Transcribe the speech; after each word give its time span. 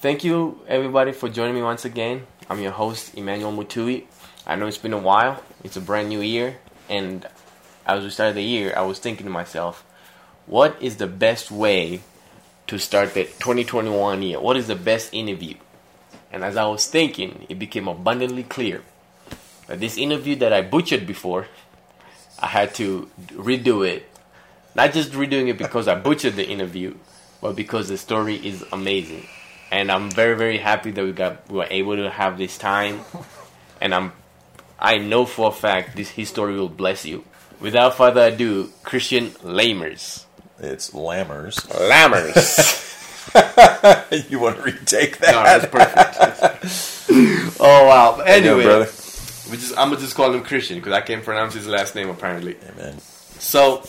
thank 0.00 0.22
you 0.22 0.60
everybody 0.68 1.10
for 1.10 1.28
joining 1.28 1.56
me 1.56 1.62
once 1.62 1.84
again. 1.84 2.24
I'm 2.48 2.60
your 2.60 2.70
host 2.70 3.16
Emmanuel 3.16 3.52
Mutui. 3.52 4.04
I 4.46 4.54
know 4.54 4.68
it's 4.68 4.78
been 4.78 4.92
a 4.92 4.98
while. 4.98 5.42
It's 5.64 5.76
a 5.76 5.80
brand 5.80 6.08
new 6.08 6.20
year, 6.20 6.58
and 6.88 7.26
as 7.84 8.04
we 8.04 8.10
started 8.10 8.36
the 8.36 8.42
year, 8.42 8.72
I 8.76 8.82
was 8.82 9.00
thinking 9.00 9.26
to 9.26 9.32
myself, 9.32 9.84
what 10.46 10.80
is 10.80 10.98
the 10.98 11.08
best 11.08 11.50
way 11.50 12.00
to 12.68 12.78
start 12.78 13.14
the 13.14 13.24
2021 13.24 14.22
year? 14.22 14.40
What 14.40 14.56
is 14.56 14.68
the 14.68 14.76
best 14.76 15.12
interview? 15.12 15.56
And 16.30 16.44
as 16.44 16.56
I 16.56 16.66
was 16.66 16.86
thinking, 16.86 17.46
it 17.48 17.58
became 17.58 17.88
abundantly 17.88 18.44
clear 18.44 18.82
that 19.66 19.80
this 19.80 19.98
interview 19.98 20.36
that 20.36 20.52
I 20.52 20.62
butchered 20.62 21.06
before, 21.08 21.48
I 22.38 22.46
had 22.46 22.72
to 22.76 23.10
redo 23.30 23.86
it. 23.86 24.08
Not 24.76 24.92
just 24.92 25.10
redoing 25.12 25.48
it 25.48 25.58
because 25.58 25.88
I 25.88 25.96
butchered 25.96 26.36
the 26.36 26.46
interview, 26.46 26.94
but 27.40 27.56
because 27.56 27.88
the 27.88 27.98
story 27.98 28.36
is 28.36 28.64
amazing. 28.70 29.26
And 29.70 29.90
I'm 29.92 30.10
very, 30.10 30.36
very 30.36 30.58
happy 30.58 30.90
that 30.92 31.04
we 31.04 31.12
got 31.12 31.48
we 31.50 31.58
were 31.58 31.66
able 31.70 31.96
to 31.96 32.10
have 32.10 32.38
this 32.38 32.58
time. 32.58 33.00
And 33.80 33.94
I'm 33.94 34.12
I 34.80 34.98
know 34.98 35.24
for 35.24 35.50
a 35.50 35.52
fact 35.52 35.94
this 35.96 36.10
history 36.10 36.58
will 36.58 36.68
bless 36.68 37.04
you. 37.06 37.22
Without 37.60 37.96
further 37.96 38.22
ado, 38.22 38.72
Christian 38.82 39.30
Lamers. 39.46 40.24
It's 40.58 40.90
Lammers. 40.90 41.60
Lammers. 41.88 42.34
you 44.30 44.40
want 44.40 44.56
to 44.56 44.62
retake 44.62 45.18
that? 45.18 45.32
no, 45.32 45.42
that's 45.44 45.66
perfect. 45.66 47.06
oh 47.60 47.86
wow. 47.86 48.14
But 48.16 48.26
How 48.26 48.34
you 48.34 48.42
doing, 48.42 48.50
Anyway, 48.60 48.64
brother. 48.64 48.84
we 49.50 49.56
just 49.58 49.78
I'm 49.78 49.90
gonna 49.90 50.00
just 50.00 50.16
call 50.16 50.32
him 50.34 50.42
Christian 50.42 50.78
because 50.78 50.92
I 50.92 51.00
can't 51.02 51.22
pronounce 51.24 51.54
his 51.54 51.68
last 51.68 51.94
name 51.94 52.08
apparently. 52.10 52.56
Amen. 52.72 52.98
So, 53.38 53.84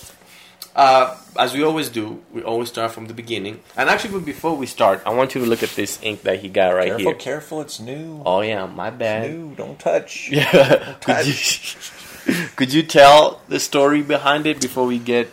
uh, 0.76 1.18
as 1.38 1.54
we 1.54 1.64
always 1.64 1.90
do, 1.90 2.22
we 2.34 2.42
always 2.44 2.70
start 2.70 2.92
from 2.92 3.08
the 3.08 3.14
beginning. 3.14 3.60
And 3.78 3.90
actually, 3.90 4.20
before 4.22 4.56
we 4.56 4.66
start, 4.66 5.02
I 5.06 5.14
want 5.14 5.36
you 5.36 5.42
to 5.42 5.48
look 5.48 5.64
at 5.64 5.70
this 5.72 6.00
ink 6.02 6.24
that 6.24 6.40
he 6.40 6.50
got 6.50 6.70
right 6.74 6.88
Careful, 6.88 7.06
here. 7.06 7.16
careful. 7.16 7.62
It's 7.62 7.80
new. 7.80 8.22
Oh 8.26 8.42
yeah, 8.42 8.66
my 8.66 8.90
bad. 8.90 9.32
New. 9.32 9.56
Don't 9.56 9.78
touch. 9.80 10.30
Yeah. 10.32 10.96
could 11.02 11.26
you 11.28 11.34
could 12.56 12.74
you 12.74 12.84
tell 12.84 13.42
the 13.48 13.60
story 13.60 14.02
behind 14.02 14.46
it 14.48 14.62
before 14.62 14.86
we 14.86 15.00
get? 15.00 15.30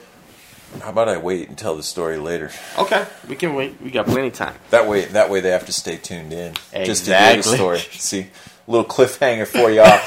How 0.82 0.90
about 0.90 1.08
I 1.08 1.16
wait 1.16 1.48
and 1.48 1.56
tell 1.56 1.76
the 1.76 1.82
story 1.82 2.18
later? 2.18 2.50
Okay, 2.78 3.06
we 3.28 3.36
can 3.36 3.54
wait. 3.54 3.80
We 3.80 3.90
got 3.90 4.06
plenty 4.06 4.28
of 4.28 4.34
time. 4.34 4.54
That 4.70 4.86
way, 4.88 5.04
that 5.06 5.30
way 5.30 5.40
they 5.40 5.50
have 5.50 5.64
to 5.66 5.72
stay 5.72 5.96
tuned 5.96 6.32
in 6.32 6.54
just 6.84 7.06
to 7.06 7.16
hear 7.16 7.32
the 7.32 7.38
Exactly. 7.38 7.56
story. 7.56 7.78
See, 7.78 8.26
little 8.66 8.84
cliffhanger 8.84 9.46
for 9.46 9.70
y'all. 9.70 10.00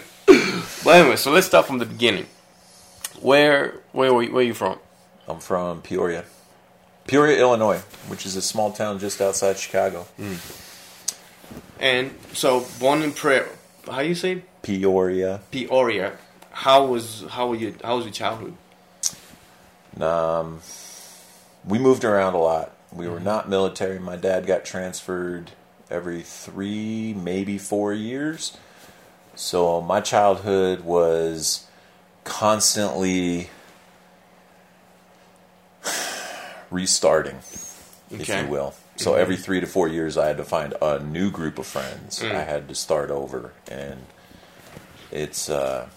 But 0.84 0.94
anyway, 1.00 1.16
so 1.16 1.30
let's 1.32 1.46
start 1.46 1.66
from 1.66 1.78
the 1.78 1.86
beginning. 1.86 2.26
Where 3.20 3.80
where 3.92 4.12
were 4.12 4.22
you, 4.22 4.32
where 4.32 4.42
are 4.42 4.46
you 4.46 4.54
from? 4.54 4.78
I'm 5.28 5.40
from 5.40 5.82
Peoria, 5.82 6.24
Peoria, 7.06 7.38
Illinois, 7.40 7.78
which 8.08 8.26
is 8.26 8.36
a 8.36 8.42
small 8.42 8.72
town 8.72 8.98
just 8.98 9.20
outside 9.20 9.58
Chicago. 9.58 10.06
And 11.80 12.14
so 12.32 12.66
born 12.78 13.02
in 13.02 13.12
prayer. 13.12 13.48
How 13.86 14.02
do 14.02 14.08
you 14.08 14.14
say 14.14 14.42
Peoria. 14.62 15.40
Peoria? 15.50 16.16
How 16.50 16.86
was 16.86 17.24
how 17.30 17.48
were 17.48 17.56
you? 17.56 17.74
How 17.82 17.96
was 17.96 18.04
your 18.04 18.12
childhood? 18.14 18.54
Um, 20.00 20.60
we 21.64 21.78
moved 21.78 22.04
around 22.04 22.34
a 22.34 22.38
lot. 22.38 22.72
We 22.92 23.08
were 23.08 23.20
not 23.20 23.48
military. 23.48 23.98
My 23.98 24.16
dad 24.16 24.46
got 24.46 24.64
transferred 24.64 25.52
every 25.90 26.22
three, 26.22 27.14
maybe 27.14 27.58
four 27.58 27.92
years. 27.92 28.56
So 29.34 29.80
my 29.80 30.00
childhood 30.00 30.80
was 30.80 31.66
constantly 32.26 33.48
restarting, 36.70 37.36
if 38.10 38.20
Okay. 38.22 38.42
you 38.42 38.48
will. 38.48 38.74
So 38.96 39.14
every 39.14 39.36
three 39.36 39.60
to 39.60 39.66
four 39.66 39.88
years, 39.88 40.16
I 40.18 40.26
had 40.26 40.36
to 40.38 40.44
find 40.44 40.74
a 40.82 40.98
new 40.98 41.30
group 41.30 41.58
of 41.58 41.66
friends. 41.66 42.22
I 42.22 42.42
had 42.44 42.68
to 42.68 42.74
start 42.74 43.10
over, 43.10 43.52
and 43.70 44.04
it's 45.10 45.48
uh, 45.48 45.88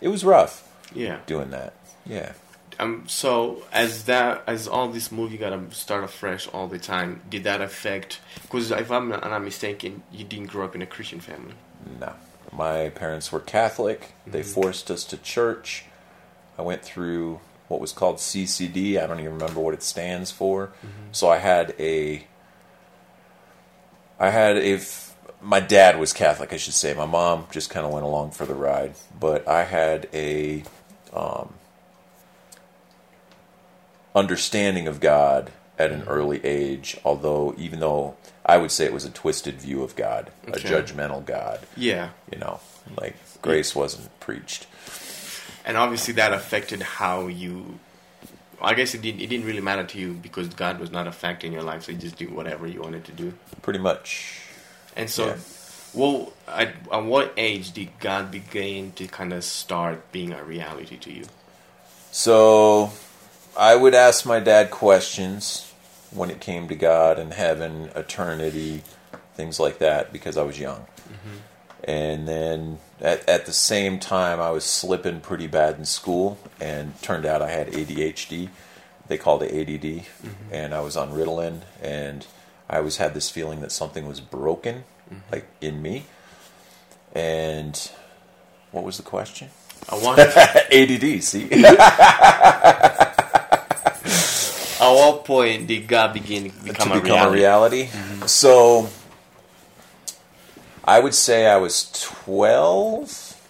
it 0.00 0.08
was 0.08 0.24
rough 0.24 0.68
Yeah. 0.94 1.18
doing 1.26 1.50
that. 1.50 1.72
Yeah. 2.06 2.32
Um. 2.78 3.04
So 3.08 3.64
as 3.72 4.04
that 4.04 4.42
as 4.46 4.68
all 4.68 4.88
this 4.88 5.10
movie 5.10 5.36
got 5.38 5.50
to 5.50 5.74
start 5.74 6.04
afresh 6.04 6.46
all 6.48 6.68
the 6.68 6.78
time, 6.78 7.22
did 7.28 7.44
that 7.44 7.60
affect? 7.60 8.20
Because 8.42 8.70
if 8.70 8.90
I'm 8.90 9.08
not, 9.08 9.22
not 9.22 9.42
mistaken, 9.42 10.02
you 10.12 10.24
didn't 10.24 10.46
grow 10.48 10.64
up 10.64 10.74
in 10.74 10.82
a 10.82 10.86
Christian 10.86 11.20
family. 11.20 11.54
No. 12.00 12.12
My 12.52 12.90
parents 12.90 13.32
were 13.32 13.40
Catholic. 13.40 14.12
They 14.26 14.40
mm-hmm. 14.40 14.48
forced 14.48 14.90
us 14.90 15.04
to 15.04 15.16
church. 15.16 15.86
I 16.58 16.62
went 16.62 16.82
through 16.82 17.40
what 17.68 17.80
was 17.80 17.92
called 17.92 18.16
CCD. 18.16 19.02
I 19.02 19.06
don't 19.06 19.20
even 19.20 19.32
remember 19.32 19.60
what 19.60 19.74
it 19.74 19.82
stands 19.82 20.30
for. 20.30 20.66
Mm-hmm. 20.66 21.12
So 21.12 21.28
I 21.30 21.38
had 21.38 21.74
a. 21.78 22.26
I 24.20 24.30
had 24.30 24.56
if 24.58 25.16
My 25.40 25.60
dad 25.60 25.98
was 25.98 26.12
Catholic, 26.12 26.52
I 26.52 26.58
should 26.58 26.74
say. 26.74 26.92
My 26.94 27.06
mom 27.06 27.46
just 27.50 27.70
kind 27.70 27.86
of 27.86 27.92
went 27.92 28.04
along 28.04 28.32
for 28.32 28.44
the 28.44 28.54
ride. 28.54 28.94
But 29.18 29.48
I 29.48 29.64
had 29.64 30.08
a. 30.12 30.64
Um, 31.12 31.54
understanding 34.14 34.86
of 34.86 35.00
God 35.00 35.50
at 35.78 35.90
an 35.90 36.00
mm-hmm. 36.02 36.10
early 36.10 36.44
age, 36.44 36.98
although, 37.04 37.54
even 37.56 37.80
though 37.80 38.16
I 38.44 38.56
would 38.58 38.70
say 38.72 38.84
it 38.84 38.92
was 38.92 39.04
a 39.04 39.10
twisted 39.10 39.60
view 39.60 39.82
of 39.82 39.94
God, 39.96 40.30
Okay. 40.48 40.60
a 40.60 40.82
judgmental 40.82 41.24
God 41.24 41.60
Yeah. 41.76 42.10
you 42.30 42.38
know, 42.38 42.60
like 43.00 43.14
grace 43.40 43.74
wasn't 43.74 44.08
preached. 44.20 44.66
And 45.64 45.76
obviously 45.76 46.14
that 46.14 46.32
affected 46.32 46.82
how 46.82 47.28
you. 47.28 47.78
I 48.60 48.74
guess 48.74 48.94
it 48.94 49.02
didn't. 49.02 49.20
It 49.20 49.26
didn't 49.28 49.46
really 49.46 49.60
matter 49.60 49.84
to 49.84 49.98
you 49.98 50.12
because 50.14 50.48
God 50.48 50.78
was 50.78 50.90
not 50.92 51.06
a 51.08 51.12
factor 51.12 51.46
in 51.46 51.52
your 51.52 51.62
life, 51.62 51.84
so 51.84 51.92
you 51.92 51.98
just 51.98 52.16
do 52.16 52.28
whatever 52.28 52.66
you 52.66 52.80
wanted 52.80 53.04
to 53.06 53.12
do. 53.12 53.34
Pretty 53.60 53.78
much. 53.80 54.40
And 54.96 55.08
so, 55.10 55.26
Yeah. 55.26 55.36
well, 55.94 56.32
at, 56.46 56.74
at 56.92 57.04
what 57.04 57.32
age 57.36 57.72
did 57.72 57.88
God 57.98 58.30
begin 58.30 58.92
to 58.92 59.06
kind 59.08 59.32
of 59.32 59.42
start 59.42 60.12
being 60.12 60.32
a 60.32 60.44
reality 60.44 60.96
to 60.98 61.12
you? 61.12 61.24
So 62.12 62.92
I 63.56 63.74
would 63.74 63.94
ask 63.94 64.24
my 64.26 64.38
dad 64.40 64.70
questions 64.70 65.71
when 66.14 66.30
it 66.30 66.40
came 66.40 66.68
to 66.68 66.74
God 66.74 67.18
and 67.18 67.32
heaven, 67.32 67.90
eternity, 67.94 68.82
things 69.34 69.58
like 69.58 69.78
that, 69.78 70.12
because 70.12 70.36
I 70.36 70.42
was 70.42 70.58
young. 70.58 70.80
Mm-hmm. 70.80 71.36
And 71.84 72.28
then 72.28 72.78
at, 73.00 73.28
at 73.28 73.46
the 73.46 73.52
same 73.52 73.98
time, 73.98 74.40
I 74.40 74.50
was 74.50 74.64
slipping 74.64 75.20
pretty 75.20 75.46
bad 75.46 75.78
in 75.78 75.84
school, 75.84 76.38
and 76.60 77.00
turned 77.02 77.26
out 77.26 77.42
I 77.42 77.50
had 77.50 77.68
ADHD. 77.68 78.48
They 79.08 79.18
called 79.18 79.42
it 79.42 79.50
ADD, 79.52 79.82
mm-hmm. 79.82 80.30
and 80.52 80.74
I 80.74 80.80
was 80.80 80.96
on 80.96 81.10
Ritalin, 81.10 81.62
and 81.80 82.26
I 82.70 82.78
always 82.78 82.98
had 82.98 83.14
this 83.14 83.30
feeling 83.30 83.60
that 83.60 83.72
something 83.72 84.06
was 84.06 84.20
broken, 84.20 84.84
mm-hmm. 85.10 85.32
like 85.32 85.46
in 85.60 85.82
me. 85.82 86.04
And 87.14 87.90
what 88.70 88.84
was 88.84 88.96
the 88.96 89.02
question? 89.02 89.50
I 89.88 89.96
want. 89.96 90.20
ADD. 90.20 91.22
See, 91.24 91.48
what 95.22 95.26
point 95.26 95.66
did 95.68 95.86
God 95.86 96.12
begin 96.12 96.50
to 96.50 96.64
become, 96.64 96.88
to 96.88 96.98
a, 96.98 97.00
become 97.00 97.32
reality? 97.32 97.32
a 97.32 97.32
reality. 97.32 97.84
Mm-hmm. 97.86 98.26
So 98.26 98.88
I 100.84 101.00
would 101.00 101.14
say 101.14 101.46
I 101.46 101.58
was 101.58 101.90
12, 101.92 103.40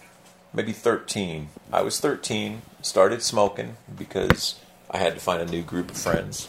maybe 0.53 0.71
13. 0.71 1.49
I 1.71 1.81
was 1.81 1.99
13, 1.99 2.61
started 2.81 3.23
smoking 3.23 3.77
because 3.95 4.59
I 4.91 4.97
had 4.97 5.15
to 5.15 5.19
find 5.19 5.41
a 5.41 5.51
new 5.51 5.63
group 5.63 5.89
of 5.89 5.97
friends. 5.97 6.47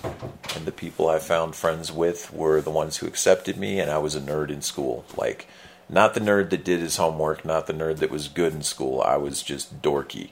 And 0.55 0.67
the 0.67 0.73
people 0.73 1.09
I 1.09 1.19
found 1.19 1.57
friends 1.57 1.91
with 1.91 2.33
were 2.33 2.61
the 2.61 2.71
ones 2.71 2.99
who 2.99 3.07
accepted 3.07 3.57
me, 3.57 3.81
and 3.81 3.91
I 3.91 3.99
was 3.99 4.15
a 4.15 4.21
nerd 4.21 4.51
in 4.51 4.61
school. 4.61 5.07
Like, 5.17 5.49
not 5.89 6.13
the 6.13 6.21
nerd 6.21 6.51
that 6.51 6.65
did 6.65 6.81
his 6.81 6.97
homework, 6.97 7.45
not 7.45 7.67
the 7.67 7.73
nerd 7.73 7.97
that 7.99 8.11
was 8.11 8.29
good 8.29 8.53
in 8.53 8.63
school. 8.63 9.01
I 9.01 9.17
was 9.17 9.43
just 9.43 9.81
dorky 9.81 10.31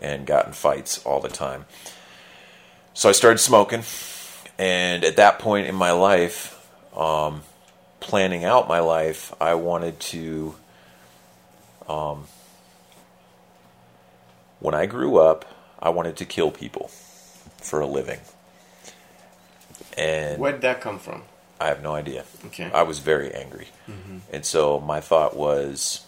and 0.00 0.26
got 0.26 0.46
in 0.46 0.52
fights 0.52 1.04
all 1.04 1.20
the 1.20 1.28
time. 1.28 1.66
So 2.94 3.08
I 3.08 3.12
started 3.12 3.38
smoking, 3.38 3.82
and 4.62 5.04
at 5.04 5.16
that 5.16 5.40
point 5.40 5.66
in 5.66 5.74
my 5.74 5.90
life, 5.90 6.56
um, 6.96 7.42
planning 7.98 8.44
out 8.44 8.68
my 8.68 8.78
life, 8.78 9.34
I 9.40 9.54
wanted 9.54 9.98
to. 10.00 10.54
Um, 11.88 12.26
when 14.60 14.74
I 14.74 14.86
grew 14.86 15.18
up, 15.18 15.44
I 15.80 15.88
wanted 15.88 16.16
to 16.18 16.24
kill 16.24 16.52
people 16.52 16.88
for 17.60 17.80
a 17.80 17.86
living, 17.86 18.20
and 19.98 20.38
Where 20.38 20.52
did 20.52 20.62
that 20.62 20.80
come 20.80 21.00
from? 21.00 21.22
I 21.60 21.66
have 21.66 21.82
no 21.82 21.94
idea. 21.94 22.24
Okay. 22.46 22.70
I 22.72 22.82
was 22.82 22.98
very 23.00 23.32
angry. 23.32 23.68
And 24.32 24.44
so 24.44 24.80
my 24.80 25.00
thought 25.00 25.36
was 25.36 26.06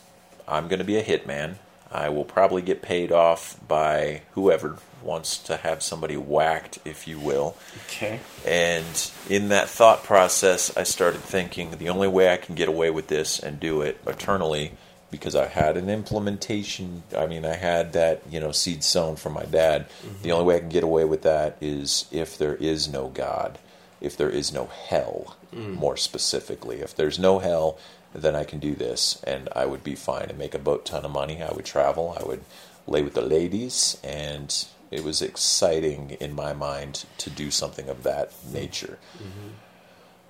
I'm 0.49 0.69
going 0.69 0.79
to 0.79 0.85
be 0.85 0.97
a 0.97 1.03
hitman. 1.05 1.57
I 1.95 2.09
will 2.09 2.25
probably 2.25 2.61
get 2.63 2.83
paid 2.83 3.13
off 3.13 3.57
by 3.69 4.23
whoever 4.33 4.79
wants 5.01 5.39
to 5.39 5.57
have 5.59 5.83
somebody 5.83 6.17
whacked, 6.17 6.79
if 6.85 7.07
you 7.07 7.21
will. 7.21 7.57
Okay. 7.87 8.19
And 8.45 9.11
in 9.29 9.49
that 9.51 9.69
thought 9.69 10.03
process, 10.03 10.77
I 10.77 10.83
started 10.83 11.21
thinking 11.21 11.71
the 11.73 11.91
only 11.91 12.09
way 12.09 12.33
I 12.33 12.37
can 12.39 12.55
get 12.57 12.69
away 12.69 12.91
with 12.91 13.07
this 13.09 13.39
and 13.39 13.61
do 13.61 13.83
it 13.83 14.01
eternally 14.07 14.73
because 15.11 15.37
I 15.37 15.47
had 15.47 15.77
an 15.77 15.89
implementation. 15.89 17.05
I 17.17 17.27
mean, 17.27 17.45
I 17.45 17.55
had 17.55 17.93
that, 17.93 18.23
you 18.29 18.41
know, 18.41 18.51
seed 18.51 18.83
sown 18.83 19.15
from 19.15 19.35
my 19.35 19.45
dad. 19.45 19.87
Mm-hmm. 19.89 20.23
The 20.23 20.33
only 20.33 20.47
way 20.47 20.57
I 20.57 20.61
can 20.61 20.71
get 20.71 20.83
away 20.83 21.05
with 21.05 21.23
that 21.23 21.57
is 21.61 22.07
if 22.11 22.37
there 22.37 22.57
is 22.57 22.89
no 22.89 23.09
God. 23.09 23.59
if 24.05 24.17
there 24.17 24.31
is 24.31 24.53
no 24.53 24.67
hell, 24.67 25.37
mm. 25.53 25.75
more 25.75 25.97
specifically. 25.97 26.81
If 26.81 26.95
there's 26.95 27.19
no 27.19 27.39
hell, 27.39 27.79
then 28.23 28.37
I 28.37 28.45
can 28.45 28.59
do 28.61 28.75
this 28.75 29.21
and 29.27 29.49
I 29.55 29.67
would 29.67 29.83
be 29.85 29.95
fine 29.95 30.29
and 30.31 30.39
make 30.39 30.55
a 30.55 30.59
boat 30.59 30.87
ton 30.87 31.05
of 31.05 31.11
money. 31.11 31.43
I 31.43 31.53
would 31.53 31.65
travel, 31.65 32.17
I 32.19 32.25
would 32.25 32.45
lay 32.87 33.03
with 33.03 33.15
the 33.15 33.23
ladies, 33.23 33.99
and 34.05 34.55
it 34.91 35.03
was 35.03 35.21
exciting 35.23 36.17
in 36.21 36.35
my 36.35 36.53
mind 36.53 37.05
to 37.19 37.31
do 37.31 37.51
something 37.51 37.89
of 37.89 38.03
that 38.05 38.33
nature. 38.53 38.99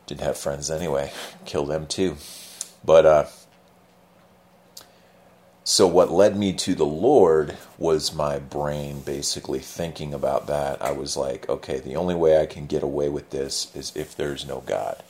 Didn't 0.07 0.23
have 0.23 0.39
friends 0.39 0.71
anyway, 0.71 1.13
kill 1.45 1.67
them 1.67 1.87
too. 1.87 2.17
But, 2.85 3.07
uh, 3.07 3.27
so 5.67 5.87
what 5.87 6.13
led 6.13 6.37
me 6.37 6.53
to 6.53 6.75
the 6.75 6.85
Lord 6.85 7.57
was 7.79 8.15
my 8.15 8.39
brain 8.39 9.01
basically 9.01 9.61
thinking 9.61 10.13
about 10.13 10.47
that. 10.47 10.81
I 10.83 10.93
was 10.93 11.17
like, 11.17 11.49
okay, 11.49 11.81
the 11.81 11.97
only 11.97 12.15
way 12.15 12.39
I 12.39 12.45
can 12.45 12.67
get 12.67 12.83
away 12.83 13.09
with 13.09 13.31
this 13.31 13.75
is 13.75 13.91
if 13.97 14.15
there's 14.15 14.47
no 14.47 14.61
God. 14.61 15.03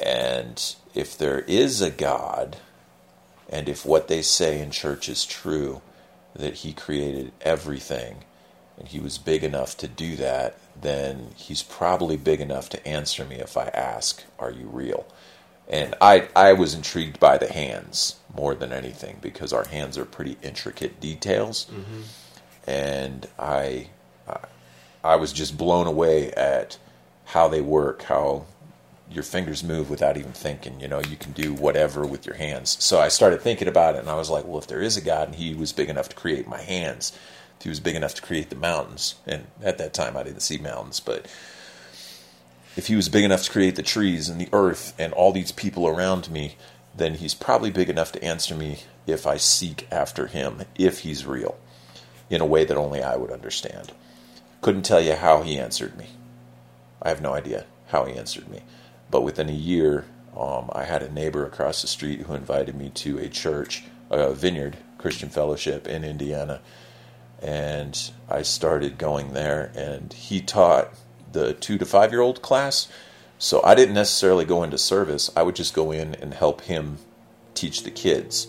And 0.00 0.76
if 0.94 1.16
there 1.16 1.40
is 1.40 1.80
a 1.80 1.90
God, 1.90 2.58
and 3.48 3.68
if 3.68 3.84
what 3.84 4.08
they 4.08 4.22
say 4.22 4.60
in 4.60 4.70
church 4.70 5.08
is 5.08 5.24
true, 5.24 5.82
that 6.34 6.54
He 6.56 6.72
created 6.72 7.32
everything, 7.40 8.24
and 8.76 8.88
He 8.88 9.00
was 9.00 9.18
big 9.18 9.42
enough 9.42 9.76
to 9.78 9.88
do 9.88 10.16
that, 10.16 10.56
then 10.80 11.30
He's 11.36 11.62
probably 11.62 12.16
big 12.16 12.40
enough 12.40 12.68
to 12.70 12.86
answer 12.86 13.24
me 13.24 13.36
if 13.36 13.56
I 13.56 13.68
ask, 13.68 14.22
Are 14.38 14.50
you 14.50 14.66
real? 14.66 15.06
And 15.68 15.94
I, 16.00 16.28
I 16.34 16.54
was 16.54 16.74
intrigued 16.74 17.20
by 17.20 17.36
the 17.36 17.52
hands 17.52 18.16
more 18.34 18.54
than 18.54 18.72
anything 18.72 19.18
because 19.20 19.52
our 19.52 19.66
hands 19.66 19.98
are 19.98 20.06
pretty 20.06 20.38
intricate 20.42 20.98
details. 20.98 21.66
Mm-hmm. 21.66 22.00
And 22.70 23.28
I, 23.38 23.88
I, 24.26 24.38
I 25.04 25.16
was 25.16 25.32
just 25.32 25.58
blown 25.58 25.86
away 25.86 26.32
at 26.32 26.78
how 27.26 27.48
they 27.48 27.60
work, 27.60 28.02
how 28.02 28.46
your 29.10 29.22
fingers 29.22 29.64
move 29.64 29.88
without 29.88 30.16
even 30.16 30.32
thinking. 30.32 30.80
You 30.80 30.88
know, 30.88 31.00
you 31.00 31.16
can 31.16 31.32
do 31.32 31.54
whatever 31.54 32.06
with 32.06 32.26
your 32.26 32.36
hands. 32.36 32.76
So 32.82 33.00
I 33.00 33.08
started 33.08 33.40
thinking 33.40 33.68
about 33.68 33.94
it, 33.94 34.00
and 34.00 34.10
I 34.10 34.16
was 34.16 34.30
like, 34.30 34.44
well, 34.44 34.58
if 34.58 34.66
there 34.66 34.82
is 34.82 34.96
a 34.96 35.00
God 35.00 35.28
and 35.28 35.36
He 35.36 35.54
was 35.54 35.72
big 35.72 35.88
enough 35.88 36.08
to 36.10 36.16
create 36.16 36.46
my 36.46 36.60
hands, 36.60 37.16
if 37.58 37.64
He 37.64 37.68
was 37.68 37.80
big 37.80 37.96
enough 37.96 38.14
to 38.16 38.22
create 38.22 38.50
the 38.50 38.56
mountains, 38.56 39.14
and 39.26 39.46
at 39.62 39.78
that 39.78 39.94
time 39.94 40.16
I 40.16 40.22
didn't 40.22 40.42
see 40.42 40.58
mountains, 40.58 41.00
but 41.00 41.26
if 42.76 42.86
He 42.86 42.96
was 42.96 43.08
big 43.08 43.24
enough 43.24 43.44
to 43.44 43.50
create 43.50 43.76
the 43.76 43.82
trees 43.82 44.28
and 44.28 44.40
the 44.40 44.48
earth 44.52 44.94
and 44.98 45.12
all 45.12 45.32
these 45.32 45.52
people 45.52 45.88
around 45.88 46.30
me, 46.30 46.56
then 46.94 47.14
He's 47.14 47.34
probably 47.34 47.70
big 47.70 47.88
enough 47.88 48.12
to 48.12 48.22
answer 48.22 48.54
me 48.54 48.80
if 49.06 49.26
I 49.26 49.38
seek 49.38 49.88
after 49.90 50.26
Him, 50.26 50.62
if 50.76 51.00
He's 51.00 51.24
real, 51.24 51.58
in 52.28 52.40
a 52.40 52.46
way 52.46 52.64
that 52.64 52.76
only 52.76 53.02
I 53.02 53.16
would 53.16 53.30
understand. 53.30 53.92
Couldn't 54.60 54.82
tell 54.82 55.00
you 55.00 55.14
how 55.14 55.42
He 55.42 55.58
answered 55.58 55.96
me. 55.96 56.08
I 57.00 57.08
have 57.08 57.22
no 57.22 57.32
idea 57.32 57.64
how 57.88 58.04
He 58.04 58.14
answered 58.14 58.48
me. 58.48 58.60
But 59.10 59.22
within 59.22 59.48
a 59.48 59.52
year, 59.52 60.04
um, 60.36 60.70
I 60.72 60.84
had 60.84 61.02
a 61.02 61.12
neighbor 61.12 61.46
across 61.46 61.82
the 61.82 61.88
street 61.88 62.20
who 62.20 62.34
invited 62.34 62.74
me 62.74 62.90
to 62.90 63.18
a 63.18 63.28
church, 63.28 63.84
a 64.10 64.32
vineyard 64.32 64.78
Christian 64.98 65.28
fellowship 65.28 65.86
in 65.86 66.04
Indiana. 66.04 66.60
And 67.40 68.10
I 68.28 68.42
started 68.42 68.98
going 68.98 69.32
there, 69.32 69.72
and 69.74 70.12
he 70.12 70.40
taught 70.40 70.92
the 71.32 71.54
two 71.54 71.78
to 71.78 71.86
five 71.86 72.12
year 72.12 72.20
old 72.20 72.42
class. 72.42 72.88
So 73.38 73.62
I 73.62 73.74
didn't 73.74 73.94
necessarily 73.94 74.44
go 74.44 74.62
into 74.62 74.78
service, 74.78 75.30
I 75.36 75.42
would 75.42 75.56
just 75.56 75.74
go 75.74 75.92
in 75.92 76.14
and 76.16 76.34
help 76.34 76.62
him 76.62 76.98
teach 77.54 77.84
the 77.84 77.90
kids. 77.90 78.48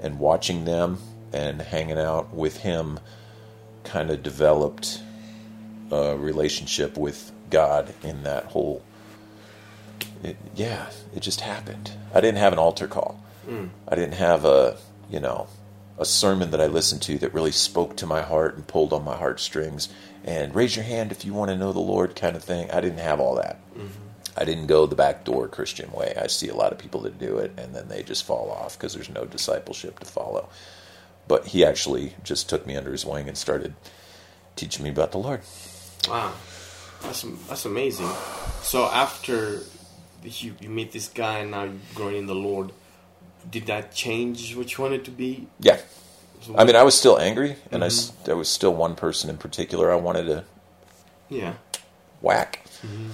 And 0.00 0.18
watching 0.18 0.64
them 0.64 0.98
and 1.32 1.62
hanging 1.62 1.98
out 1.98 2.34
with 2.34 2.58
him 2.58 3.00
kind 3.84 4.10
of 4.10 4.22
developed 4.22 5.00
a 5.90 6.16
relationship 6.16 6.96
with 6.96 7.32
God 7.50 7.94
in 8.02 8.22
that 8.24 8.46
whole 8.46 8.82
it, 10.24 10.36
yeah, 10.54 10.90
it 11.14 11.20
just 11.20 11.40
happened. 11.40 11.92
I 12.14 12.20
didn't 12.20 12.38
have 12.38 12.52
an 12.52 12.58
altar 12.58 12.86
call. 12.86 13.22
Mm. 13.46 13.70
I 13.86 13.94
didn't 13.94 14.14
have 14.14 14.44
a, 14.44 14.76
you 15.10 15.20
know, 15.20 15.48
a 15.98 16.04
sermon 16.04 16.50
that 16.50 16.60
I 16.60 16.66
listened 16.66 17.02
to 17.02 17.18
that 17.18 17.34
really 17.34 17.52
spoke 17.52 17.96
to 17.98 18.06
my 18.06 18.22
heart 18.22 18.56
and 18.56 18.66
pulled 18.66 18.92
on 18.92 19.04
my 19.04 19.16
heartstrings 19.16 19.88
and 20.24 20.54
raise 20.54 20.74
your 20.74 20.84
hand 20.84 21.12
if 21.12 21.24
you 21.24 21.34
want 21.34 21.50
to 21.50 21.56
know 21.56 21.72
the 21.72 21.80
Lord 21.80 22.16
kind 22.16 22.36
of 22.36 22.42
thing. 22.42 22.70
I 22.70 22.80
didn't 22.80 22.98
have 22.98 23.20
all 23.20 23.36
that. 23.36 23.60
Mm-hmm. 23.74 23.88
I 24.36 24.44
didn't 24.44 24.66
go 24.66 24.86
the 24.86 24.96
back 24.96 25.24
door 25.24 25.46
Christian 25.46 25.92
way. 25.92 26.14
I 26.20 26.26
see 26.26 26.48
a 26.48 26.56
lot 26.56 26.72
of 26.72 26.78
people 26.78 27.00
that 27.02 27.18
do 27.18 27.38
it 27.38 27.52
and 27.56 27.74
then 27.74 27.88
they 27.88 28.02
just 28.02 28.24
fall 28.24 28.50
off 28.50 28.76
because 28.76 28.94
there's 28.94 29.10
no 29.10 29.24
discipleship 29.24 30.00
to 30.00 30.06
follow. 30.06 30.48
But 31.28 31.46
he 31.48 31.64
actually 31.64 32.14
just 32.24 32.48
took 32.48 32.66
me 32.66 32.76
under 32.76 32.90
his 32.90 33.06
wing 33.06 33.28
and 33.28 33.38
started 33.38 33.74
teaching 34.56 34.82
me 34.82 34.90
about 34.90 35.12
the 35.12 35.18
Lord. 35.18 35.42
Wow, 36.08 36.32
that's 37.02 37.22
that's 37.48 37.64
amazing. 37.64 38.10
So 38.62 38.84
after 38.86 39.60
you 40.24 40.54
you 40.60 40.68
meet 40.68 40.92
this 40.92 41.08
guy 41.08 41.38
and 41.38 41.50
now 41.50 41.64
you're 41.64 41.74
growing 41.94 42.16
in 42.16 42.26
the 42.26 42.34
Lord, 42.34 42.72
did 43.50 43.66
that 43.66 43.94
change 43.94 44.54
what 44.56 44.76
you 44.76 44.82
wanted 44.82 45.04
to 45.04 45.10
be? 45.10 45.46
Yeah. 45.60 45.78
So 46.42 46.54
I 46.56 46.64
mean, 46.64 46.76
I 46.76 46.82
was 46.82 46.98
still 46.98 47.18
angry, 47.18 47.56
and 47.70 47.82
I 47.82 47.88
mm-hmm. 47.88 48.24
there 48.24 48.36
was 48.36 48.48
still 48.48 48.74
one 48.74 48.94
person 48.96 49.30
in 49.30 49.38
particular 49.38 49.90
I 49.90 49.96
wanted 49.96 50.24
to 50.26 50.44
yeah, 51.28 51.54
whack 52.20 52.64
mm-hmm. 52.82 53.10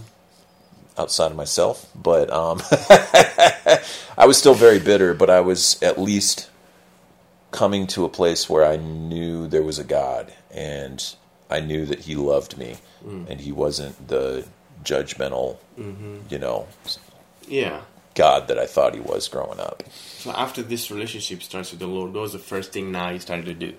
outside 0.99 1.31
of 1.31 1.37
myself. 1.37 1.89
But 1.95 2.31
um, 2.31 2.61
I 4.19 4.27
was 4.27 4.37
still 4.37 4.55
very 4.55 4.81
bitter, 4.81 5.15
but 5.15 5.31
I 5.31 5.41
was 5.41 5.81
at 5.83 5.99
least 5.99 6.51
coming 7.51 7.87
to 7.89 8.05
a 8.05 8.09
place 8.09 8.49
where 8.49 8.65
I 8.65 8.77
knew 8.77 9.47
there 9.47 9.63
was 9.63 9.79
a 9.79 9.85
God, 9.85 10.33
and 10.51 11.15
I 11.49 11.61
knew 11.61 11.87
that 11.87 12.01
He 12.01 12.15
loved 12.15 12.59
me, 12.59 12.79
mm. 13.05 13.29
and 13.29 13.41
He 13.41 13.53
wasn't 13.53 14.09
the 14.09 14.47
judgmental, 14.85 15.59
you 16.29 16.39
know, 16.39 16.67
yeah. 17.49 17.83
God 18.15 18.49
that 18.49 18.59
I 18.59 18.67
thought 18.67 18.95
He 18.95 19.01
was 19.01 19.29
growing 19.29 19.61
up. 19.61 19.83
So 19.93 20.31
after 20.33 20.63
this 20.63 20.91
relationship 20.91 21.43
starts 21.43 21.71
with 21.71 21.81
the 21.81 21.87
Lord, 21.87 22.13
what 22.13 22.23
was 22.23 22.33
the 22.33 22.39
first 22.39 22.73
thing 22.73 22.91
now 22.93 23.11
you 23.11 23.19
started 23.19 23.47
to 23.47 23.55
do? 23.55 23.75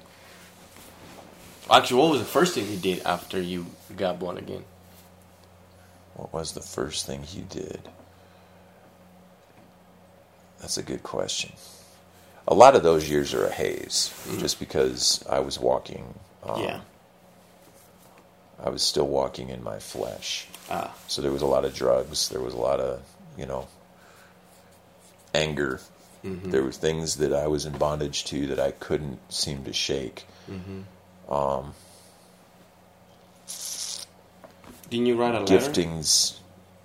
Actually, 1.70 2.02
what 2.02 2.12
was 2.12 2.20
the 2.20 2.26
first 2.26 2.56
thing 2.56 2.70
you 2.70 2.78
did 2.78 3.02
after 3.06 3.40
you 3.42 3.68
got 3.96 4.20
born 4.20 4.38
again? 4.38 4.64
What 6.16 6.34
was 6.34 6.54
the 6.54 6.62
first 6.62 7.06
thing 7.06 7.24
He 7.24 7.42
did? 7.42 7.90
That's 10.60 10.78
a 10.78 10.84
good 10.84 11.04
question. 11.04 11.54
A 12.48 12.54
lot 12.54 12.76
of 12.76 12.84
those 12.84 13.10
years 13.10 13.34
are 13.34 13.46
a 13.46 13.52
haze, 13.52 14.12
just 14.40 14.60
because 14.60 15.24
I 15.30 15.40
was 15.40 15.60
walking. 15.60 16.14
Um, 16.44 16.62
yeah. 16.62 16.82
I 18.64 18.70
was 18.70 18.84
still 18.84 19.08
walking 19.08 19.50
in 19.50 19.64
my 19.64 19.80
flesh. 19.80 20.48
Ah. 20.70 20.94
So 21.08 21.22
there 21.22 21.32
was 21.32 21.42
a 21.42 21.48
lot 21.48 21.66
of 21.66 21.74
drugs. 21.74 22.30
There 22.30 22.42
was 22.42 22.54
a 22.54 22.58
lot 22.58 22.80
of, 22.80 23.02
you 23.38 23.46
know, 23.46 23.68
anger. 25.34 25.80
There 26.24 26.62
were 26.62 26.72
things 26.72 27.16
that 27.16 27.34
I 27.34 27.48
was 27.48 27.66
in 27.66 27.76
bondage 27.80 28.26
to 28.26 28.46
that 28.48 28.60
I 28.60 28.70
couldn't 28.72 29.20
seem 29.34 29.64
to 29.64 29.74
shake. 29.74 30.26
Um, 31.28 31.74
Didn't 34.92 35.08
you 35.08 35.16
write 35.16 35.34
a 35.34 35.40
letter? 35.40 35.58
giftings. 35.58 36.38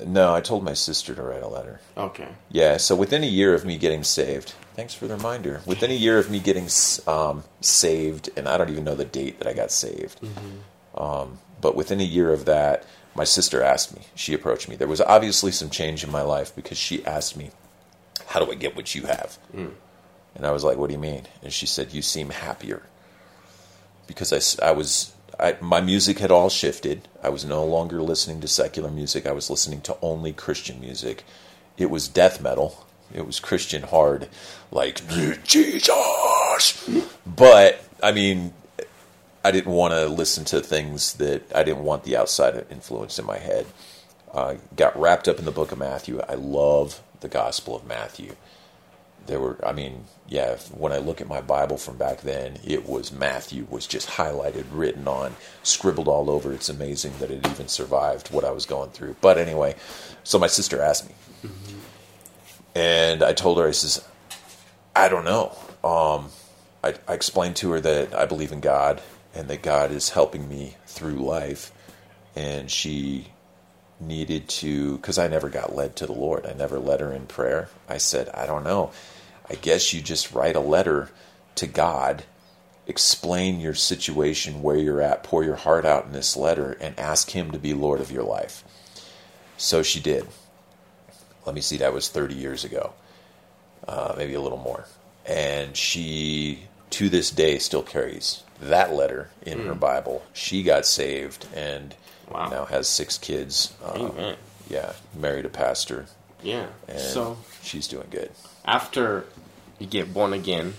No, 0.05 0.35
I 0.35 0.41
told 0.41 0.63
my 0.65 0.73
sister 0.73 1.15
to 1.15 1.23
write 1.23 1.43
a 1.43 1.49
letter. 1.49 1.81
Okay. 1.99 2.29
Yeah, 2.51 2.79
so 2.79 2.95
within 2.97 3.23
a 3.23 3.27
year 3.27 3.53
of 3.53 3.67
me 3.67 3.77
getting 3.77 4.05
saved, 4.05 4.55
thanks 4.75 4.95
for 4.95 5.07
the 5.07 5.17
reminder. 5.17 5.61
Within 5.67 5.91
a 5.91 5.95
year 5.95 6.19
of 6.19 6.31
me 6.31 6.39
getting 6.39 6.69
um, 7.07 7.45
saved, 7.61 8.31
and 8.37 8.49
I 8.49 8.57
don't 8.57 8.71
even 8.71 8.85
know 8.85 8.95
the 8.95 9.05
date 9.05 9.39
that 9.39 9.49
I 9.49 9.53
got 9.53 9.71
saved, 9.71 10.21
um, 10.97 11.39
but 11.61 11.75
within 11.77 12.01
a 12.01 12.05
year 12.05 12.33
of 12.33 12.45
that, 12.45 12.85
my 13.15 13.25
sister 13.25 13.63
asked 13.63 13.97
me, 13.97 14.03
she 14.15 14.35
approached 14.35 14.69
me. 14.69 14.77
There 14.77 14.89
was 14.89 15.01
obviously 15.01 15.51
some 15.51 15.71
change 15.71 16.05
in 16.05 16.11
my 16.11 16.23
life 16.23 16.55
because 16.55 16.79
she 16.79 17.05
asked 17.05 17.37
me, 17.37 17.51
How 18.27 18.45
do 18.45 18.51
I 18.51 18.55
get 18.55 18.77
what 18.77 18.95
you 18.95 19.03
have? 19.07 19.39
And 20.35 20.47
I 20.47 20.51
was 20.53 20.65
like, 20.65 20.77
What 20.77 20.89
do 20.89 20.93
you 20.93 21.01
mean? 21.01 21.27
And 21.43 21.53
she 21.53 21.67
said, 21.67 21.93
You 21.93 22.03
seem 22.03 22.31
happier. 22.31 22.83
Because 24.07 24.59
I 24.61 24.71
was, 24.71 25.15
I, 25.41 25.57
my 25.61 25.81
music 25.81 26.19
had 26.19 26.31
all 26.31 26.49
shifted. 26.51 27.09
I 27.23 27.31
was 27.31 27.45
no 27.45 27.65
longer 27.65 28.03
listening 28.03 28.41
to 28.43 28.49
secular 28.49 28.91
music. 28.91 29.27
I 29.27 29.33
was 29.33 29.51
listening 29.51 29.81
to 29.83 29.97
only 30.01 30.33
Christian 30.33 30.81
music. 30.81 31.25
It 31.77 31.91
was 31.91 32.07
death 32.07 32.41
metal. 32.41 32.87
It 33.13 33.27
was 33.27 33.41
Christian 33.41 33.83
hard, 33.83 34.29
like 34.71 35.01
Jesus. 35.45 35.89
But 37.27 37.83
I 38.03 38.13
mean, 38.13 38.53
I 39.47 39.53
didn't 39.53 39.75
want 39.75 39.95
to 39.95 40.09
listen 40.09 40.45
to 40.47 40.61
things 40.61 41.15
that 41.15 41.55
I 41.55 41.63
didn't 41.63 41.85
want 41.85 42.03
the 42.03 42.17
outside 42.17 42.67
influence 42.69 43.17
in 43.17 43.25
my 43.25 43.39
head. 43.39 43.65
Uh, 44.35 44.57
got 44.75 44.99
wrapped 44.99 45.29
up 45.29 45.39
in 45.39 45.45
the 45.45 45.53
book 45.53 45.71
of 45.71 45.79
Matthew. 45.79 46.21
I 46.29 46.35
love 46.35 47.01
the 47.21 47.29
Gospel 47.29 47.77
of 47.77 47.87
Matthew. 47.87 48.35
There 49.29 49.39
were, 49.39 49.65
I 49.65 49.71
mean, 49.71 50.07
yeah. 50.27 50.57
When 50.73 50.91
I 50.91 50.99
look 50.99 51.21
at 51.21 51.29
my 51.29 51.41
Bible 51.41 51.77
from 51.77 51.97
back 51.97 52.23
then, 52.23 52.59
it 52.65 52.89
was 52.89 53.13
Matthew 53.13 53.69
was 53.71 53.87
just 53.87 54.09
highlighted, 54.09 54.65
written 54.73 55.07
on, 55.07 55.37
scribbled 55.63 56.09
all 56.09 56.29
over. 56.29 56.53
It's 56.53 56.69
amazing 56.69 57.13
that 57.21 57.31
it 57.31 57.47
even 57.47 57.69
survived 57.69 58.33
what 58.33 58.43
I 58.45 58.51
was 58.51 58.67
going 58.67 58.91
through. 58.91 59.15
But 59.21 59.39
anyway, 59.39 59.77
so 60.25 60.41
my 60.41 60.49
sister 60.49 60.83
asked 60.83 61.09
me, 61.09 61.15
and 62.75 63.23
I 63.23 63.33
told 63.33 63.59
her, 63.59 63.69
I 63.69 63.71
says, 63.71 64.05
I 64.97 65.09
don't 65.09 65.25
know. 65.25 65.57
Um, 65.85 66.31
I, 66.83 66.95
I 67.07 67.15
explained 67.15 67.55
to 67.57 67.71
her 67.71 67.81
that 67.81 68.13
I 68.13 68.27
believe 68.27 68.51
in 68.51 68.59
God 68.59 69.01
and 69.37 69.49
that 69.49 69.63
God 69.63 69.93
is 69.93 70.09
helping 70.09 70.49
me 70.49 70.77
through 70.87 71.17
life. 71.17 71.71
And 72.35 72.71
she 72.71 73.29
needed 74.01 74.49
to, 74.49 74.97
because 74.97 75.19
I 75.19 75.29
never 75.29 75.51
got 75.51 75.77
led 75.77 75.97
to 75.97 76.07
the 76.07 76.13
Lord. 76.13 76.47
I 76.47 76.55
never 76.55 76.79
led 76.79 77.01
her 77.01 77.13
in 77.13 77.27
prayer. 77.27 77.69
I 77.87 77.99
said, 77.99 78.31
I 78.31 78.47
don't 78.47 78.65
know. 78.65 78.93
I 79.49 79.55
guess 79.55 79.93
you 79.93 80.01
just 80.01 80.33
write 80.33 80.57
a 80.57 80.61
letter 80.61 81.11
to 81.57 81.67
God, 81.67 82.25
explain 82.87 83.61
your 83.61 83.75
situation, 83.75 84.63
where 84.63 84.77
you're 84.77 85.03
at, 85.03 85.23
pour 85.23 85.45
your 85.45 85.57
heart 85.57 85.85
out 85.85 86.07
in 86.07 86.13
this 86.13 86.37
letter, 86.37 86.77
and 86.81 86.99
ask 86.99 87.31
Him 87.31 87.51
to 87.51 87.59
be 87.59 87.75
Lord 87.75 88.01
of 88.01 88.11
your 88.11 88.25
life. 88.25 88.65
So 89.59 89.83
she 89.83 90.01
did. 90.01 90.27
Let 91.45 91.55
me 91.55 91.61
see, 91.61 91.77
that 91.79 91.93
was 91.93 92.09
30 92.09 92.35
years 92.35 92.65
ago, 92.65 92.95
uh, 93.87 94.15
maybe 94.17 94.35
a 94.35 94.41
little 94.41 94.59
more. 94.59 94.87
And 95.27 95.77
she, 95.77 96.65
to 96.91 97.09
this 97.09 97.31
day, 97.31 97.59
still 97.59 97.83
carries 97.83 98.43
that 98.61 98.93
letter 98.93 99.29
in 99.43 99.67
her 99.67 99.75
Bible. 99.75 100.23
She 100.33 100.63
got 100.63 100.87
saved 100.87 101.47
and 101.55 101.95
Wow. 102.31 102.49
now 102.49 102.65
has 102.65 102.89
six 102.89 103.19
kids. 103.19 103.73
Um, 103.85 104.11
Amen. 104.11 104.37
yeah, 104.69 104.93
married 105.15 105.45
a 105.45 105.49
pastor, 105.49 106.07
Yeah. 106.43 106.67
So 106.97 107.39
she's 107.63 107.87
doing 107.89 108.09
good. 108.11 108.31
after 108.65 109.25
you 109.79 109.87
get 109.87 110.13
born 110.13 110.33
again, 110.33 110.75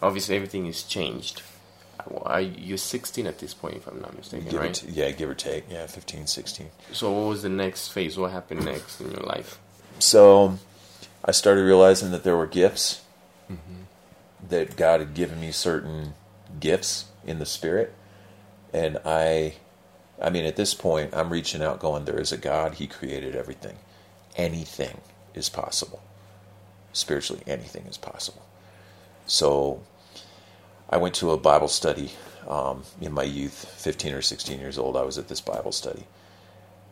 obviously 0.00 0.36
everything 0.36 0.66
is 0.66 0.82
changed. 0.82 1.42
You're 2.58 2.78
16 2.78 3.26
at 3.26 3.38
this 3.38 3.54
point, 3.54 3.76
if 3.76 3.86
I'm 3.86 4.00
not 4.00 4.16
mistaken, 4.16 4.48
Give 4.50 4.60
right? 4.60 4.74
t- 4.74 4.88
yeah, 4.90 5.10
give 5.12 5.30
or 5.30 5.34
take. 5.34 5.64
Yeah, 5.70 5.86
15, 5.86 6.26
16. 6.26 6.70
So 6.92 7.10
what 7.12 7.28
was 7.28 7.42
the 7.42 7.48
next 7.48 7.88
phase? 7.88 8.16
What 8.18 8.32
happened 8.32 8.64
next 8.64 9.00
in 9.00 9.10
your 9.12 9.20
life? 9.22 9.58
So 10.00 10.58
I 11.24 11.30
started 11.32 11.62
realizing 11.62 12.10
that 12.12 12.22
there 12.24 12.36
were 12.36 12.46
gifts, 12.48 13.00
that 14.48 14.76
God 14.76 15.00
had 15.00 15.14
given 15.14 15.40
me 15.40 15.52
certain 15.52 16.14
gifts 16.60 17.06
in 17.26 17.38
the 17.38 17.46
spirit. 17.46 17.94
And 18.72 18.98
I, 19.04 19.54
I 20.20 20.30
mean, 20.30 20.44
at 20.44 20.56
this 20.56 20.74
point, 20.74 21.14
I'm 21.14 21.30
reaching 21.30 21.62
out 21.62 21.80
going, 21.80 22.04
there 22.04 22.20
is 22.20 22.32
a 22.32 22.38
God, 22.38 22.74
He 22.74 22.86
created 22.86 23.36
everything. 23.36 23.76
Anything 24.36 25.00
is 25.34 25.48
possible. 25.48 26.02
Spiritually, 26.92 27.42
anything 27.46 27.86
is 27.86 27.96
possible. 27.96 28.42
So 29.26 29.82
I 30.88 30.96
went 30.96 31.14
to 31.16 31.30
a 31.30 31.38
Bible 31.38 31.68
study 31.68 32.12
um, 32.46 32.82
in 33.00 33.12
my 33.12 33.22
youth, 33.22 33.66
15 33.78 34.14
or 34.14 34.22
16 34.22 34.58
years 34.58 34.78
old. 34.78 34.96
I 34.96 35.02
was 35.02 35.18
at 35.18 35.28
this 35.28 35.40
Bible 35.40 35.72
study. 35.72 36.04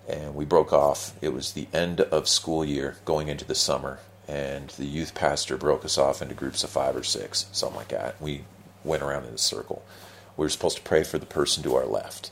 And 0.09 0.35
we 0.35 0.45
broke 0.45 0.73
off. 0.73 1.13
It 1.21 1.33
was 1.33 1.53
the 1.53 1.69
end 1.73 2.01
of 2.01 2.29
school 2.29 2.65
year 2.65 2.97
going 3.05 3.29
into 3.29 3.45
the 3.45 3.55
summer. 3.55 4.01
And 4.27 4.71
the 4.71 4.87
youth 4.87 5.15
pastor 5.15 5.57
broke 5.57 5.85
us 5.85 5.99
off 5.99 6.23
into 6.23 6.35
groups 6.35 6.65
of 6.65 6.71
five 6.71 6.97
or 6.97 7.03
six, 7.03 7.47
something 7.53 7.77
like 7.77 7.89
that. 7.89 8.21
We 8.21 8.45
went 8.85 9.03
around 9.03 9.27
in 9.27 9.35
a 9.35 9.39
circle. 9.39 9.85
We 10.37 10.45
were 10.45 10.51
supposed 10.51 10.77
to 10.79 10.83
pray 10.83 11.03
for 11.05 11.19
the 11.19 11.27
person 11.27 11.63
to 11.65 11.75
our 11.75 11.87
left. 11.87 12.31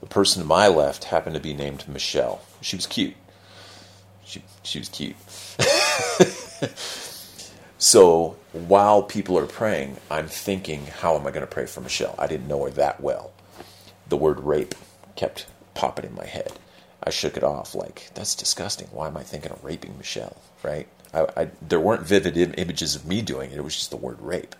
The 0.00 0.06
person 0.06 0.42
to 0.42 0.48
my 0.48 0.68
left 0.68 1.04
happened 1.04 1.34
to 1.34 1.40
be 1.40 1.54
named 1.54 1.88
Michelle. 1.88 2.40
She 2.60 2.76
was 2.76 2.86
cute. 2.86 3.14
She, 4.24 4.42
she 4.62 4.78
was 4.78 4.88
cute. 4.88 5.16
So 7.80 8.36
while 8.52 9.02
people 9.02 9.38
are 9.38 9.46
praying, 9.46 9.96
I'm 10.10 10.28
thinking, 10.28 10.84
how 10.84 11.16
am 11.16 11.26
I 11.26 11.30
going 11.30 11.40
to 11.40 11.46
pray 11.46 11.64
for 11.64 11.80
Michelle? 11.80 12.14
I 12.18 12.26
didn't 12.26 12.46
know 12.46 12.62
her 12.64 12.70
that 12.72 13.00
well. 13.00 13.32
The 14.10 14.18
word 14.18 14.40
rape 14.40 14.74
kept 15.16 15.46
popping 15.72 16.04
in 16.04 16.14
my 16.14 16.26
head. 16.26 16.52
I 17.02 17.08
shook 17.08 17.38
it 17.38 17.42
off 17.42 17.74
like, 17.74 18.10
that's 18.12 18.34
disgusting. 18.34 18.88
Why 18.88 19.06
am 19.06 19.16
I 19.16 19.22
thinking 19.22 19.50
of 19.50 19.64
raping 19.64 19.96
Michelle? 19.96 20.36
Right? 20.62 20.88
I, 21.14 21.26
I, 21.34 21.50
there 21.62 21.80
weren't 21.80 22.02
vivid 22.02 22.36
Im- 22.36 22.54
images 22.58 22.94
of 22.94 23.06
me 23.06 23.22
doing 23.22 23.50
it, 23.50 23.56
it 23.56 23.64
was 23.64 23.74
just 23.76 23.90
the 23.90 23.96
word 23.96 24.20
rape. 24.20 24.54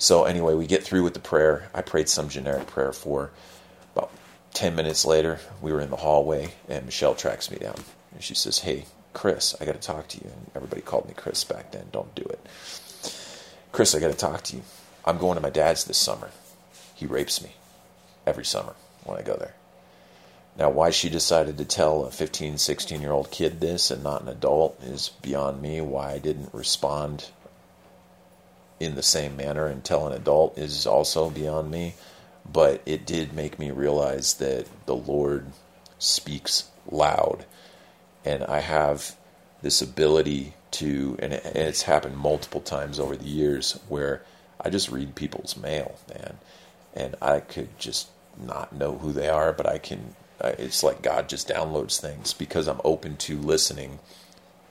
So 0.00 0.24
anyway, 0.24 0.54
we 0.54 0.66
get 0.66 0.82
through 0.82 1.04
with 1.04 1.12
the 1.12 1.20
prayer. 1.20 1.68
I 1.74 1.82
prayed 1.82 2.08
some 2.08 2.30
generic 2.30 2.66
prayer 2.66 2.90
for. 2.90 3.30
About 3.94 4.10
10 4.54 4.74
minutes 4.74 5.04
later, 5.04 5.40
we 5.60 5.74
were 5.74 5.80
in 5.82 5.90
the 5.90 5.96
hallway, 5.96 6.54
and 6.70 6.86
Michelle 6.86 7.14
tracks 7.14 7.50
me 7.50 7.58
down. 7.58 7.76
And 8.14 8.24
she 8.24 8.34
says, 8.34 8.60
Hey, 8.60 8.86
Chris, 9.12 9.54
I 9.60 9.66
got 9.66 9.74
to 9.74 9.78
talk 9.78 10.08
to 10.08 10.16
you. 10.16 10.30
And 10.30 10.50
everybody 10.54 10.80
called 10.80 11.06
me 11.06 11.12
Chris 11.14 11.44
back 11.44 11.72
then. 11.72 11.84
Don't 11.92 12.14
do 12.14 12.22
it. 12.22 12.40
Chris, 13.72 13.94
I 13.94 14.00
got 14.00 14.10
to 14.10 14.16
talk 14.16 14.42
to 14.44 14.56
you. 14.56 14.62
I'm 15.04 15.18
going 15.18 15.34
to 15.34 15.42
my 15.42 15.50
dad's 15.50 15.84
this 15.84 15.98
summer. 15.98 16.30
He 16.94 17.04
rapes 17.04 17.42
me 17.42 17.50
every 18.26 18.46
summer 18.46 18.72
when 19.04 19.18
I 19.18 19.22
go 19.22 19.36
there. 19.36 19.54
Now, 20.56 20.70
why 20.70 20.90
she 20.90 21.10
decided 21.10 21.58
to 21.58 21.66
tell 21.66 22.06
a 22.06 22.10
15, 22.10 22.56
16 22.56 23.02
year 23.02 23.12
old 23.12 23.30
kid 23.30 23.60
this 23.60 23.90
and 23.90 24.02
not 24.02 24.22
an 24.22 24.28
adult 24.28 24.82
is 24.82 25.10
beyond 25.20 25.60
me. 25.60 25.82
Why 25.82 26.12
I 26.12 26.18
didn't 26.18 26.54
respond 26.54 27.28
in 28.80 28.94
the 28.94 29.02
same 29.02 29.36
manner 29.36 29.72
tell 29.84 30.06
an 30.06 30.14
adult 30.14 30.58
is 30.58 30.86
also 30.86 31.30
beyond 31.30 31.70
me. 31.70 31.94
But 32.50 32.82
it 32.86 33.06
did 33.06 33.34
make 33.34 33.58
me 33.58 33.70
realize 33.70 34.34
that 34.34 34.66
the 34.86 34.96
Lord 34.96 35.46
speaks 35.98 36.68
loud. 36.90 37.44
And 38.24 38.42
I 38.44 38.60
have 38.60 39.14
this 39.62 39.80
ability 39.82 40.54
to, 40.72 41.16
and 41.20 41.34
it's 41.34 41.82
happened 41.82 42.16
multiple 42.16 42.60
times 42.60 42.98
over 42.98 43.16
the 43.16 43.28
years, 43.28 43.78
where 43.88 44.22
I 44.60 44.70
just 44.70 44.90
read 44.90 45.14
people's 45.14 45.56
mail, 45.56 45.96
man. 46.12 46.38
And 46.94 47.14
I 47.22 47.40
could 47.40 47.78
just 47.78 48.08
not 48.38 48.72
know 48.72 48.98
who 48.98 49.12
they 49.12 49.28
are, 49.28 49.52
but 49.52 49.66
I 49.66 49.78
can, 49.78 50.16
uh, 50.40 50.52
it's 50.58 50.82
like 50.82 51.02
God 51.02 51.28
just 51.28 51.48
downloads 51.48 52.00
things 52.00 52.32
because 52.32 52.66
I'm 52.66 52.80
open 52.84 53.16
to 53.18 53.38
listening 53.38 54.00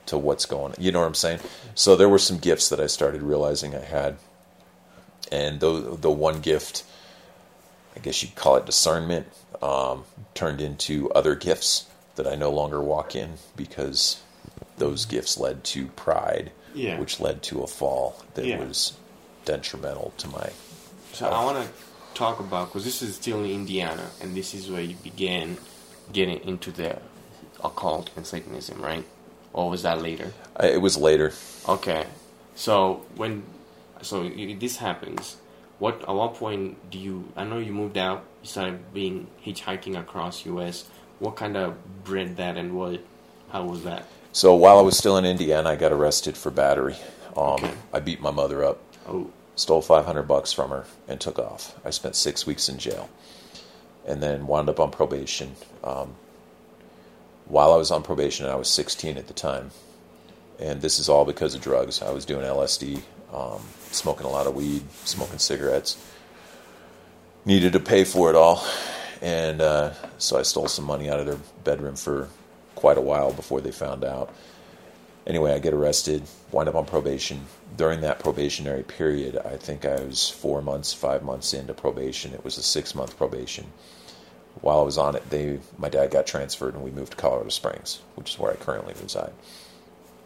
to 0.10 0.18
what's 0.18 0.46
going 0.46 0.74
on. 0.74 0.76
You 0.80 0.92
know 0.92 1.00
what 1.00 1.08
I'm 1.08 1.16
saying? 1.16 1.40
So 1.76 1.96
there 1.96 2.10
were 2.10 2.20
some 2.20 2.38
gifts 2.38 2.70
that 2.70 2.80
I 2.80 2.88
started 2.88 3.22
realizing 3.22 3.76
I 3.76 3.84
had. 3.84 4.18
And 5.32 5.60
the, 5.60 5.96
the 6.00 6.10
one 6.12 6.42
gift, 6.42 6.84
I 7.96 8.00
guess 8.00 8.22
you'd 8.24 8.36
call 8.36 8.56
it 8.58 8.66
discernment, 8.66 9.28
um, 9.62 10.04
turned 10.34 10.62
into 10.62 11.10
other 11.12 11.36
gifts 11.36 11.86
that 12.16 12.28
I 12.28 12.36
no 12.36 12.50
longer 12.50 12.82
walk 12.82 13.16
in 13.16 13.34
because 13.56 14.22
those 14.78 15.06
gifts 15.06 15.38
led 15.38 15.64
to 15.66 15.88
pride, 15.88 16.52
Yeah. 16.74 17.00
which 17.00 17.20
led 17.20 17.44
to 17.44 17.62
a 17.62 17.68
fall 17.68 18.24
that 18.34 18.46
Yeah. 18.46 18.60
was 18.60 18.94
detrimental 19.46 20.14
to 20.18 20.28
my. 20.28 20.50
So 21.14 21.28
I 21.28 21.44
want 21.44 21.64
to 21.64 21.72
talk 22.16 22.40
about 22.40 22.70
because 22.70 22.84
this 22.86 23.02
is 23.02 23.16
still 23.16 23.40
in 23.44 23.52
Indiana, 23.52 24.10
and 24.22 24.36
this 24.36 24.54
is 24.54 24.70
where 24.70 24.82
you 24.82 24.96
began 25.04 25.58
getting 26.12 26.40
into 26.44 26.72
the 26.72 26.98
occult 27.64 28.10
and 28.16 28.26
Satanism, 28.26 28.82
right? 28.82 29.06
Or 29.54 29.70
was 29.70 29.82
that 29.84 30.02
later? 30.02 30.32
I, 30.56 30.68
it 30.68 30.82
was 30.82 30.98
later. 30.98 31.34
Okay, 31.68 32.06
so 32.56 33.06
when 33.16 33.44
so 34.02 34.24
you, 34.24 34.58
this 34.58 34.78
happens, 34.78 35.38
what 35.80 36.02
at 36.02 36.14
what 36.14 36.36
point 36.36 36.78
do 36.92 36.98
you? 36.98 37.26
I 37.36 37.44
know 37.44 37.58
you 37.60 37.74
moved 37.74 37.98
out. 37.98 38.24
You 38.42 38.48
started 38.48 38.94
being 38.94 39.28
hitchhiking 39.46 40.00
across 40.00 40.46
U.S. 40.46 40.86
What 41.20 41.36
kind 41.36 41.58
of 41.58 41.76
bred 42.04 42.38
that, 42.38 42.58
and 42.58 42.76
what? 42.78 43.02
How 43.52 43.64
was 43.66 43.84
that? 43.84 44.06
So 44.32 44.54
while 44.56 44.78
I 44.78 44.82
was 44.82 44.98
still 44.98 45.18
in 45.18 45.26
Indiana, 45.26 45.70
I 45.70 45.76
got 45.76 45.92
arrested 45.92 46.38
for 46.38 46.52
battery. 46.52 46.96
Um, 47.36 47.56
Okay. 47.56 47.72
I 47.94 48.00
beat 48.00 48.22
my 48.22 48.32
mother 48.32 48.64
up, 48.64 48.80
Oh, 49.08 49.32
stole 49.56 49.82
500 49.82 50.24
bucks 50.24 50.54
from 50.54 50.70
her, 50.70 50.86
and 51.08 51.20
took 51.20 51.40
off. 51.40 51.76
I 51.84 51.90
spent 51.90 52.16
six 52.16 52.46
weeks 52.46 52.70
in 52.70 52.78
jail, 52.78 53.10
and 54.06 54.22
then 54.22 54.46
wound 54.48 54.70
up 54.70 54.80
on 54.80 54.92
probation. 54.92 55.56
Um, 55.84 56.16
while 57.50 57.74
I 57.74 57.78
was 57.78 57.92
on 57.92 58.04
probation, 58.04 58.46
I 58.46 58.56
was 58.56 58.70
16 58.70 59.18
at 59.18 59.28
the 59.28 59.34
time, 59.34 59.72
and 60.60 60.82
this 60.82 61.00
is 61.00 61.10
all 61.10 61.26
because 61.26 61.56
of 61.56 61.62
drugs. 61.62 62.02
I 62.02 62.12
was 62.12 62.24
doing 62.24 62.46
LSD, 62.46 63.02
um, 63.34 63.62
smoking 63.92 64.26
a 64.26 64.30
lot 64.30 64.48
of 64.48 64.56
weed, 64.56 64.84
smoking 65.04 65.40
cigarettes. 65.40 65.98
Needed 67.46 67.74
to 67.74 67.80
pay 67.80 68.04
for 68.04 68.30
it 68.30 68.36
all, 68.36 68.64
and 69.22 69.62
uh, 69.62 69.94
so 70.20 70.38
I 70.38 70.44
stole 70.44 70.68
some 70.68 70.86
money 70.86 71.10
out 71.10 71.20
of 71.20 71.26
their 71.26 71.40
bedroom 71.64 71.96
for 71.96 72.30
quite 72.76 72.98
a 72.98 73.02
while 73.02 73.34
before 73.34 73.62
they 73.62 73.72
found 73.72 74.04
out. 74.04 74.32
Anyway, 75.26 75.52
I 75.52 75.60
get 75.60 75.74
arrested, 75.74 76.24
wind 76.52 76.70
up 76.70 76.76
on 76.76 76.86
probation. 76.86 77.46
During 77.78 78.02
that 78.02 78.20
probationary 78.20 78.84
period, 78.84 79.38
I 79.38 79.58
think 79.58 79.86
I 79.86 80.02
was 80.02 80.30
four 80.30 80.62
months, 80.62 80.94
five 80.94 81.24
months 81.24 81.54
into 81.54 81.74
probation. 81.74 82.34
It 82.34 82.44
was 82.44 82.58
a 82.58 82.64
six 82.64 82.94
month 82.94 83.18
probation. 83.18 83.66
While 84.62 84.80
I 84.80 84.84
was 84.84 84.98
on 84.98 85.16
it, 85.16 85.30
they 85.30 85.60
my 85.78 85.90
dad 85.90 86.12
got 86.12 86.28
transferred 86.28 86.74
and 86.74 86.84
we 86.84 86.92
moved 86.92 87.12
to 87.12 87.18
Colorado 87.18 87.50
Springs, 87.50 88.02
which 88.16 88.32
is 88.32 88.40
where 88.40 88.52
I 88.52 88.56
currently 88.56 88.94
reside. 89.02 89.34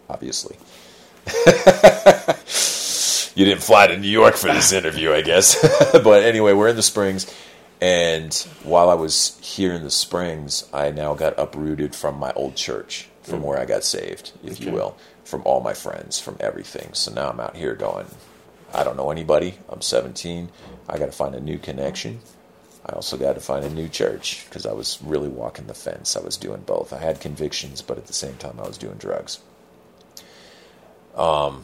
Obviously. 0.10 0.58
you 3.36 3.46
didn't 3.46 3.64
fly 3.64 3.88
to 3.88 3.98
New 3.98 4.10
York 4.10 4.36
for 4.36 4.48
this 4.48 4.72
interview, 4.72 5.14
I 5.14 5.22
guess. 5.22 5.58
but 6.04 6.24
anyway, 6.24 6.54
we're 6.54 6.70
in 6.70 6.76
the 6.76 6.84
Springs. 6.84 7.34
And 7.82 8.34
while 8.64 8.90
I 8.90 8.94
was 8.94 9.38
here 9.42 9.74
in 9.74 9.84
the 9.84 9.92
Springs, 9.92 10.70
I 10.74 10.92
now 10.92 11.16
got 11.16 11.38
uprooted 11.38 11.96
from 11.96 12.18
my 12.18 12.32
old 12.34 12.56
church, 12.56 13.10
from 13.24 13.42
mm. 13.42 13.44
where 13.44 13.60
I 13.60 13.66
got 13.66 13.84
saved, 13.84 14.32
if 14.44 14.62
you 14.62 14.72
will, 14.72 14.98
from 15.26 15.42
all 15.46 15.60
my 15.60 15.74
friends, 15.74 16.20
from 16.20 16.38
everything. 16.40 16.94
So 16.94 17.12
now 17.12 17.30
I'm 17.30 17.40
out 17.40 17.58
here 17.58 17.76
going, 17.76 18.06
I 18.74 18.84
don't 18.84 18.96
know 18.96 19.12
anybody. 19.12 19.56
I'm 19.70 19.82
17. 19.82 20.50
I 20.88 20.98
got 20.98 21.08
to 21.08 21.12
find 21.12 21.36
a 21.36 21.42
new 21.42 21.58
connection. 21.58 22.22
I 22.86 22.94
also 22.94 23.18
got 23.18 23.34
to 23.36 23.42
find 23.42 23.64
a 23.64 23.70
new 23.70 23.88
church 23.88 24.46
because 24.46 24.66
I 24.66 24.74
was 24.74 25.00
really 25.02 25.30
walking 25.30 25.68
the 25.68 25.74
fence. 25.74 26.18
I 26.18 26.22
was 26.22 26.36
doing 26.36 26.62
both. 26.62 26.92
I 26.92 27.00
had 27.00 27.22
convictions, 27.22 27.82
but 27.82 27.98
at 27.98 28.08
the 28.08 28.14
same 28.14 28.36
time, 28.36 28.60
I 28.60 28.68
was 28.68 28.78
doing 28.78 28.96
drugs. 28.98 29.40
Um, 31.16 31.64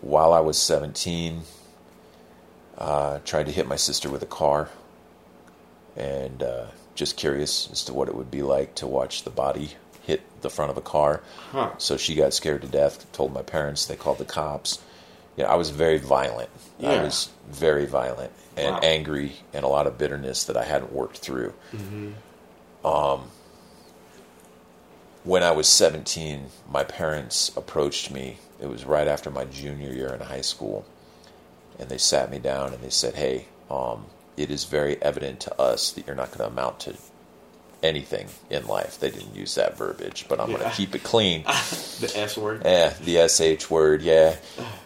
while 0.00 0.32
I 0.32 0.40
was 0.40 0.60
17, 0.60 1.42
uh, 2.76 3.20
tried 3.24 3.46
to 3.46 3.52
hit 3.52 3.66
my 3.66 3.76
sister 3.76 4.10
with 4.10 4.22
a 4.22 4.26
car 4.26 4.68
and 5.96 6.42
uh, 6.42 6.66
just 6.94 7.16
curious 7.16 7.70
as 7.70 7.84
to 7.84 7.94
what 7.94 8.08
it 8.08 8.14
would 8.14 8.30
be 8.30 8.42
like 8.42 8.74
to 8.76 8.86
watch 8.86 9.22
the 9.22 9.30
body 9.30 9.76
hit 10.02 10.22
the 10.42 10.50
front 10.50 10.70
of 10.70 10.76
a 10.76 10.82
car. 10.82 11.22
Huh. 11.52 11.70
So 11.78 11.96
she 11.96 12.14
got 12.14 12.34
scared 12.34 12.62
to 12.62 12.68
death. 12.68 13.10
Told 13.12 13.32
my 13.32 13.42
parents. 13.42 13.86
They 13.86 13.96
called 13.96 14.18
the 14.18 14.24
cops. 14.24 14.80
Yeah, 15.36 15.46
I 15.50 15.54
was 15.54 15.70
very 15.70 15.98
violent. 15.98 16.50
Yeah. 16.78 16.90
I 16.90 17.02
was 17.02 17.30
very 17.48 17.86
violent 17.86 18.32
and 18.56 18.74
Wow. 18.74 18.80
angry, 18.82 19.36
and 19.54 19.64
a 19.64 19.68
lot 19.68 19.86
of 19.86 19.96
bitterness 19.96 20.44
that 20.44 20.56
I 20.56 20.64
hadn't 20.64 20.92
worked 20.92 21.18
through. 21.18 21.54
Um, 22.84 23.30
when 25.24 25.42
I 25.42 25.52
was 25.52 25.68
17, 25.68 26.46
my 26.68 26.84
parents 26.84 27.50
approached 27.56 28.10
me. 28.10 28.38
It 28.60 28.66
was 28.68 28.84
right 28.84 29.06
after 29.08 29.30
my 29.30 29.44
junior 29.44 29.90
year 29.92 30.08
in 30.12 30.20
high 30.20 30.40
school. 30.40 30.84
And 31.78 31.88
they 31.88 31.98
sat 31.98 32.30
me 32.30 32.38
down 32.38 32.72
and 32.74 32.82
they 32.82 32.90
said, 32.90 33.14
Hey, 33.14 33.46
um, 33.70 34.06
it 34.36 34.50
is 34.50 34.64
very 34.64 35.00
evident 35.02 35.40
to 35.40 35.60
us 35.60 35.92
that 35.92 36.06
you're 36.06 36.16
not 36.16 36.28
going 36.28 36.38
to 36.40 36.46
amount 36.46 36.80
to 36.80 36.94
anything 37.82 38.28
in 38.50 38.66
life. 38.66 38.98
They 39.00 39.10
didn't 39.10 39.34
use 39.34 39.56
that 39.56 39.76
verbiage, 39.76 40.26
but 40.28 40.40
I'm 40.40 40.48
going 40.50 40.62
to 40.62 40.70
keep 40.70 40.94
it 40.94 41.02
clean. 41.02 41.44
The 42.02 42.18
S 42.18 42.36
word. 42.36 42.66
Eh, 42.66 42.92
the 43.04 43.28
SH 43.28 43.70
word, 43.70 44.02
yeah. 44.02 44.34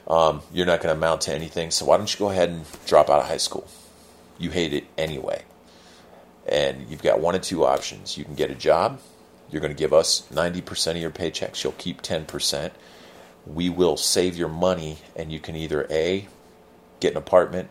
Um, 0.07 0.43
you're 0.53 0.67
not 0.67 0.81
going 0.83 0.93
to 0.93 0.99
amount 0.99 1.23
to 1.23 1.35
anything, 1.35 1.71
so 1.71 1.87
why 1.87 1.97
don't 1.97 2.13
you 2.13 2.19
go 2.19 2.31
ahead 2.31 2.51
and 2.51 2.67
drop 2.87 3.09
out 3.09 3.21
of 3.21 3.27
high 3.27 3.39
school? 3.39 3.67
You 4.39 4.51
hate 4.51 4.75
it 4.75 4.85
anyway. 4.99 5.43
And 6.47 6.91
you've 6.91 7.03
got 7.03 7.21
one 7.21 7.35
of 7.35 7.41
two 7.41 7.65
options. 7.65 8.19
You 8.19 8.25
can 8.25 8.35
get 8.35 8.51
a 8.51 8.55
job. 8.55 9.01
You're 9.51 9.63
going 9.63 9.73
to 9.73 9.79
give 9.79 9.95
us 9.95 10.27
90% 10.31 10.91
of 10.91 10.97
your 10.99 11.11
paychecks. 11.11 11.65
You'll 11.65 11.73
keep 11.73 12.03
10%. 12.03 12.73
We 13.47 13.71
will 13.71 13.97
save 13.97 14.37
your 14.37 14.49
money, 14.49 14.99
and 15.15 15.33
you 15.33 15.41
can 15.41 15.57
either 15.57 15.87
A, 15.89 16.29
get 17.01 17.13
an 17.13 17.19
apartment, 17.19 17.69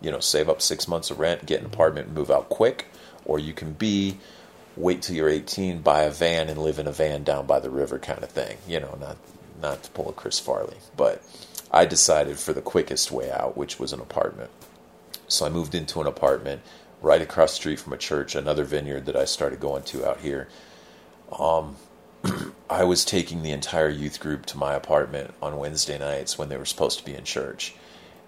you 0.00 0.10
know, 0.10 0.20
save 0.20 0.48
up 0.48 0.62
six 0.62 0.86
months 0.86 1.10
of 1.10 1.18
rent, 1.18 1.46
get 1.46 1.60
an 1.60 1.66
apartment, 1.66 2.08
and 2.08 2.14
move 2.14 2.30
out 2.30 2.48
quick, 2.48 2.86
or 3.24 3.38
you 3.38 3.52
can 3.52 3.72
be 3.72 4.18
wait 4.76 5.02
till 5.02 5.16
you're 5.16 5.28
18, 5.28 5.82
buy 5.82 6.02
a 6.02 6.10
van, 6.10 6.48
and 6.48 6.60
live 6.60 6.78
in 6.78 6.86
a 6.86 6.92
van 6.92 7.22
down 7.24 7.46
by 7.46 7.60
the 7.60 7.70
river, 7.70 7.98
kind 7.98 8.22
of 8.22 8.30
thing. 8.30 8.56
You 8.66 8.80
know, 8.80 8.96
not 9.00 9.16
not 9.60 9.82
to 9.84 9.90
pull 9.90 10.08
a 10.08 10.12
Chris 10.12 10.38
Farley, 10.38 10.78
but 10.96 11.22
I 11.70 11.86
decided 11.86 12.38
for 12.38 12.52
the 12.52 12.60
quickest 12.60 13.12
way 13.12 13.30
out, 13.30 13.56
which 13.56 13.78
was 13.78 13.92
an 13.92 14.00
apartment. 14.00 14.50
So 15.28 15.46
I 15.46 15.50
moved 15.50 15.74
into 15.74 16.00
an 16.00 16.06
apartment 16.06 16.62
right 17.00 17.22
across 17.22 17.52
the 17.52 17.56
street 17.56 17.80
from 17.80 17.92
a 17.92 17.98
church, 17.98 18.34
another 18.34 18.64
vineyard 18.64 19.06
that 19.06 19.16
I 19.16 19.24
started 19.24 19.60
going 19.60 19.82
to 19.84 20.06
out 20.06 20.20
here. 20.20 20.48
Um, 21.38 21.76
I 22.70 22.84
was 22.84 23.04
taking 23.04 23.42
the 23.42 23.52
entire 23.52 23.88
youth 23.88 24.20
group 24.20 24.46
to 24.46 24.58
my 24.58 24.74
apartment 24.74 25.32
on 25.40 25.56
Wednesday 25.56 25.98
nights 25.98 26.38
when 26.38 26.48
they 26.48 26.56
were 26.56 26.66
supposed 26.66 26.98
to 26.98 27.04
be 27.04 27.14
in 27.14 27.24
church, 27.24 27.74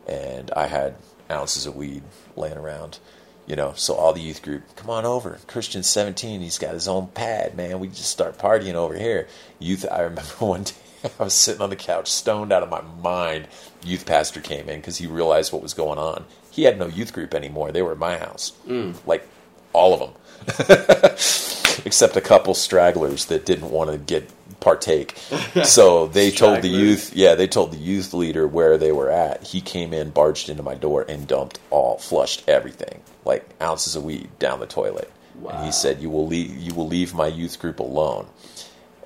and 0.07 0.51
I 0.53 0.67
had 0.67 0.97
ounces 1.31 1.67
of 1.67 1.77
weed 1.77 2.03
laying 2.37 2.57
around. 2.57 2.99
You 3.47 3.57
know, 3.57 3.75
so 3.77 3.95
all 3.95 4.15
the 4.15 4.23
youth 4.23 4.43
group, 4.43 4.63
come 4.75 4.89
on 4.89 5.05
over. 5.05 5.39
Christian's 5.47 5.87
17. 5.89 6.41
He's 6.41 6.59
got 6.59 6.73
his 6.73 6.89
own 6.89 7.09
pad, 7.09 7.55
man. 7.55 7.79
We 7.79 7.89
just 7.89 8.11
start 8.11 8.39
partying 8.39 8.75
over 8.75 8.97
here. 8.97 9.29
Youth, 9.59 9.85
I 9.91 10.01
remember 10.01 10.23
one 10.39 10.65
day 10.65 10.73
I 11.21 11.25
was 11.25 11.35
sitting 11.35 11.61
on 11.61 11.71
the 11.71 11.77
couch, 11.77 12.11
stoned 12.11 12.53
out 12.53 12.63
of 12.63 12.71
my 12.71 12.81
mind. 13.03 13.49
Youth 13.85 14.07
pastor 14.07 14.41
came 14.41 14.69
in 14.69 14.81
because 14.81 14.97
he 14.97 15.07
realized 15.07 15.53
what 15.53 15.63
was 15.63 15.75
going 15.75 15.99
on. 15.99 16.25
He 16.51 16.63
had 16.63 16.79
no 16.79 16.87
youth 16.87 17.13
group 17.13 17.35
anymore. 17.35 17.73
They 17.73 17.83
were 17.83 17.93
at 17.93 17.99
my 17.99 18.17
house, 18.17 18.53
mm. 18.67 18.95
like 19.07 19.29
all 19.75 19.93
of 19.93 20.00
them, 20.00 20.14
except 21.85 22.16
a 22.16 22.21
couple 22.21 22.54
stragglers 22.54 23.26
that 23.26 23.45
didn't 23.45 23.71
want 23.71 23.90
to 23.90 23.99
get 23.99 24.31
partake. 24.61 25.16
So 25.64 26.07
they 26.09 26.31
told 26.31 26.62
the 26.62 26.69
youth, 26.69 27.14
yeah, 27.14 27.35
they 27.35 27.47
told 27.47 27.73
the 27.73 27.78
youth 27.78 28.12
leader 28.12 28.47
where 28.47 28.76
they 28.76 28.93
were 28.93 29.11
at. 29.11 29.45
He 29.45 29.61
came 29.61 29.95
in, 29.95 30.11
barged 30.11 30.49
into 30.49 30.62
my 30.62 30.75
door, 30.75 31.04
and 31.09 31.26
dumped 31.28 31.59
all, 31.71 31.99
flushed 31.99 32.49
everything, 32.49 33.00
like 33.25 33.49
ounces 33.62 33.95
of 33.97 34.04
weed 34.04 34.28
down 34.38 34.61
the 34.61 34.66
toilet. 34.66 35.11
And 35.49 35.64
he 35.64 35.73
said, 35.73 36.00
"You 36.00 36.11
will 36.11 36.26
leave. 36.26 36.57
You 36.57 36.75
will 36.75 36.87
leave 36.87 37.14
my 37.14 37.26
youth 37.26 37.59
group 37.59 37.78
alone." 37.81 38.26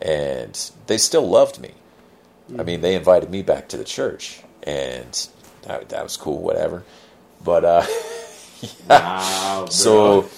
And 0.01 0.59
they 0.87 0.99
still 0.99 1.29
loved 1.29 1.61
me. 1.61 1.73
I 2.59 2.63
mean, 2.63 2.81
they 2.81 2.95
invited 2.95 3.31
me 3.31 3.43
back 3.43 3.69
to 3.69 3.77
the 3.77 3.85
church, 3.85 4.43
and 4.63 5.29
that, 5.63 5.89
that 5.91 6.03
was 6.03 6.17
cool, 6.17 6.41
whatever. 6.41 6.85
But 7.45 7.65
uh, 7.65 7.87
Wow. 8.89 9.67
so 9.71 10.29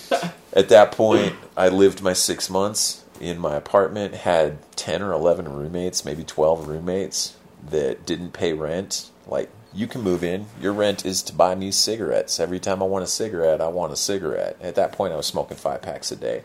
at 0.52 0.68
that 0.68 0.92
point, 0.92 1.34
I 1.56 1.68
lived 1.68 2.02
my 2.02 2.12
six 2.12 2.50
months 2.50 3.04
in 3.20 3.38
my 3.38 3.54
apartment, 3.56 4.14
had 4.14 4.58
10 4.76 5.02
or 5.02 5.12
11 5.12 5.48
roommates, 5.52 6.04
maybe 6.04 6.24
12 6.24 6.66
roommates 6.66 7.36
that 7.70 8.04
didn't 8.06 8.32
pay 8.32 8.52
rent. 8.52 9.10
Like, 9.26 9.50
you 9.72 9.86
can 9.86 10.00
move 10.00 10.24
in. 10.24 10.46
Your 10.60 10.72
rent 10.72 11.04
is 11.06 11.22
to 11.22 11.32
buy 11.34 11.54
me 11.54 11.70
cigarettes. 11.70 12.40
Every 12.40 12.58
time 12.58 12.82
I 12.82 12.86
want 12.86 13.04
a 13.04 13.06
cigarette, 13.06 13.60
I 13.60 13.68
want 13.68 13.92
a 13.92 13.96
cigarette. 13.96 14.56
At 14.60 14.74
that 14.74 14.92
point, 14.92 15.12
I 15.12 15.16
was 15.16 15.26
smoking 15.26 15.56
five 15.56 15.82
packs 15.82 16.10
a 16.10 16.16
day. 16.16 16.42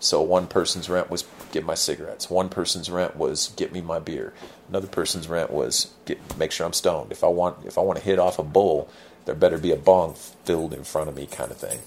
So 0.00 0.22
one 0.22 0.46
person's 0.46 0.88
rent 0.88 1.10
was 1.10 1.26
get 1.52 1.64
my 1.64 1.74
cigarettes. 1.74 2.30
One 2.30 2.48
person's 2.48 2.90
rent 2.90 3.16
was 3.16 3.48
get 3.56 3.70
me 3.70 3.82
my 3.82 3.98
beer. 3.98 4.32
Another 4.68 4.86
person's 4.88 5.28
rent 5.28 5.50
was 5.50 5.92
get 6.06 6.18
make 6.38 6.52
sure 6.52 6.66
I'm 6.66 6.72
stoned. 6.72 7.12
If 7.12 7.22
I 7.22 7.26
want 7.26 7.66
if 7.66 7.76
I 7.76 7.82
want 7.82 7.98
to 7.98 8.04
hit 8.04 8.18
off 8.18 8.38
a 8.38 8.42
bull, 8.42 8.88
there 9.24 9.34
better 9.34 9.58
be 9.58 9.72
a 9.72 9.76
bong 9.76 10.14
filled 10.44 10.72
in 10.74 10.84
front 10.84 11.08
of 11.08 11.16
me, 11.16 11.26
kind 11.26 11.50
of 11.50 11.56
thing. 11.56 11.80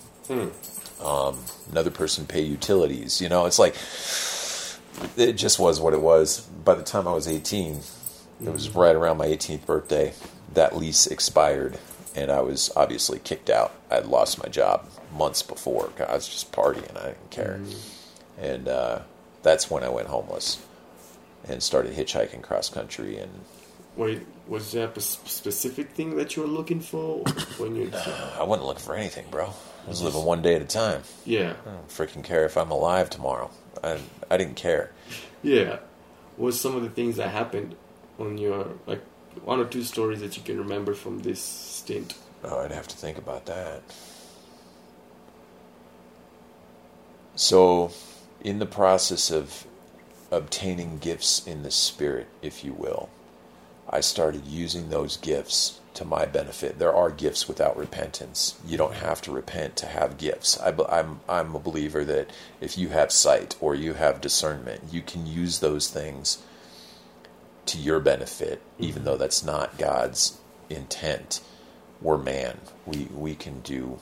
Um, 1.04 1.40
another 1.72 1.92
person 1.92 2.26
pay 2.26 2.42
utilities. 2.42 3.22
You 3.22 3.30
know, 3.30 3.46
it's 3.46 3.60
like 3.60 3.76
it 5.18 5.34
just 5.34 5.60
was 5.60 5.80
what 5.82 5.94
it 5.94 6.02
was. 6.02 6.42
By 6.42 6.76
the 6.76 6.84
time 6.84 7.08
I 7.08 7.14
was 7.14 7.28
18, 7.28 7.80
it 8.46 8.50
was 8.50 8.70
right 8.70 8.96
around 8.96 9.18
my 9.18 9.28
18th 9.28 9.66
birthday. 9.66 10.14
That 10.54 10.78
lease 10.78 11.08
expired, 11.08 11.80
and 12.16 12.32
I 12.32 12.42
was 12.42 12.72
obviously 12.76 13.20
kicked 13.20 13.50
out. 13.50 13.74
I 13.90 13.96
had 13.96 14.08
lost 14.08 14.42
my 14.42 14.50
job 14.50 14.88
months 15.16 15.42
before. 15.42 15.92
I 16.08 16.14
was 16.14 16.28
just 16.28 16.52
partying. 16.52 16.96
I 16.98 17.08
didn't 17.08 17.32
care, 17.32 17.60
and 18.40 18.68
uh, 18.68 19.00
that's 19.42 19.70
when 19.70 19.84
I 19.84 19.90
went 19.90 20.08
homeless 20.08 20.64
and 21.48 21.62
started 21.62 21.94
hitchhiking 21.96 22.42
cross 22.42 22.70
country. 22.70 23.18
And 23.18 23.42
Wait, 23.96 24.26
was 24.48 24.72
there 24.72 24.92
a 24.94 25.00
specific 25.00 25.92
thing 25.92 26.18
that 26.18 26.36
you 26.36 26.42
were 26.42 26.48
looking 26.48 26.80
for 26.80 27.20
when 27.58 27.76
you? 27.76 27.92
I 28.40 28.44
wasn't 28.44 28.68
looking 28.68 28.84
for 28.84 28.96
anything, 28.96 29.26
bro. 29.30 29.54
I 29.86 29.90
was 29.90 30.02
living 30.02 30.24
one 30.24 30.42
day 30.42 30.56
at 30.56 30.62
a 30.62 30.66
time. 30.66 31.04
Yeah, 31.26 31.54
I 31.66 31.70
don't 31.72 31.88
freaking 31.90 32.24
care 32.24 32.46
if 32.46 32.58
I'm 32.58 32.72
alive 32.72 33.10
tomorrow. 33.10 33.52
I 33.84 34.00
I 34.32 34.38
didn't 34.38 34.56
care. 34.56 34.92
yeah. 35.44 35.80
What 36.38 36.56
some 36.56 36.76
of 36.76 36.82
the 36.82 36.90
things 36.90 37.18
that 37.18 37.30
happened 37.30 37.76
on 38.18 38.40
your 38.40 38.68
like 38.88 39.02
one 39.44 39.60
or 39.60 39.66
two 39.66 39.84
stories 39.84 40.20
that 40.22 40.36
you 40.38 40.42
can 40.44 40.58
remember 40.58 40.96
from 40.96 41.20
this 41.20 41.42
stint? 41.42 42.16
Oh, 42.44 42.60
I'd 42.60 42.72
have 42.72 42.88
to 42.88 42.98
think 42.98 43.18
about 43.20 43.46
that. 43.46 43.84
So, 47.36 47.92
in 48.42 48.60
the 48.60 48.66
process 48.66 49.32
of 49.32 49.66
obtaining 50.32 50.98
gifts 51.00 51.46
in 51.46 51.64
the 51.64 51.72
spirit, 51.72 52.28
if 52.42 52.64
you 52.64 52.74
will, 52.74 53.10
I 53.94 54.02
started 54.02 54.48
using 54.48 54.90
those 54.90 55.18
gifts 55.18 55.80
to 55.94 56.04
my 56.04 56.26
benefit. 56.26 56.80
There 56.80 56.96
are 56.96 57.12
gifts 57.12 57.48
without 57.48 57.78
repentance. 57.78 58.60
You 58.66 58.76
don't 58.76 58.96
have 58.96 59.22
to 59.22 59.32
repent 59.32 59.76
to 59.78 59.86
have 59.86 60.18
gifts. 60.18 60.60
I, 60.60 60.74
I'm, 60.90 61.20
I'm 61.30 61.54
a 61.54 61.60
believer 61.60 62.04
that 62.06 62.32
if 62.60 62.76
you 62.76 62.90
have 62.90 63.12
sight 63.12 63.56
or 63.62 63.76
you 63.76 63.94
have 63.94 64.20
discernment, 64.20 64.82
you 64.92 65.04
can 65.04 65.28
use 65.28 65.60
those 65.60 65.88
things 65.90 66.44
to 67.68 67.78
your 67.78 68.00
benefit, 68.00 68.62
even 68.80 68.98
mm-hmm. 68.98 69.06
though 69.06 69.18
that's 69.18 69.44
not 69.44 69.78
God's 69.78 70.40
intent. 70.72 71.42
We're 72.02 72.18
man. 72.18 72.58
We 72.88 73.08
we 73.14 73.36
can 73.36 73.62
do. 73.62 74.00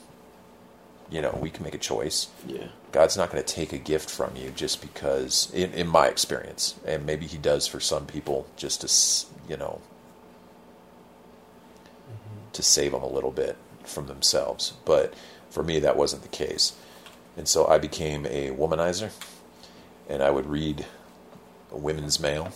You 1.12 1.20
know, 1.20 1.38
we 1.42 1.50
can 1.50 1.62
make 1.62 1.74
a 1.74 1.78
choice. 1.78 2.28
Yeah, 2.46 2.68
God's 2.90 3.18
not 3.18 3.30
going 3.30 3.42
to 3.42 3.54
take 3.54 3.74
a 3.74 3.78
gift 3.78 4.08
from 4.08 4.34
you 4.34 4.50
just 4.50 4.80
because, 4.80 5.52
in, 5.52 5.70
in 5.72 5.86
my 5.86 6.06
experience, 6.06 6.74
and 6.86 7.04
maybe 7.04 7.26
He 7.26 7.36
does 7.36 7.66
for 7.66 7.80
some 7.80 8.06
people, 8.06 8.46
just 8.56 8.80
to 8.80 8.88
you 9.50 9.58
know, 9.58 9.80
mm-hmm. 12.08 12.50
to 12.52 12.62
save 12.62 12.92
them 12.92 13.02
a 13.02 13.08
little 13.08 13.30
bit 13.30 13.58
from 13.84 14.06
themselves. 14.06 14.72
But 14.86 15.12
for 15.50 15.62
me, 15.62 15.80
that 15.80 15.98
wasn't 15.98 16.22
the 16.22 16.28
case, 16.28 16.72
and 17.36 17.46
so 17.46 17.66
I 17.66 17.76
became 17.76 18.24
a 18.24 18.50
womanizer, 18.50 19.10
and 20.08 20.22
I 20.22 20.30
would 20.30 20.46
read 20.46 20.86
a 21.70 21.76
women's 21.76 22.18
mail 22.18 22.52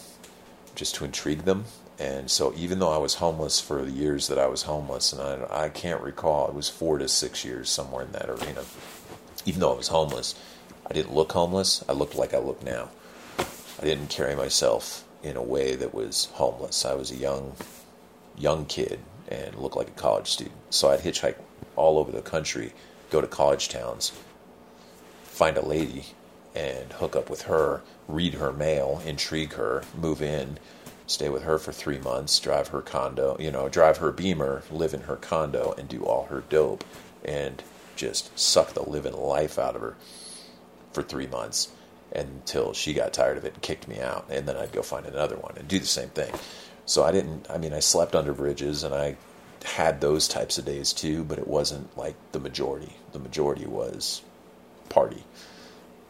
just 0.75 0.95
to 0.95 1.05
intrigue 1.05 1.45
them. 1.45 1.67
And 1.99 2.31
so, 2.31 2.53
even 2.57 2.79
though 2.79 2.93
I 2.93 2.99
was 2.99 3.15
homeless 3.15 3.59
for 3.59 3.83
the 3.83 3.91
years 3.91 4.29
that 4.29 4.39
I 4.39 4.47
was 4.49 4.63
homeless, 4.63 5.13
and 5.13 5.23
I, 5.23 5.65
I 5.65 5.69
can't 5.71 6.03
recall, 6.03 6.49
it 6.49 6.55
was 6.55 6.69
four 6.69 6.99
to 6.99 7.09
six 7.09 7.45
years 7.45 7.71
somewhere 7.71 8.05
in 8.05 8.13
that 8.13 8.29
arena. 8.29 8.65
Even 9.47 9.61
though 9.61 9.73
I 9.73 9.77
was 9.77 9.89
homeless, 9.89 10.35
I 10.89 10.93
didn't 10.93 11.15
look 11.15 11.33
homeless. 11.33 11.85
I 11.89 11.93
looked 11.93 12.15
like 12.15 12.35
I 12.35 12.39
look 12.39 12.63
now. 12.63 12.91
I 13.39 13.85
didn't 13.85 14.09
carry 14.09 14.37
myself 14.37 15.05
in 15.23 15.37
a 15.37 15.43
way 15.43 15.75
that 15.75 15.95
was 15.95 16.27
homeless. 16.35 16.85
I 16.85 16.95
was 16.95 17.11
a 17.11 17.17
young, 17.17 17.55
young 18.37 18.67
kid 18.67 19.01
and 19.29 19.55
looked 19.57 19.77
like 19.77 19.89
a 19.89 19.93
college 19.93 20.29
student. 20.29 20.57
So 20.71 20.91
I'd 20.91 21.01
hitchhike 21.01 21.37
all 21.75 21.99
over 21.99 22.13
the 22.13 22.23
country, 22.23 22.73
go 23.11 23.21
to 23.21 23.27
college 23.27 23.69
towns, 23.69 24.13
find 25.25 25.57
a 25.57 25.65
lady 25.65 26.07
and 26.55 26.93
hook 26.95 27.17
up 27.17 27.29
with 27.29 27.43
her, 27.43 27.83
read 28.09 28.35
her 28.35 28.53
mail, 28.53 29.03
intrigue 29.05 29.55
her, 29.55 29.83
move 29.95 30.23
in, 30.23 30.59
stay 31.07 31.29
with 31.29 31.45
her 31.45 31.59
for 31.59 31.73
three 31.73 31.99
months, 31.99 32.39
drive 32.41 32.69
her 32.69 32.83
condo, 32.83 33.37
you 33.39 33.51
know, 33.51 33.69
drive 33.69 33.99
her 33.99 34.13
beamer, 34.13 34.63
live 34.71 34.95
in 34.95 35.03
her 35.03 35.17
condo, 35.17 35.75
and 35.79 35.89
do 35.89 36.05
all 36.05 36.27
her 36.27 36.43
dope. 36.49 36.85
And 37.25 37.63
just 37.97 38.39
suck 38.39 38.75
the 38.75 38.89
living 38.89 39.15
life 39.15 39.59
out 39.59 39.75
of 39.75 39.81
her 39.81 39.97
for 40.93 41.03
three 41.03 41.27
months 41.27 41.71
until 42.15 42.73
she 42.73 42.95
got 42.95 43.13
tired 43.13 43.37
of 43.37 43.45
it 43.45 43.55
and 43.55 43.63
kicked 43.63 43.89
me 43.89 44.01
out. 44.01 44.27
And 44.31 44.47
then 44.47 44.57
I'd 44.57 44.73
go 44.73 44.83
find 44.83 45.07
another 45.07 45.37
one 45.37 45.55
and 45.57 45.67
do 45.67 45.79
the 45.79 45.87
same 45.87 46.11
thing. 46.11 46.33
So 46.85 47.03
I 47.03 47.11
didn't, 47.11 47.51
I 47.51 47.59
mean, 47.59 47.73
I 47.73 47.81
slept 47.81 48.15
under 48.15 48.33
bridges 48.33 48.85
and 48.85 48.95
I 48.95 49.17
had 49.65 50.01
those 50.01 50.29
types 50.29 50.59
of 50.59 50.65
days 50.65 50.93
too, 50.93 51.25
but 51.25 51.39
it 51.39 51.49
wasn't 51.49 51.97
like 51.99 52.15
the 52.33 52.39
majority. 52.39 52.95
The 53.13 53.19
majority 53.19 53.67
was 53.67 54.23
party 54.89 55.25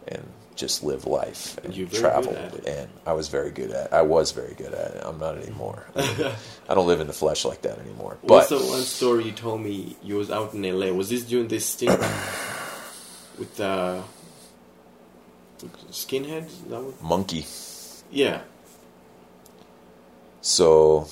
and 0.07 0.23
just 0.57 0.83
live 0.83 1.07
life 1.07 1.59
and 1.62 1.75
You're 1.77 1.87
very 1.87 2.01
travel. 2.03 2.33
good 2.33 2.40
at 2.42 2.55
it. 2.55 2.66
And 2.66 2.88
I 3.07 3.12
was 3.12 3.29
very 3.29 3.51
good 3.51 3.71
at. 3.71 3.92
I 3.92 4.03
was 4.03 4.33
very 4.33 4.55
good 4.55 4.73
at 4.75 4.95
it. 4.97 5.03
I'm 5.05 5.19
not 5.19 5.37
anymore. 5.38 5.87
I 5.97 6.75
don't 6.75 6.87
live 6.87 7.01
in 7.01 7.07
the 7.07 7.12
flesh 7.12 7.45
like 7.45 7.62
that 7.62 7.79
anymore. 7.79 8.16
What's 8.23 8.49
But 8.51 8.59
the 8.59 8.64
one 8.66 8.81
story 8.83 9.25
you 9.25 9.33
told 9.33 9.61
me 9.61 9.97
you 10.03 10.16
was 10.16 10.31
out 10.31 10.55
in 10.55 10.62
LA? 10.62 10.87
Was 10.92 11.11
this 11.11 11.23
during 11.25 11.49
this 11.49 11.75
thing 11.75 11.88
with 13.38 13.61
uh, 13.61 14.03
That 15.59 16.83
what? 16.83 17.03
monkey. 17.03 17.47
Yeah, 18.11 18.40
So 20.40 21.09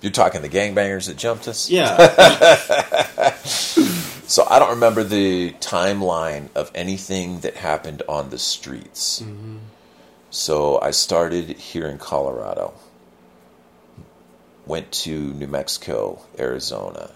you're 0.00 0.12
talking 0.12 0.40
the 0.42 0.48
gangbangers 0.48 1.06
that 1.08 1.16
jumped 1.16 1.48
us. 1.48 1.68
yeah. 1.68 1.96
So 4.28 4.46
I 4.48 4.58
don't 4.58 4.68
remember 4.68 5.04
the 5.04 5.52
timeline 5.52 6.54
of 6.54 6.70
anything 6.74 7.40
that 7.40 7.56
happened 7.56 8.02
on 8.06 8.28
the 8.28 8.38
streets. 8.38 9.24
So 10.28 10.78
I 10.82 10.90
started 10.90 11.56
here 11.56 11.86
in 11.86 11.96
Colorado, 11.96 12.74
went 14.66 14.92
to 14.92 15.32
New 15.32 15.46
Mexico, 15.46 16.26
Arizona, 16.38 17.10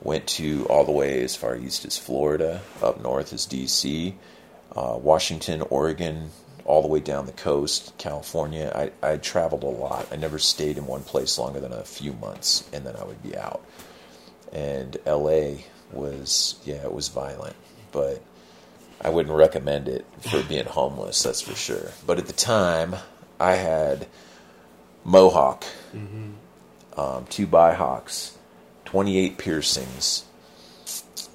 went 0.00 0.28
to 0.28 0.64
all 0.66 0.84
the 0.84 0.92
way 0.92 1.24
as 1.24 1.34
far 1.34 1.56
east 1.56 1.84
as 1.86 1.98
Florida, 1.98 2.62
up 2.80 3.02
north 3.02 3.32
as 3.32 3.48
DC, 3.48 4.14
uh, 4.76 4.96
Washington, 4.96 5.62
Oregon, 5.70 6.30
all 6.64 6.82
the 6.82 6.88
way 6.88 7.00
down 7.00 7.26
the 7.26 7.32
coast, 7.32 7.98
California. 7.98 8.70
I, 9.02 9.06
I 9.14 9.16
traveled 9.16 9.64
a 9.64 9.66
lot. 9.66 10.06
I 10.12 10.16
never 10.16 10.38
stayed 10.38 10.78
in 10.78 10.86
one 10.86 11.02
place 11.02 11.36
longer 11.36 11.58
than 11.58 11.72
a 11.72 11.82
few 11.82 12.12
months, 12.12 12.68
and 12.72 12.86
then 12.86 12.94
I 12.94 13.02
would 13.02 13.24
be 13.24 13.36
out 13.36 13.60
and 14.54 14.96
LA 15.04 15.56
was 15.94 16.56
yeah, 16.64 16.82
it 16.82 16.92
was 16.92 17.08
violent, 17.08 17.56
but 17.92 18.22
I 19.00 19.10
wouldn't 19.10 19.34
recommend 19.34 19.88
it 19.88 20.06
for 20.20 20.42
being 20.42 20.66
homeless, 20.66 21.22
that's 21.22 21.40
for 21.40 21.54
sure. 21.54 21.90
But 22.06 22.18
at 22.18 22.26
the 22.26 22.32
time, 22.32 22.96
I 23.38 23.56
had 23.56 24.06
mohawk, 25.04 25.64
um, 26.96 27.26
two 27.28 27.46
bihawks, 27.46 28.36
twenty 28.84 29.18
eight 29.18 29.38
piercings, 29.38 30.24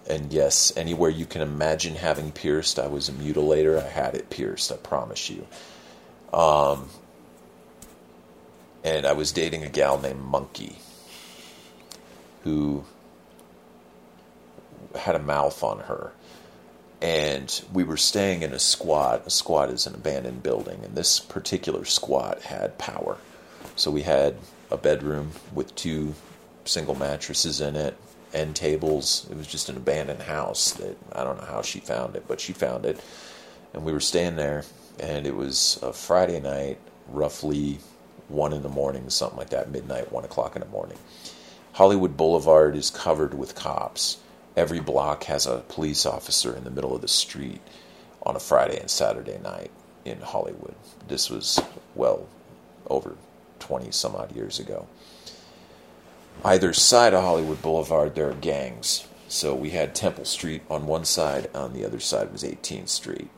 and 0.10 0.34
yes, 0.34 0.74
anywhere 0.76 1.12
you 1.12 1.26
can 1.26 1.41
imagine 1.41 1.95
having 1.95 2.32
pierced, 2.32 2.80
I 2.80 2.88
was 2.88 3.10
a 3.10 3.12
mutilator. 3.12 3.82
I 3.82 3.88
had 3.88 4.15
it 4.15 4.30
pierced. 4.30 4.72
I 4.72 4.76
promise 4.78 5.30
you. 5.30 5.45
Um, 6.34 6.89
and 8.84 9.06
I 9.06 9.13
was 9.13 9.32
dating 9.32 9.63
a 9.63 9.69
gal 9.69 10.00
named 10.00 10.22
Monkey, 10.22 10.78
who 12.43 12.86
had 14.95 15.15
a 15.15 15.19
mouth 15.19 15.63
on 15.63 15.80
her. 15.82 16.12
And 17.02 17.62
we 17.71 17.84
were 17.84 17.97
staying 17.97 18.41
in 18.41 18.54
a 18.54 18.60
squat. 18.60 19.23
A 19.25 19.30
squat 19.30 19.69
is 19.69 19.88
an 19.88 19.95
abandoned 19.95 20.43
building, 20.43 20.82
and 20.84 20.95
this 20.95 21.19
particular 21.19 21.86
squat 21.86 22.41
had 22.41 22.78
power. 22.78 23.17
So 23.75 23.89
we 23.89 24.02
had 24.02 24.36
a 24.69 24.78
bedroom 24.78 25.32
with 25.54 25.75
two 25.75 26.13
single 26.65 26.95
mattresses 26.95 27.62
in 27.62 27.75
it, 27.75 27.95
end 28.34 28.56
tables. 28.56 29.28
It 29.32 29.38
was 29.38 29.47
just 29.47 29.69
an 29.69 29.78
abandoned 29.78 30.23
house 30.23 30.73
that 30.73 30.97
I 31.13 31.23
don't 31.23 31.38
know 31.39 31.47
how 31.47 31.62
she 31.62 31.80
found 31.80 32.15
it, 32.15 32.25
but 32.28 32.41
she 32.41 32.54
found 32.54 32.86
it. 32.86 33.02
And 33.73 33.86
we 33.86 33.93
were 33.93 33.99
staying 33.99 34.36
there, 34.36 34.63
and 34.99 35.25
it 35.25 35.36
was 35.36 35.80
a 35.82 35.93
Friday 35.93 36.39
night, 36.39 36.80
roughly 37.08 37.80
one 38.28 38.54
in 38.54 38.62
the 38.62 38.69
morning, 38.69 39.10
something 39.10 39.38
like 39.38 39.49
that, 39.52 39.71
midnight, 39.71 40.12
one 40.12 40.25
o'clock 40.25 40.56
in 40.56 40.62
the 40.62 40.67
morning. 40.67 40.97
Hollywood 41.73 42.17
Boulevard 42.17 42.75
is 42.75 42.89
covered 42.89 43.34
with 43.34 43.56
cops. 43.56 44.17
Every 44.60 44.82
block 44.82 45.24
has 45.24 45.45
a 45.45 45.63
police 45.69 46.06
officer 46.06 46.54
in 46.54 46.65
the 46.65 46.69
middle 46.69 46.93
of 46.93 47.00
the 47.00 47.08
street 47.08 47.62
on 48.24 48.36
a 48.36 48.41
Friday 48.41 48.78
and 48.78 48.91
Saturday 48.91 49.38
night 49.38 49.72
in 50.04 50.19
Hollywood. 50.19 50.76
This 51.08 51.30
was 51.30 51.62
well 51.95 52.28
over 52.89 53.15
20 53.60 53.89
some 53.91 54.17
odd 54.17 54.36
years 54.36 54.60
ago. 54.60 54.86
Either 56.43 56.74
side 56.74 57.13
of 57.13 57.24
Hollywood 57.24 57.62
Boulevard, 57.62 58.15
there 58.15 58.30
are 58.30 58.34
gangs. 58.34 59.08
So 59.30 59.56
we 59.56 59.69
had 59.69 59.95
Temple 59.95 60.26
Street 60.26 60.63
on 60.69 60.88
one 60.88 61.06
side, 61.06 61.50
on 61.56 61.72
the 61.72 61.86
other 61.86 62.02
side 62.02 62.30
was 62.30 62.43
18th 62.43 62.89
Street. 62.89 63.30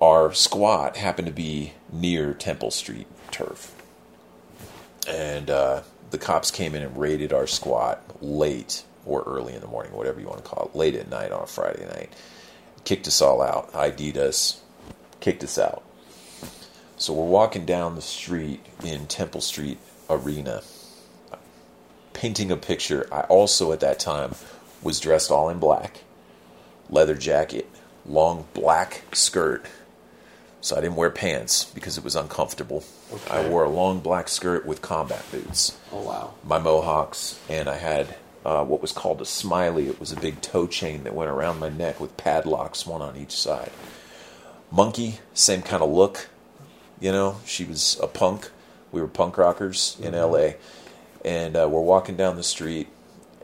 Our 0.00 0.32
squat 0.34 0.98
happened 0.98 1.26
to 1.26 1.34
be 1.34 1.72
near 1.92 2.32
Temple 2.32 2.70
Street 2.70 3.08
turf 3.32 3.74
and 5.08 5.50
uh, 5.50 5.82
the 6.12 6.18
cops 6.18 6.52
came 6.52 6.76
in 6.76 6.82
and 6.82 6.96
raided 6.96 7.32
our 7.32 7.48
squat 7.48 8.04
late 8.20 8.84
or 9.06 9.22
early 9.22 9.54
in 9.54 9.60
the 9.60 9.66
morning, 9.66 9.92
whatever 9.92 10.20
you 10.20 10.26
want 10.26 10.42
to 10.42 10.48
call 10.48 10.66
it, 10.66 10.76
late 10.76 10.94
at 10.94 11.08
night 11.08 11.32
on 11.32 11.42
a 11.42 11.46
Friday 11.46 11.86
night. 11.86 12.12
Kicked 12.84 13.06
us 13.06 13.22
all 13.22 13.42
out, 13.42 13.74
ID'd 13.74 14.16
us, 14.16 14.60
kicked 15.20 15.42
us 15.42 15.58
out. 15.58 15.82
So 16.98 17.12
we're 17.12 17.28
walking 17.28 17.66
down 17.66 17.94
the 17.94 18.02
street 18.02 18.64
in 18.82 19.06
Temple 19.06 19.40
Street 19.40 19.78
Arena, 20.08 20.62
painting 22.12 22.50
a 22.50 22.56
picture. 22.56 23.06
I 23.12 23.22
also, 23.22 23.72
at 23.72 23.80
that 23.80 23.98
time, 23.98 24.34
was 24.82 25.00
dressed 25.00 25.30
all 25.30 25.48
in 25.48 25.58
black, 25.58 26.04
leather 26.88 27.14
jacket, 27.14 27.68
long 28.06 28.46
black 28.54 29.02
skirt. 29.12 29.66
So 30.60 30.76
I 30.76 30.80
didn't 30.80 30.96
wear 30.96 31.10
pants 31.10 31.64
because 31.64 31.98
it 31.98 32.04
was 32.04 32.16
uncomfortable. 32.16 32.82
I 33.30 33.48
wore 33.48 33.64
a 33.64 33.68
long 33.68 34.00
black 34.00 34.28
skirt 34.28 34.66
with 34.66 34.82
combat 34.82 35.24
boots 35.30 35.78
oh 35.92 36.02
wow. 36.02 36.34
my 36.44 36.58
mohawks, 36.58 37.40
and 37.48 37.68
I 37.68 37.76
had 37.76 38.16
uh, 38.46 38.64
what 38.64 38.80
was 38.80 38.92
called 38.92 39.20
a 39.20 39.24
smiley. 39.24 39.88
It 39.88 39.98
was 39.98 40.12
a 40.12 40.20
big 40.20 40.40
tow 40.40 40.68
chain 40.68 41.02
that 41.02 41.16
went 41.16 41.28
around 41.28 41.58
my 41.58 41.68
neck 41.68 41.98
with 41.98 42.16
padlocks, 42.16 42.86
one 42.86 43.02
on 43.02 43.16
each 43.16 43.32
side. 43.32 43.72
Monkey, 44.70 45.18
same 45.34 45.62
kind 45.62 45.82
of 45.82 45.90
look. 45.90 46.28
You 47.00 47.10
know, 47.10 47.38
she 47.44 47.64
was 47.64 47.98
a 48.00 48.06
punk. 48.06 48.50
We 48.92 49.00
were 49.00 49.08
punk 49.08 49.36
rockers 49.36 49.96
in 50.00 50.14
LA, 50.14 50.50
and 51.24 51.56
uh, 51.56 51.68
we're 51.68 51.80
walking 51.80 52.14
down 52.16 52.36
the 52.36 52.44
street, 52.44 52.86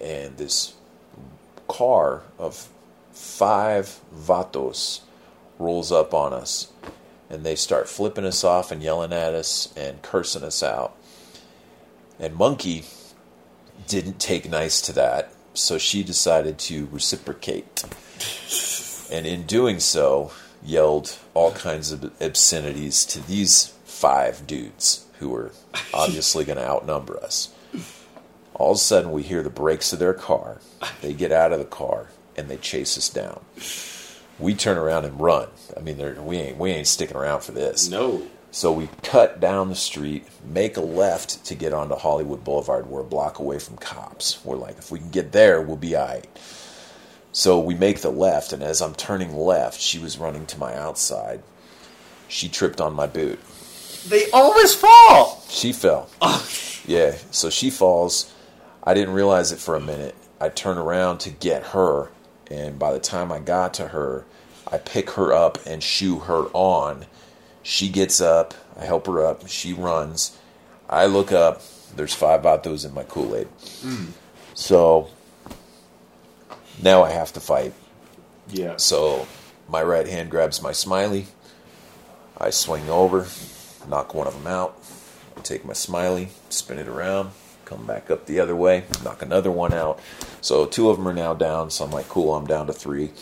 and 0.01 0.37
this 0.37 0.75
car 1.67 2.23
of 2.39 2.69
five 3.11 3.99
vatos 4.15 5.01
rolls 5.59 5.91
up 5.91 6.15
on 6.15 6.33
us, 6.33 6.69
and 7.29 7.43
they 7.43 7.57
start 7.57 7.89
flipping 7.89 8.25
us 8.25 8.45
off 8.45 8.71
and 8.71 8.81
yelling 8.81 9.13
at 9.13 9.35
us 9.35 9.75
and 9.77 10.01
cursing 10.01 10.45
us 10.45 10.63
out. 10.63 10.97
And 12.21 12.37
Monkey 12.37 12.85
didn't 13.87 14.19
take 14.19 14.49
nice 14.49 14.81
to 14.83 14.93
that, 14.95 15.33
so 15.55 15.79
she 15.79 16.03
decided 16.03 16.59
to 16.61 16.89
reciprocate. 16.91 17.85
And 19.11 19.27
in 19.27 19.45
doing 19.45 19.81
so, 19.81 20.33
yelled 20.65 21.19
all 21.35 21.53
kinds 21.53 21.93
of 21.93 22.13
obscenities 22.21 23.05
to 23.07 23.21
these 23.27 23.75
five 23.85 24.47
dudes 24.47 25.07
who 25.19 25.29
were 25.29 25.53
obviously 25.93 26.45
going 26.45 26.59
to 26.59 26.67
outnumber 26.67 27.19
us. 27.23 27.53
All 28.55 28.73
of 28.73 28.77
a 28.77 28.81
sudden, 28.81 29.13
we 29.13 29.23
hear 29.23 29.43
the 29.43 29.51
brakes 29.51 29.93
of 29.93 29.99
their 29.99 30.15
car. 30.15 30.61
They 31.01 31.15
get 31.15 31.33
out 31.33 31.53
of 31.53 31.59
the 31.59 31.65
car 31.65 32.09
and 32.37 32.49
they 32.49 32.57
chase 32.57 32.97
us 32.97 33.09
down. 33.09 33.41
We 34.39 34.55
turn 34.55 34.79
around 34.79 35.05
and 35.05 35.21
run. 35.21 35.49
I 35.77 35.81
mean, 35.81 35.99
we 36.25 36.39
ain't 36.39 36.59
we 36.59 36.71
ain't 36.71 36.87
sticking 36.87 37.17
around 37.17 37.43
for 37.43 37.53
this. 37.53 37.89
No. 37.89 38.23
So 38.53 38.71
we 38.71 38.91
cut 39.03 39.41
down 39.41 39.71
the 39.71 39.75
street, 39.75 40.27
make 40.45 40.77
a 40.77 40.83
left 40.83 41.43
to 41.47 41.55
get 41.55 41.73
onto 41.73 41.97
Hollywood 41.97 42.45
Boulevard. 42.45 42.87
We're 42.87 43.01
a 43.01 43.05
block 43.05 43.39
away 43.39 43.59
from 43.59 43.79
cops. 43.79 44.45
We're 44.45 44.57
like, 44.57 44.77
if 44.77 44.91
we 44.91 44.99
can 44.99 45.09
get 45.09 45.33
there, 45.33 45.63
we'll 45.63 45.79
be 45.79 45.97
all 45.97 46.07
right. 46.07 46.29
So 47.33 47.59
we 47.59 47.75
make 47.75 48.03
the 48.03 48.11
left, 48.11 48.53
and 48.53 48.63
as 48.63 48.83
I'm 48.83 48.95
turning 48.95 49.35
left, 49.35 49.81
she 49.81 49.99
was 49.99 50.19
running 50.19 50.45
to 50.47 50.59
my 50.59 50.77
outside. 50.77 51.43
She 52.29 52.51
tripped 52.51 52.79
on 52.79 52.93
my 52.93 53.07
boot. 53.07 53.41
They 54.07 54.31
always 54.33 54.75
fall. 54.75 55.43
She 55.49 55.73
fell. 55.73 56.11
Yeah, 56.85 57.17
so 57.31 57.49
she 57.49 57.71
falls. 57.71 58.35
I 58.83 58.93
didn't 58.93 59.15
realize 59.15 59.53
it 59.53 59.61
for 59.61 59.77
a 59.77 59.81
minute. 59.81 60.17
I 60.41 60.49
turn 60.49 60.79
around 60.79 61.19
to 61.19 61.31
get 61.31 61.67
her, 61.67 62.11
and 62.51 62.77
by 62.77 62.93
the 62.93 62.99
time 62.99 63.31
I 63.31 63.39
got 63.39 63.73
to 63.75 63.89
her, 63.89 64.25
I 64.67 64.79
pick 64.79 65.11
her 65.11 65.33
up 65.33 65.59
and 65.65 65.81
shoo 65.81 66.19
her 66.19 66.47
on. 66.53 67.07
She 67.63 67.89
gets 67.89 68.21
up. 68.21 68.55
I 68.79 68.85
help 68.85 69.07
her 69.07 69.25
up. 69.25 69.49
She 69.49 69.73
runs. 69.73 70.37
I 70.89 71.07
look 71.07 71.33
up. 71.33 71.63
There's 71.95 72.15
five 72.15 72.43
vatos 72.43 72.87
in 72.87 72.95
my 72.95 73.05
Kool 73.05 73.37
Aid. 73.37 73.49
Hmm. 73.83 74.07
So 74.55 75.11
now 76.83 77.03
I 77.03 77.11
have 77.11 77.33
to 77.35 77.41
fight. 77.41 77.75
Yeah. 78.49 78.77
So 78.77 79.27
my 79.69 79.83
right 79.83 80.07
hand 80.07 80.31
grabs 80.31 80.63
my 80.63 80.73
smiley. 80.73 81.27
I 82.37 82.51
swing 82.51 82.89
over, 82.89 83.27
knock 83.89 84.15
one 84.15 84.27
of 84.27 84.35
them 84.35 84.47
out. 84.47 84.77
I 85.37 85.41
take 85.41 85.65
my 85.65 85.73
smiley, 85.75 86.29
spin 86.49 86.79
it 86.79 86.89
around, 86.89 87.31
come 87.65 87.87
back 87.87 88.11
up 88.11 88.27
the 88.27 88.41
other 88.41 88.57
way, 88.57 88.85
knock 89.05 89.23
another 89.23 89.51
one 89.51 89.73
out. 89.73 90.01
So 90.41 90.67
two 90.67 90.91
of 90.91 90.97
them 90.97 91.07
are 91.07 91.15
now 91.15 91.35
down. 91.35 91.71
So 91.71 91.85
I'm 91.85 91.91
like, 91.91 92.09
cool, 92.09 92.35
I'm 92.35 92.47
down 92.47 92.67
to 92.67 92.73
three. 92.73 93.13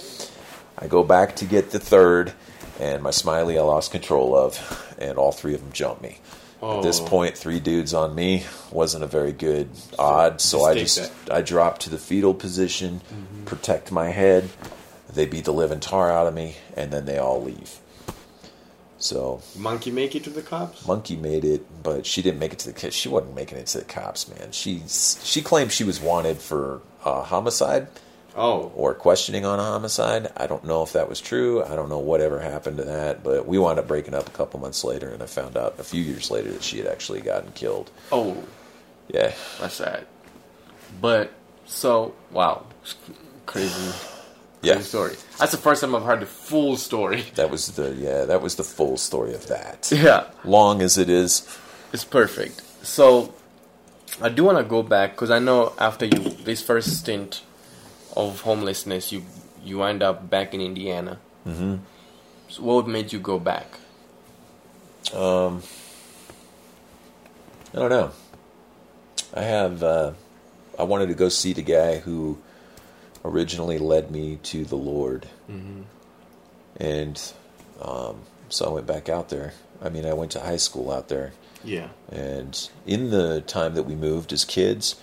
I 0.79 0.87
go 0.87 1.05
back 1.05 1.37
to 1.37 1.45
get 1.45 1.71
the 1.71 1.79
third, 1.79 2.33
and 2.81 3.03
my 3.03 3.11
smiley 3.11 3.59
I 3.59 3.63
lost 3.63 3.93
control 3.93 4.35
of, 4.37 4.95
and 4.99 5.19
all 5.19 5.33
three 5.33 5.55
of 5.55 5.61
them 5.61 5.73
jumped 5.73 6.03
me. 6.03 6.19
At 6.63 6.83
this 6.83 7.01
Oh. 7.01 7.05
point, 7.07 7.39
three 7.39 7.59
dudes 7.61 7.95
on 7.95 8.15
me 8.15 8.45
wasn't 8.71 9.03
a 9.05 9.07
very 9.07 9.33
good 9.33 9.71
odd, 9.99 10.41
so 10.41 10.65
I 10.65 10.75
just 10.75 11.11
I 11.31 11.41
dropped 11.43 11.83
to 11.83 11.91
the 11.91 11.97
fetal 11.99 12.35
position, 12.35 13.01
protect 13.47 13.91
my 13.93 14.11
head. 14.11 14.51
They 15.13 15.25
beat 15.27 15.45
the 15.45 15.53
living 15.53 15.81
tar 15.81 16.11
out 16.13 16.27
of 16.27 16.35
me, 16.35 16.57
and 16.77 16.93
then 16.93 17.05
they 17.07 17.19
all 17.19 17.43
leave. 17.43 17.79
So 18.99 19.41
Monkey 19.57 19.91
make 19.91 20.15
it 20.15 20.25
to 20.25 20.31
the 20.31 20.43
cops? 20.43 20.87
Monkey 20.87 21.17
made 21.17 21.45
it, 21.45 21.65
but 21.83 22.05
she 22.05 22.21
didn't 22.21 22.39
make 22.39 22.53
it 22.53 22.59
to 22.61 22.67
the 22.73 22.79
cops. 22.79 22.95
She 22.95 23.09
wasn't 23.09 23.35
making 23.35 23.57
it 23.57 23.67
to 23.69 23.79
the 23.79 23.85
cops, 23.85 24.29
man. 24.29 24.53
She 24.53 24.83
she 24.87 25.41
claimed 25.41 25.73
she 25.73 25.85
was 25.85 26.01
wanted 26.01 26.37
for 26.39 26.83
uh, 27.05 27.23
homicide 27.23 27.89
Oh. 28.37 28.73
or 28.75 28.95
questioning 28.95 29.45
on 29.45 29.59
a 29.59 29.63
homicide. 29.65 30.31
I 30.37 30.47
don't 30.47 30.65
know 30.65 30.83
if 30.83 30.93
that 30.93 31.09
was 31.09 31.21
true. 31.21 31.63
I 31.65 31.75
don't 31.75 31.89
know 31.89 31.99
whatever 31.99 32.39
happened 32.39 32.77
to 32.79 32.85
that, 32.85 33.23
but 33.25 33.47
we 33.47 33.59
wound 33.59 33.79
up 33.79 33.89
breaking 33.89 34.15
up 34.15 34.29
a 34.29 34.33
couple 34.33 34.61
months 34.61 34.85
later, 34.85 35.09
and 35.11 35.23
I 35.23 35.27
found 35.27 35.57
out 35.57 35.79
a 35.79 35.85
few 35.85 36.03
years 36.03 36.31
later 36.31 36.53
that 36.53 36.63
she 36.63 36.79
had 36.79 36.87
actually 36.87 37.21
gotten 37.21 37.53
killed. 37.53 37.91
Oh, 38.13 38.37
Yeah, 39.09 39.33
that's 39.61 39.75
sad. 39.75 40.07
But 41.01 41.33
so 41.67 42.15
wow, 42.31 42.67
it's 42.83 42.95
crazy. 43.47 43.93
yeah. 44.63 44.75
crazy 44.75 44.89
story. 44.89 45.17
That's 45.39 45.53
the 45.53 45.59
first 45.59 45.81
time 45.81 45.95
I've 45.95 46.03
heard 46.05 46.21
the 46.21 46.27
full 46.27 46.77
story. 46.77 47.25
That 47.35 47.51
was 47.51 47.67
the 47.69 47.95
yeah. 47.95 48.25
That 48.27 48.43
was 48.43 48.55
the 48.57 48.65
full 48.65 48.97
story 48.97 49.35
of 49.35 49.47
that. 49.49 49.91
Yeah, 49.97 50.27
Long 50.45 50.83
as 50.83 50.99
it 50.99 51.09
is. 51.09 51.47
it's 51.93 52.05
perfect. 52.05 52.63
So 52.87 53.35
I 54.23 54.29
do 54.29 54.45
want 54.45 54.59
to 54.59 54.65
go 54.65 54.83
back 54.83 55.13
because 55.13 55.31
I 55.31 55.39
know 55.39 55.73
after 55.79 56.07
you 56.07 56.31
this 56.45 56.63
first 56.63 56.99
stint 56.99 57.43
of 58.17 58.41
homelessness, 58.43 59.13
you 59.13 59.23
you 59.65 59.83
end 59.83 60.03
up 60.03 60.29
back 60.31 60.55
in 60.55 60.61
Indiana. 60.61 61.19
Mm-hmm. 61.47 61.77
So 62.49 62.63
what 62.63 62.89
made 62.89 63.13
you 63.13 63.19
go 63.21 63.39
back? 63.39 63.79
Um, 65.15 65.63
I 67.75 67.79
don't 67.79 67.91
know. 67.91 68.11
I 69.35 69.43
have. 69.43 69.83
Uh, 69.83 70.13
I 70.79 70.83
wanted 70.85 71.09
to 71.09 71.15
go 71.15 71.29
see 71.29 71.53
the 71.53 71.63
guy 71.63 71.99
who 71.99 72.39
originally 73.25 73.79
led 73.79 74.11
me 74.11 74.39
to 74.45 74.65
the 74.65 74.77
Lord, 74.77 75.27
and 76.79 77.33
um, 77.83 78.17
so 78.49 78.67
I 78.67 78.73
went 78.73 78.87
back 78.87 79.09
out 79.09 79.29
there. 79.29 79.53
I 79.83 79.89
mean, 79.89 80.07
I 80.07 80.13
went 80.15 80.33
to 80.33 80.41
high 80.41 80.57
school 80.57 80.91
out 80.91 81.09
there, 81.09 81.33
Yeah. 81.65 81.89
and 82.11 82.69
in 82.87 83.11
the 83.11 83.41
time 83.43 83.75
that 83.75 83.85
we 83.85 83.95
moved 83.95 84.33
as 84.33 84.45
kids, 84.45 84.97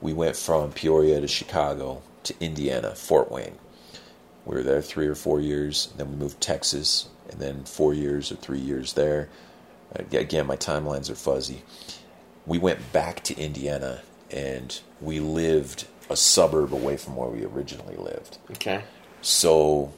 we 0.00 0.12
went 0.12 0.36
from 0.36 0.72
Peoria 0.72 1.20
to 1.20 1.28
Chicago 1.28 2.02
to 2.30 2.44
Indiana, 2.44 2.94
Fort 2.94 3.30
Wayne. 3.30 3.58
We 4.46 4.56
were 4.56 4.62
there 4.62 4.82
three 4.82 5.06
or 5.06 5.14
four 5.14 5.40
years. 5.40 5.92
Then 5.96 6.10
we 6.10 6.16
moved 6.16 6.40
to 6.40 6.46
Texas, 6.46 7.08
and 7.28 7.40
then 7.40 7.64
four 7.64 7.92
years 7.94 8.32
or 8.32 8.36
three 8.36 8.58
years 8.58 8.94
there. 8.94 9.28
Uh, 9.94 10.04
Again, 10.16 10.46
my 10.46 10.56
timelines 10.56 11.10
are 11.10 11.14
fuzzy. 11.14 11.62
We 12.46 12.58
went 12.58 12.92
back 12.92 13.22
to 13.24 13.36
Indiana, 13.38 14.02
and 14.30 14.80
we 15.00 15.20
lived 15.20 15.86
a 16.08 16.16
suburb 16.16 16.72
away 16.72 16.96
from 16.96 17.16
where 17.16 17.28
we 17.28 17.44
originally 17.44 17.96
lived. 17.96 18.38
Okay. 18.52 18.82
So, 19.22 19.92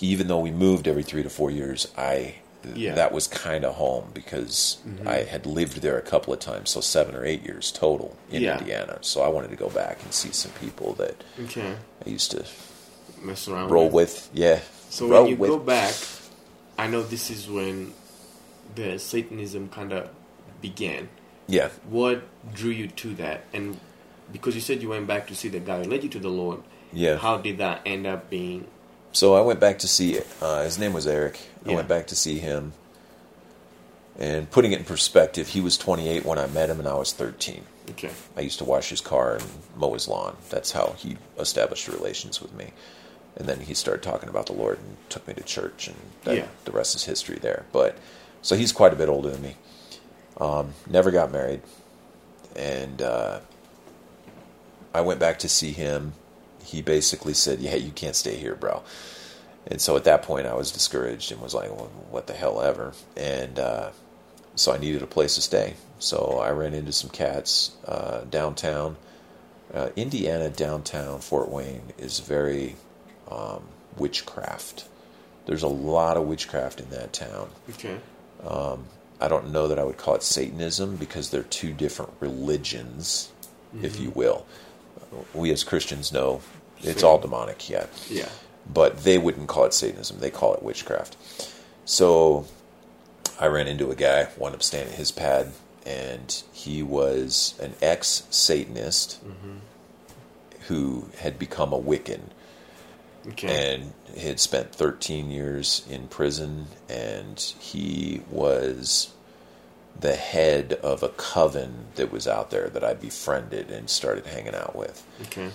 even 0.00 0.28
though 0.28 0.38
we 0.38 0.50
moved 0.50 0.86
every 0.86 1.02
three 1.02 1.22
to 1.22 1.30
four 1.30 1.50
years, 1.50 1.92
I 1.96 2.36
Yeah. 2.74 2.94
that 2.94 3.12
was 3.12 3.26
kind 3.26 3.64
of 3.64 3.74
home 3.76 4.10
because 4.14 4.78
mm-hmm. 4.86 5.08
I 5.08 5.22
had 5.24 5.46
lived 5.46 5.82
there 5.82 5.98
a 5.98 6.02
couple 6.02 6.32
of 6.32 6.40
times, 6.40 6.70
so 6.70 6.80
seven 6.80 7.14
or 7.14 7.24
eight 7.24 7.42
years 7.44 7.72
total 7.72 8.16
in 8.30 8.42
Yeah. 8.42 8.58
Indiana. 8.58 8.98
So 9.00 9.22
I 9.22 9.28
wanted 9.28 9.50
to 9.50 9.56
go 9.56 9.68
back 9.70 10.02
and 10.02 10.12
see 10.12 10.30
some 10.32 10.52
people 10.52 10.92
that 10.94 11.22
Okay. 11.44 11.74
I 12.04 12.08
used 12.08 12.30
to 12.32 12.44
Mess 13.22 13.48
around 13.48 13.70
roll 13.70 13.88
with. 13.90 14.30
Yeah. 14.32 14.60
So 14.90 15.08
roll 15.08 15.22
when 15.22 15.30
you 15.30 15.36
with. 15.36 15.50
go 15.50 15.58
back, 15.58 15.94
I 16.78 16.86
know 16.86 17.02
this 17.02 17.30
is 17.30 17.48
when 17.48 17.92
the 18.74 18.98
Satanism 18.98 19.68
kind 19.68 19.92
of 19.92 20.08
began. 20.60 21.08
yeah, 21.48 21.68
What 21.88 22.22
drew 22.54 22.70
you 22.70 22.86
to 22.88 23.14
that? 23.14 23.44
And 23.52 23.78
because 24.32 24.54
you 24.54 24.60
said 24.60 24.80
you 24.82 24.88
went 24.90 25.06
back 25.06 25.26
to 25.28 25.34
see 25.34 25.48
the 25.48 25.60
guy 25.60 25.82
who 25.82 25.90
led 25.90 26.02
you 26.04 26.08
to 26.10 26.18
the 26.18 26.28
Lord, 26.30 26.62
yeah. 26.92 27.16
how 27.16 27.38
did 27.38 27.58
that 27.58 27.82
end 27.84 28.06
up 28.06 28.30
being? 28.30 28.66
So 29.12 29.34
I 29.34 29.40
went 29.40 29.60
back 29.60 29.78
to 29.80 29.88
see. 29.88 30.20
Uh, 30.40 30.62
his 30.64 30.78
name 30.78 30.92
was 30.92 31.06
Eric. 31.06 31.40
I 31.66 31.70
Yeah. 31.70 31.76
went 31.76 31.88
back 31.88 32.06
to 32.08 32.16
see 32.16 32.38
him. 32.38 32.72
And 34.18 34.50
putting 34.50 34.72
it 34.72 34.78
in 34.78 34.84
perspective, 34.84 35.48
he 35.48 35.60
was 35.60 35.78
28 35.78 36.24
when 36.26 36.38
I 36.38 36.46
met 36.46 36.68
him, 36.68 36.78
and 36.78 36.86
I 36.88 36.94
was 36.94 37.12
13. 37.12 37.64
Okay. 37.90 38.10
I 38.36 38.42
used 38.42 38.58
to 38.58 38.64
wash 38.64 38.90
his 38.90 39.00
car 39.00 39.36
and 39.36 39.44
mow 39.74 39.94
his 39.94 40.06
lawn. 40.06 40.36
That's 40.50 40.72
how 40.72 40.94
he 40.98 41.16
established 41.38 41.88
relations 41.88 42.40
with 42.40 42.52
me. 42.52 42.72
And 43.36 43.48
then 43.48 43.60
he 43.60 43.74
started 43.74 44.02
talking 44.02 44.28
about 44.28 44.46
the 44.46 44.52
Lord 44.52 44.78
and 44.78 44.96
took 45.08 45.26
me 45.26 45.34
to 45.34 45.42
church, 45.42 45.88
and 45.88 45.96
that, 46.24 46.36
Yeah. 46.36 46.46
the 46.64 46.72
rest 46.72 46.94
is 46.94 47.04
history 47.04 47.38
there. 47.40 47.64
But 47.72 47.96
so 48.42 48.56
he's 48.56 48.72
quite 48.72 48.92
a 48.92 48.96
bit 48.96 49.08
older 49.08 49.30
than 49.30 49.40
me. 49.42 49.56
Um, 50.38 50.74
never 50.86 51.10
got 51.10 51.32
married, 51.32 51.62
and 52.54 53.00
uh, 53.00 53.40
I 54.92 55.00
went 55.00 55.18
back 55.20 55.38
to 55.40 55.48
see 55.48 55.72
him. 55.72 56.12
He 56.70 56.82
basically 56.82 57.34
said, 57.34 57.60
"Yeah, 57.60 57.74
you 57.74 57.90
can't 57.90 58.16
stay 58.16 58.36
here, 58.36 58.54
bro." 58.54 58.82
And 59.66 59.80
so 59.80 59.96
at 59.96 60.04
that 60.04 60.22
point, 60.22 60.46
I 60.46 60.54
was 60.54 60.72
discouraged 60.72 61.32
and 61.32 61.40
was 61.40 61.54
like, 61.54 61.70
well, 61.70 61.90
"What 62.10 62.26
the 62.26 62.32
hell 62.32 62.60
ever?" 62.60 62.92
And 63.16 63.58
uh, 63.58 63.90
so 64.54 64.72
I 64.72 64.78
needed 64.78 65.02
a 65.02 65.06
place 65.06 65.34
to 65.34 65.42
stay. 65.42 65.74
So 65.98 66.40
I 66.42 66.50
ran 66.50 66.74
into 66.74 66.92
some 66.92 67.10
cats 67.10 67.72
uh, 67.86 68.22
downtown. 68.30 68.96
Uh, 69.72 69.90
Indiana 69.96 70.48
downtown 70.48 71.20
Fort 71.20 71.48
Wayne 71.48 71.92
is 71.98 72.20
very 72.20 72.76
um, 73.30 73.62
witchcraft. 73.96 74.86
There's 75.46 75.62
a 75.62 75.68
lot 75.68 76.16
of 76.16 76.26
witchcraft 76.26 76.80
in 76.80 76.90
that 76.90 77.12
town. 77.12 77.50
Okay. 77.70 77.98
I 79.20 79.28
don't 79.28 79.52
know 79.52 79.68
that 79.68 79.78
I 79.78 79.84
would 79.84 79.98
call 79.98 80.14
it 80.14 80.22
Satanism 80.22 80.96
because 80.96 81.30
they're 81.30 81.42
two 81.42 81.72
different 81.72 82.12
religions, 82.20 83.30
if 83.82 84.00
you 84.00 84.10
will. 84.10 84.46
We 85.34 85.50
as 85.50 85.62
Christians 85.62 86.10
know 86.12 86.40
it's 86.82 87.02
all 87.02 87.18
demonic, 87.18 87.68
yeah. 87.68 87.86
Yeah. 88.08 88.28
But 88.72 89.04
they 89.04 89.18
wouldn't 89.18 89.48
call 89.48 89.64
it 89.64 89.74
Satanism, 89.74 90.18
they 90.20 90.30
call 90.30 90.54
it 90.54 90.62
witchcraft. 90.62 91.16
So 91.84 92.46
I 93.38 93.46
ran 93.46 93.66
into 93.66 93.90
a 93.90 93.96
guy, 93.96 94.28
wound 94.36 94.54
up 94.54 94.62
staying 94.62 94.88
at 94.88 94.94
his 94.94 95.10
pad, 95.10 95.52
and 95.86 96.42
he 96.52 96.82
was 96.82 97.54
an 97.60 97.74
ex 97.80 98.24
Satanist 98.30 99.24
mm-hmm. 99.26 99.56
who 100.68 101.08
had 101.18 101.38
become 101.38 101.72
a 101.72 101.80
Wiccan 101.80 102.20
Okay. 103.28 103.74
and 103.74 103.92
he 104.14 104.26
had 104.26 104.40
spent 104.40 104.74
13 104.74 105.30
years 105.30 105.84
in 105.90 106.08
prison 106.08 106.66
and 106.88 107.38
he 107.58 108.22
was 108.30 109.12
the 109.98 110.16
head 110.16 110.72
of 110.82 111.02
a 111.02 111.10
coven 111.10 111.86
that 111.96 112.10
was 112.10 112.26
out 112.26 112.50
there 112.50 112.68
that 112.70 112.82
I 112.82 112.94
befriended 112.94 113.70
and 113.70 113.90
started 113.90 114.26
hanging 114.26 114.54
out 114.54 114.74
with 114.74 115.04
okay. 115.22 115.50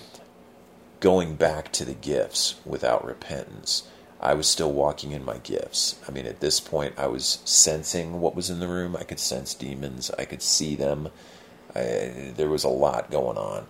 Going 1.05 1.35
back 1.35 1.71
to 1.71 1.85
the 1.85 1.93
gifts 1.93 2.55
without 2.65 3.05
repentance 3.05 3.87
I 4.19 4.33
was 4.33 4.49
still 4.49 4.71
walking 4.71 5.11
in 5.11 5.23
my 5.23 5.37
gifts 5.37 5.99
I 6.07 6.11
mean 6.11 6.25
at 6.25 6.39
this 6.39 6.59
point 6.59 6.95
I 6.97 7.05
was 7.05 7.37
sensing 7.45 8.19
what 8.19 8.35
was 8.35 8.49
in 8.49 8.59
the 8.59 8.67
room 8.67 8.95
I 8.95 9.03
could 9.03 9.19
sense 9.19 9.53
demons 9.53 10.09
I 10.17 10.25
could 10.25 10.41
see 10.41 10.75
them 10.75 11.09
I, 11.75 12.33
there 12.35 12.49
was 12.49 12.63
a 12.63 12.69
lot 12.69 13.11
going 13.11 13.37
on 13.37 13.67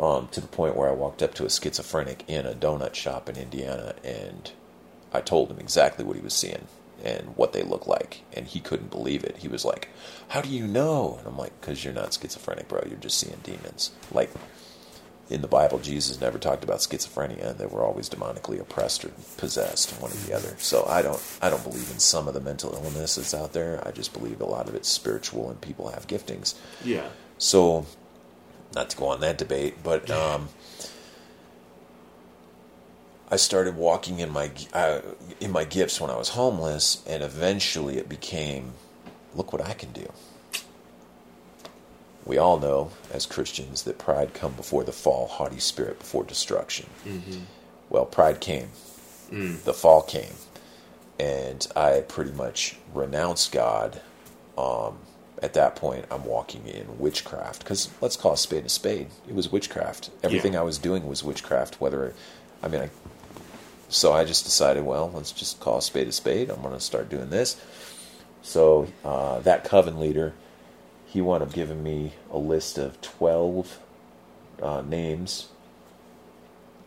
um, 0.00 0.26
to 0.32 0.40
the 0.40 0.48
point 0.48 0.74
where 0.74 0.88
I 0.88 0.92
walked 0.92 1.22
up 1.22 1.34
to 1.34 1.46
a 1.46 1.50
schizophrenic 1.50 2.24
in 2.26 2.46
a 2.46 2.52
donut 2.52 2.96
shop 2.96 3.28
in 3.28 3.36
Indiana 3.36 3.94
and 4.02 4.50
I 5.12 5.20
told 5.20 5.52
him 5.52 5.60
exactly 5.60 6.04
what 6.04 6.16
he 6.16 6.22
was 6.22 6.34
seeing 6.34 6.66
and 7.04 7.36
what 7.36 7.52
they 7.52 7.62
look 7.62 7.86
like. 7.86 8.22
And 8.32 8.46
he 8.46 8.58
couldn't 8.58 8.90
believe 8.90 9.22
it. 9.22 9.36
He 9.36 9.46
was 9.46 9.64
like, 9.64 9.90
How 10.28 10.40
do 10.40 10.48
you 10.48 10.66
know? 10.66 11.16
And 11.18 11.28
I'm 11.28 11.38
like, 11.38 11.60
Because 11.60 11.84
you're 11.84 11.94
not 11.94 12.12
schizophrenic, 12.14 12.66
bro. 12.66 12.82
You're 12.88 12.98
just 12.98 13.18
seeing 13.18 13.38
demons. 13.44 13.92
Like 14.10 14.30
in 15.30 15.40
the 15.40 15.48
Bible, 15.48 15.78
Jesus 15.78 16.20
never 16.20 16.38
talked 16.38 16.64
about 16.64 16.80
schizophrenia. 16.80 17.56
They 17.56 17.66
were 17.66 17.82
always 17.82 18.10
demonically 18.10 18.60
oppressed 18.60 19.04
or 19.04 19.10
possessed, 19.38 19.90
one 20.00 20.10
or 20.10 20.14
the 20.14 20.34
other. 20.34 20.54
So 20.58 20.84
I 20.86 21.00
don't, 21.00 21.22
I 21.40 21.48
don't 21.48 21.62
believe 21.62 21.90
in 21.90 21.98
some 21.98 22.28
of 22.28 22.34
the 22.34 22.40
mental 22.40 22.74
illness 22.74 23.14
that's 23.14 23.32
out 23.32 23.52
there. 23.54 23.82
I 23.86 23.90
just 23.90 24.12
believe 24.12 24.40
a 24.40 24.46
lot 24.46 24.68
of 24.68 24.74
it's 24.74 24.88
spiritual 24.88 25.48
and 25.48 25.60
people 25.60 25.88
have 25.88 26.06
giftings. 26.06 26.54
Yeah. 26.84 27.08
So, 27.38 27.86
not 28.74 28.90
to 28.90 28.96
go 28.96 29.06
on 29.06 29.20
that 29.20 29.38
debate, 29.38 29.76
but 29.82 30.10
um, 30.10 30.48
I 33.30 33.36
started 33.36 33.76
walking 33.76 34.18
in 34.18 34.30
my 34.30 34.50
uh, 34.72 35.00
in 35.40 35.50
my 35.50 35.64
gifts 35.64 36.00
when 36.00 36.10
I 36.10 36.16
was 36.16 36.30
homeless, 36.30 37.02
and 37.06 37.22
eventually 37.22 37.96
it 37.98 38.08
became, 38.08 38.74
look 39.34 39.52
what 39.52 39.64
I 39.64 39.72
can 39.72 39.92
do. 39.92 40.12
We 42.24 42.38
all 42.38 42.58
know, 42.58 42.90
as 43.12 43.26
Christians, 43.26 43.82
that 43.82 43.98
pride 43.98 44.32
come 44.34 44.52
before 44.52 44.84
the 44.84 44.92
fall, 44.92 45.26
haughty 45.26 45.58
spirit 45.60 45.98
before 45.98 46.24
destruction. 46.24 46.86
Well, 47.90 48.06
pride 48.06 48.40
came, 48.40 48.68
the 49.30 49.74
fall 49.74 50.02
came, 50.02 50.34
and 51.18 51.66
I 51.76 52.00
pretty 52.08 52.32
much 52.32 52.76
renounced 52.92 53.52
God 53.52 54.00
um, 54.56 54.98
at 55.42 55.54
that 55.54 55.76
point, 55.76 56.06
I'm 56.10 56.24
walking 56.24 56.66
in 56.66 56.98
witchcraft 56.98 57.62
because 57.64 57.90
let's 58.00 58.16
call 58.16 58.32
a 58.32 58.36
spade 58.36 58.64
a 58.64 58.68
spade. 58.68 59.08
It 59.28 59.34
was 59.34 59.50
witchcraft. 59.50 60.10
Everything 60.22 60.54
Yeah. 60.54 60.60
I 60.60 60.62
was 60.62 60.78
doing 60.78 61.06
was 61.06 61.22
witchcraft. 61.24 61.80
Whether, 61.80 62.14
I 62.62 62.68
mean, 62.68 62.80
I, 62.82 62.90
so 63.88 64.12
I 64.12 64.24
just 64.24 64.44
decided, 64.44 64.84
well, 64.84 65.10
let's 65.12 65.32
just 65.32 65.60
call 65.60 65.78
a 65.78 65.82
spade 65.82 66.08
a 66.08 66.12
spade. 66.12 66.50
I'm 66.50 66.62
going 66.62 66.72
to 66.72 66.80
start 66.80 67.10
doing 67.10 67.30
this. 67.30 67.60
So 68.42 68.88
uh, 69.04 69.40
that 69.40 69.64
coven 69.64 70.00
leader, 70.00 70.32
he 71.14 71.20
wound 71.22 71.44
up 71.44 71.52
giving 71.52 71.80
me 71.82 72.12
a 72.30 72.36
list 72.36 72.76
of 72.76 73.00
twelve 73.00 73.78
uh, 74.60 74.82
names, 74.82 75.48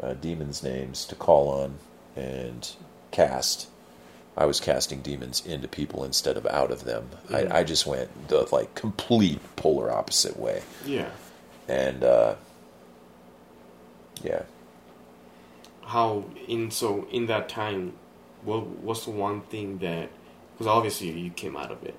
uh, 0.04 0.14
demons' 0.16 0.62
names 0.62 1.06
to 1.06 1.16
call 1.16 1.48
on 1.48 1.76
and 2.16 2.70
cast. 3.12 3.70
I 4.36 4.46
was 4.46 4.60
casting 4.60 5.02
demons 5.02 5.44
into 5.46 5.68
people 5.70 6.04
instead 6.04 6.36
of 6.38 6.46
out 6.46 6.72
of 6.72 6.84
them. 6.84 7.10
Mhm. 7.30 7.52
I, 7.52 7.60
I 7.60 7.64
just 7.64 7.88
went 7.88 8.28
the 8.28 8.48
like 8.52 8.76
complete 8.76 9.40
polar 9.56 9.92
opposite 9.92 10.38
way, 10.38 10.62
Yeah. 10.86 11.10
and 11.70 12.04
uh, 12.04 12.36
yeah, 14.22 14.44
How 15.84 16.26
in 16.50 16.70
so 16.70 17.08
in 17.12 17.28
that 17.28 17.48
time, 17.48 17.94
what 18.44 18.68
what's 18.68 19.06
the 19.06 19.12
one 19.12 19.40
thing 19.42 19.78
that? 19.80 20.10
Because 20.54 20.68
obviously 20.68 21.12
you 21.12 21.30
came 21.30 21.56
out 21.56 21.72
of 21.72 21.82
it. 21.84 21.96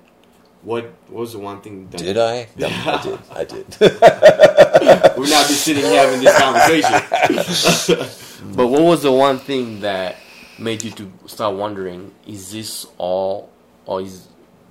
What 0.61 0.93
was 1.09 1.33
the 1.33 1.39
one 1.39 1.61
thing 1.61 1.89
that? 1.89 1.97
did 1.99 2.17
I? 2.17 2.47
No, 2.57 2.67
I 2.67 3.01
did. 3.01 3.19
I 3.31 3.43
did. 3.45 3.77
We're 5.17 5.29
not 5.29 5.47
be 5.47 5.53
sitting 5.53 5.83
here 5.83 6.05
having 6.05 6.21
this 6.21 6.37
conversation. 6.37 8.25
But 8.55 8.67
what 8.67 8.81
was 8.81 9.03
the 9.03 9.11
one 9.11 9.37
thing 9.37 9.81
that 9.81 10.15
made 10.57 10.81
you 10.83 10.91
to 10.91 11.11
start 11.27 11.55
wondering, 11.55 12.13
is 12.25 12.51
this 12.51 12.85
all, 12.97 13.49
or 13.85 14.01
is 14.01 14.27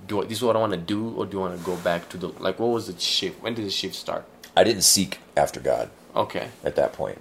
do 0.07 0.23
I, 0.23 0.25
this 0.25 0.39
is 0.39 0.45
what 0.45 0.57
I 0.57 0.59
want 0.59 0.73
to 0.73 0.79
do, 0.79 1.11
or 1.11 1.27
do 1.27 1.39
I 1.43 1.49
want 1.49 1.59
to 1.59 1.65
go 1.65 1.77
back 1.77 2.09
to 2.11 2.17
the 2.17 2.29
like? 2.29 2.59
What 2.59 2.69
was 2.71 2.87
the 2.87 2.99
shift? 2.99 3.43
When 3.43 3.55
did 3.55 3.67
the 3.67 3.71
shift 3.71 3.95
start? 3.95 4.25
I 4.57 4.65
didn't 4.65 4.83
seek 4.83 5.19
after 5.37 5.61
God 5.61 5.91
Okay, 6.19 6.49
at 6.65 6.75
that 6.77 6.93
point. 6.93 7.21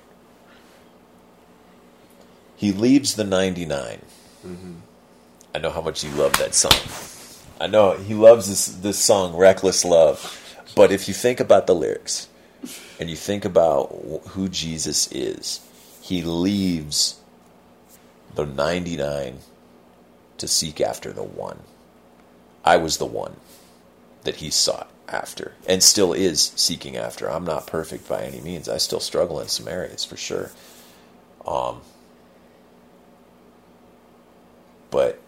He 2.56 2.72
leaves 2.72 3.16
the 3.16 3.24
99. 3.24 4.02
Mm-hmm. 4.46 4.74
I 5.54 5.60
know 5.60 5.70
how 5.70 5.82
much 5.82 6.04
you 6.04 6.10
love 6.12 6.36
that 6.38 6.56
song. 6.56 6.74
I 7.60 7.68
know 7.68 7.94
he 7.94 8.14
loves 8.14 8.48
this 8.48 8.68
this 8.68 9.00
song, 9.00 9.36
"Reckless 9.36 9.84
Love." 9.84 10.44
But 10.76 10.92
if 10.92 11.08
you 11.08 11.14
think 11.14 11.40
about 11.40 11.66
the 11.66 11.74
lyrics 11.74 12.28
and 13.00 13.10
you 13.10 13.16
think 13.16 13.46
about 13.46 13.88
who 14.30 14.48
Jesus 14.48 15.12
is, 15.12 15.62
he 16.02 16.22
leaves 16.22 17.20
the 18.36 18.46
99 18.46 19.40
to 20.38 20.48
seek 20.48 20.80
after 20.80 21.12
the 21.12 21.24
one. 21.24 21.62
I 22.64 22.78
was 22.78 22.98
the 22.98 23.06
one 23.06 23.38
that 24.24 24.36
he 24.36 24.52
sought 24.52 24.90
after 25.08 25.54
and 25.68 25.82
still 25.82 26.14
is 26.14 26.52
seeking 26.56 26.96
after. 26.96 27.32
I'm 27.32 27.46
not 27.46 27.66
perfect 27.66 28.08
by 28.08 28.24
any 28.24 28.42
means. 28.42 28.70
I 28.70 28.78
still 28.78 29.00
struggle 29.00 29.40
in 29.40 29.48
some 29.48 29.68
areas 29.68 30.06
for 30.06 30.18
sure. 30.18 30.52
Um, 31.46 31.82
but 34.92 35.20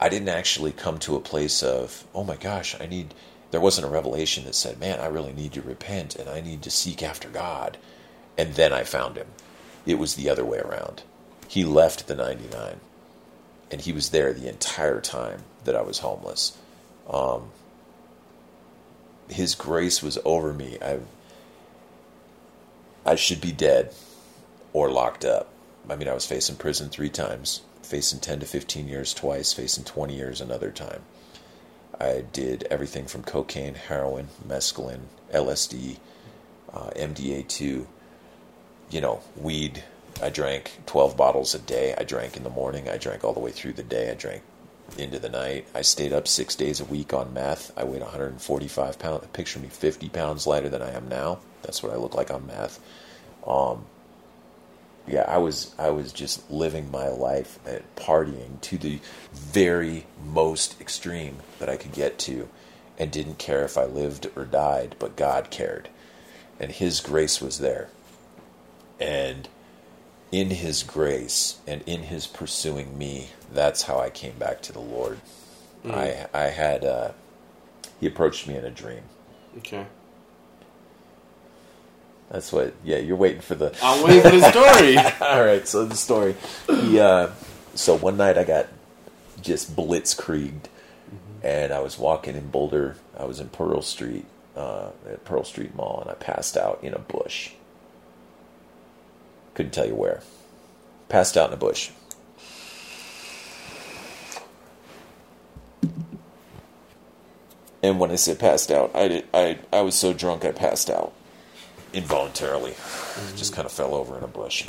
I 0.00 0.08
didn't 0.08 0.28
actually 0.28 0.72
come 0.72 0.98
to 1.00 1.16
a 1.16 1.20
place 1.20 1.62
of, 1.62 2.04
oh 2.14 2.24
my 2.24 2.36
gosh, 2.36 2.76
I 2.80 2.86
need. 2.86 3.14
There 3.50 3.60
wasn't 3.60 3.86
a 3.86 3.90
revelation 3.90 4.44
that 4.44 4.54
said, 4.54 4.78
man, 4.78 5.00
I 5.00 5.06
really 5.06 5.32
need 5.32 5.52
to 5.54 5.62
repent 5.62 6.16
and 6.16 6.28
I 6.28 6.42
need 6.42 6.62
to 6.62 6.70
seek 6.70 7.02
after 7.02 7.28
God. 7.30 7.78
And 8.36 8.54
then 8.54 8.74
I 8.74 8.84
found 8.84 9.16
him. 9.16 9.28
It 9.86 9.98
was 9.98 10.14
the 10.14 10.28
other 10.28 10.44
way 10.44 10.58
around. 10.58 11.02
He 11.48 11.64
left 11.64 12.06
the 12.06 12.14
99 12.14 12.78
and 13.70 13.80
he 13.80 13.92
was 13.92 14.10
there 14.10 14.32
the 14.32 14.48
entire 14.48 15.00
time 15.00 15.44
that 15.64 15.74
I 15.74 15.82
was 15.82 16.00
homeless. 16.00 16.56
Um, 17.08 17.50
his 19.28 19.54
grace 19.54 20.02
was 20.02 20.18
over 20.24 20.52
me. 20.52 20.78
I 20.80 21.00
I 23.04 23.14
should 23.14 23.40
be 23.40 23.52
dead 23.52 23.94
or 24.72 24.90
locked 24.90 25.24
up. 25.24 25.48
I 25.88 25.96
mean, 25.96 26.08
I 26.08 26.14
was 26.14 26.26
facing 26.26 26.56
prison 26.56 26.90
three 26.90 27.08
times, 27.08 27.62
facing 27.88 28.20
10 28.20 28.40
to 28.40 28.46
15 28.46 28.86
years 28.86 29.14
twice, 29.14 29.52
facing 29.52 29.84
20 29.84 30.14
years 30.14 30.40
another 30.40 30.70
time. 30.70 31.00
I 31.98 32.24
did 32.32 32.66
everything 32.70 33.06
from 33.06 33.22
cocaine, 33.22 33.74
heroin, 33.74 34.28
mescaline, 34.46 35.00
LSD, 35.32 35.98
uh, 36.72 36.90
MDA2, 36.90 37.86
you 38.90 39.00
know, 39.00 39.20
weed. 39.36 39.82
I 40.22 40.28
drank 40.30 40.78
12 40.86 41.16
bottles 41.16 41.54
a 41.54 41.58
day. 41.58 41.94
I 41.96 42.04
drank 42.04 42.36
in 42.36 42.44
the 42.44 42.50
morning. 42.50 42.88
I 42.88 42.98
drank 42.98 43.24
all 43.24 43.32
the 43.32 43.40
way 43.40 43.50
through 43.50 43.72
the 43.72 43.82
day. 43.82 44.10
I 44.10 44.14
drank 44.14 44.42
into 44.96 45.18
the 45.18 45.28
night. 45.28 45.66
I 45.74 45.82
stayed 45.82 46.12
up 46.12 46.28
six 46.28 46.54
days 46.54 46.80
a 46.80 46.84
week 46.84 47.12
on 47.12 47.34
meth. 47.34 47.72
I 47.76 47.84
weighed 47.84 48.02
145 48.02 48.98
pounds. 48.98 49.26
Picture 49.32 49.58
me 49.58 49.68
50 49.68 50.08
pounds 50.10 50.46
lighter 50.46 50.68
than 50.68 50.82
I 50.82 50.92
am 50.92 51.08
now. 51.08 51.40
That's 51.62 51.82
what 51.82 51.92
I 51.92 51.96
look 51.96 52.14
like 52.14 52.30
on 52.30 52.46
meth. 52.46 52.80
Um, 53.46 53.84
yeah, 55.08 55.24
I 55.26 55.38
was 55.38 55.74
I 55.78 55.90
was 55.90 56.12
just 56.12 56.50
living 56.50 56.90
my 56.90 57.08
life 57.08 57.58
at 57.66 57.94
partying 57.96 58.60
to 58.62 58.78
the 58.78 59.00
very 59.32 60.06
most 60.24 60.80
extreme 60.80 61.38
that 61.58 61.68
I 61.68 61.76
could 61.76 61.92
get 61.92 62.18
to, 62.20 62.48
and 62.98 63.10
didn't 63.10 63.38
care 63.38 63.64
if 63.64 63.76
I 63.78 63.84
lived 63.84 64.28
or 64.36 64.44
died. 64.44 64.96
But 64.98 65.16
God 65.16 65.50
cared, 65.50 65.88
and 66.60 66.72
His 66.72 67.00
grace 67.00 67.40
was 67.40 67.58
there. 67.58 67.88
And 69.00 69.48
in 70.32 70.50
His 70.50 70.82
grace 70.82 71.58
and 71.66 71.82
in 71.86 72.04
His 72.04 72.26
pursuing 72.26 72.98
me, 72.98 73.30
that's 73.52 73.82
how 73.84 73.98
I 73.98 74.10
came 74.10 74.38
back 74.38 74.60
to 74.62 74.72
the 74.72 74.80
Lord. 74.80 75.20
I 75.88 76.26
I 76.34 76.44
had 76.48 76.84
uh, 76.84 77.12
He 78.00 78.06
approached 78.06 78.46
me 78.46 78.56
in 78.56 78.64
a 78.64 78.70
dream. 78.70 79.02
okay. 79.58 79.86
That's 82.30 82.52
what. 82.52 82.74
Yeah, 82.84 82.98
you're 82.98 83.16
waiting 83.16 83.40
for 83.40 83.54
the. 83.54 83.74
I'm 83.82 84.04
waiting 84.04 84.22
for 84.22 84.30
the 84.30 84.50
story. 84.50 84.96
All 85.28 85.44
right, 85.44 85.66
so 85.66 85.84
the 85.84 85.96
story. 85.96 86.36
He, 86.66 87.00
uh, 87.00 87.30
so 87.74 87.96
one 87.96 88.16
night 88.16 88.36
I 88.36 88.44
got 88.44 88.66
just 89.40 89.74
blitzkrieged, 89.74 90.64
and 91.42 91.72
I 91.72 91.80
was 91.80 91.98
walking 91.98 92.36
in 92.36 92.50
Boulder. 92.50 92.96
I 93.18 93.24
was 93.24 93.40
in 93.40 93.48
Pearl 93.48 93.82
Street, 93.82 94.26
uh, 94.56 94.90
at 95.08 95.24
Pearl 95.24 95.44
Street 95.44 95.74
Mall, 95.74 96.00
and 96.02 96.10
I 96.10 96.14
passed 96.14 96.56
out 96.56 96.80
in 96.82 96.92
a 96.92 96.98
bush. 96.98 97.52
Couldn't 99.54 99.72
tell 99.72 99.86
you 99.86 99.94
where. 99.94 100.22
Passed 101.08 101.36
out 101.36 101.48
in 101.48 101.54
a 101.54 101.56
bush. 101.56 101.90
And 107.82 108.00
when 108.00 108.10
I 108.10 108.16
said 108.16 108.38
passed 108.38 108.70
out, 108.70 108.94
I 108.94 109.08
did, 109.08 109.28
I 109.32 109.58
I 109.72 109.80
was 109.82 109.94
so 109.94 110.12
drunk 110.12 110.44
I 110.44 110.50
passed 110.50 110.90
out 110.90 111.12
involuntarily. 111.92 112.74
Just 113.36 113.54
kind 113.54 113.66
of 113.66 113.72
fell 113.72 113.94
over 113.94 114.16
in 114.16 114.24
a 114.24 114.28
bush. 114.28 114.66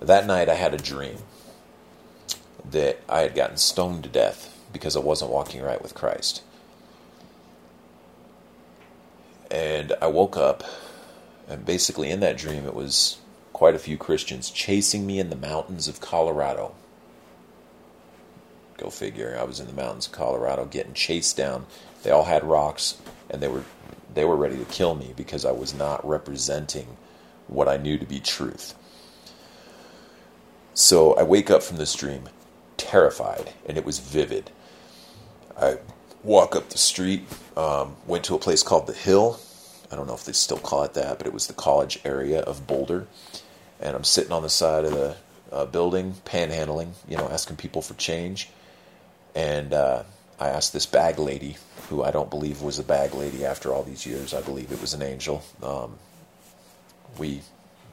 That 0.00 0.26
night 0.26 0.48
I 0.48 0.54
had 0.54 0.74
a 0.74 0.78
dream 0.78 1.18
that 2.70 3.00
I 3.08 3.20
had 3.20 3.34
gotten 3.34 3.56
stoned 3.56 4.04
to 4.04 4.08
death 4.08 4.56
because 4.72 4.96
I 4.96 5.00
wasn't 5.00 5.30
walking 5.30 5.62
right 5.62 5.82
with 5.82 5.94
Christ. 5.94 6.42
And 9.50 9.92
I 10.00 10.06
woke 10.06 10.36
up, 10.36 10.64
and 11.48 11.66
basically 11.66 12.10
in 12.10 12.20
that 12.20 12.38
dream 12.38 12.64
it 12.64 12.74
was 12.74 13.18
quite 13.52 13.74
a 13.74 13.78
few 13.78 13.98
Christians 13.98 14.50
chasing 14.50 15.06
me 15.06 15.18
in 15.18 15.30
the 15.30 15.36
mountains 15.36 15.88
of 15.88 16.00
Colorado. 16.00 16.74
Go 18.78 18.88
figure. 18.90 19.36
I 19.38 19.44
was 19.44 19.60
in 19.60 19.66
the 19.66 19.72
mountains 19.72 20.06
of 20.06 20.12
Colorado 20.12 20.64
getting 20.64 20.94
chased 20.94 21.36
down. 21.36 21.66
They 22.02 22.10
all 22.10 22.24
had 22.24 22.42
rocks 22.42 22.96
and 23.30 23.42
they 23.42 23.48
were 23.48 23.64
they 24.14 24.24
were 24.24 24.36
ready 24.36 24.56
to 24.56 24.64
kill 24.66 24.94
me 24.94 25.12
because 25.16 25.44
I 25.44 25.52
was 25.52 25.74
not 25.74 26.06
representing 26.06 26.96
what 27.48 27.68
I 27.68 27.76
knew 27.76 27.98
to 27.98 28.06
be 28.06 28.20
truth. 28.20 28.74
So 30.74 31.14
I 31.14 31.22
wake 31.22 31.50
up 31.50 31.62
from 31.62 31.76
this 31.76 31.94
dream 31.94 32.28
terrified 32.76 33.52
and 33.66 33.76
it 33.76 33.84
was 33.84 33.98
vivid. 33.98 34.50
I 35.60 35.78
walk 36.22 36.56
up 36.56 36.70
the 36.70 36.78
street, 36.78 37.24
um, 37.56 37.96
went 38.06 38.24
to 38.24 38.34
a 38.34 38.38
place 38.38 38.62
called 38.62 38.86
The 38.86 38.92
Hill. 38.92 39.38
I 39.90 39.96
don't 39.96 40.06
know 40.06 40.14
if 40.14 40.24
they 40.24 40.32
still 40.32 40.58
call 40.58 40.84
it 40.84 40.94
that, 40.94 41.18
but 41.18 41.26
it 41.26 41.32
was 41.32 41.46
the 41.46 41.52
college 41.52 41.98
area 42.04 42.40
of 42.40 42.66
Boulder. 42.66 43.06
And 43.80 43.94
I'm 43.94 44.04
sitting 44.04 44.32
on 44.32 44.42
the 44.42 44.48
side 44.48 44.84
of 44.84 44.92
the 44.92 45.16
uh, 45.50 45.66
building, 45.66 46.14
panhandling, 46.24 46.92
you 47.06 47.16
know, 47.16 47.28
asking 47.28 47.56
people 47.56 47.82
for 47.82 47.94
change. 47.94 48.48
And 49.34 49.74
uh, 49.74 50.04
I 50.38 50.48
asked 50.48 50.72
this 50.72 50.86
bag 50.86 51.18
lady, 51.18 51.56
who 51.88 52.02
I 52.02 52.10
don't 52.10 52.30
believe 52.30 52.62
was 52.62 52.78
a 52.78 52.84
bag 52.84 53.14
lady 53.14 53.44
after 53.44 53.72
all 53.72 53.82
these 53.82 54.06
years. 54.06 54.34
I 54.34 54.40
believe 54.40 54.72
it 54.72 54.80
was 54.80 54.94
an 54.94 55.02
angel. 55.02 55.42
Um, 55.62 55.98
we 57.18 57.42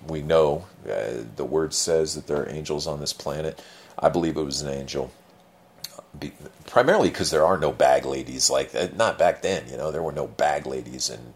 we 0.07 0.21
know 0.21 0.65
uh, 0.89 1.23
the 1.35 1.45
word 1.45 1.73
says 1.73 2.15
that 2.15 2.27
there 2.27 2.37
are 2.37 2.49
angels 2.49 2.87
on 2.87 2.99
this 2.99 3.13
planet. 3.13 3.61
I 3.97 4.09
believe 4.09 4.37
it 4.37 4.43
was 4.43 4.61
an 4.61 4.73
angel. 4.73 5.11
Be, 6.17 6.31
primarily 6.65 7.09
because 7.09 7.29
there 7.31 7.45
are 7.45 7.57
no 7.57 7.71
bag 7.71 8.05
ladies 8.05 8.49
like 8.49 8.71
that. 8.71 8.95
Not 8.95 9.19
back 9.19 9.41
then, 9.41 9.69
you 9.69 9.77
know, 9.77 9.91
there 9.91 10.01
were 10.01 10.11
no 10.11 10.27
bag 10.27 10.65
ladies 10.65 11.09
in 11.09 11.33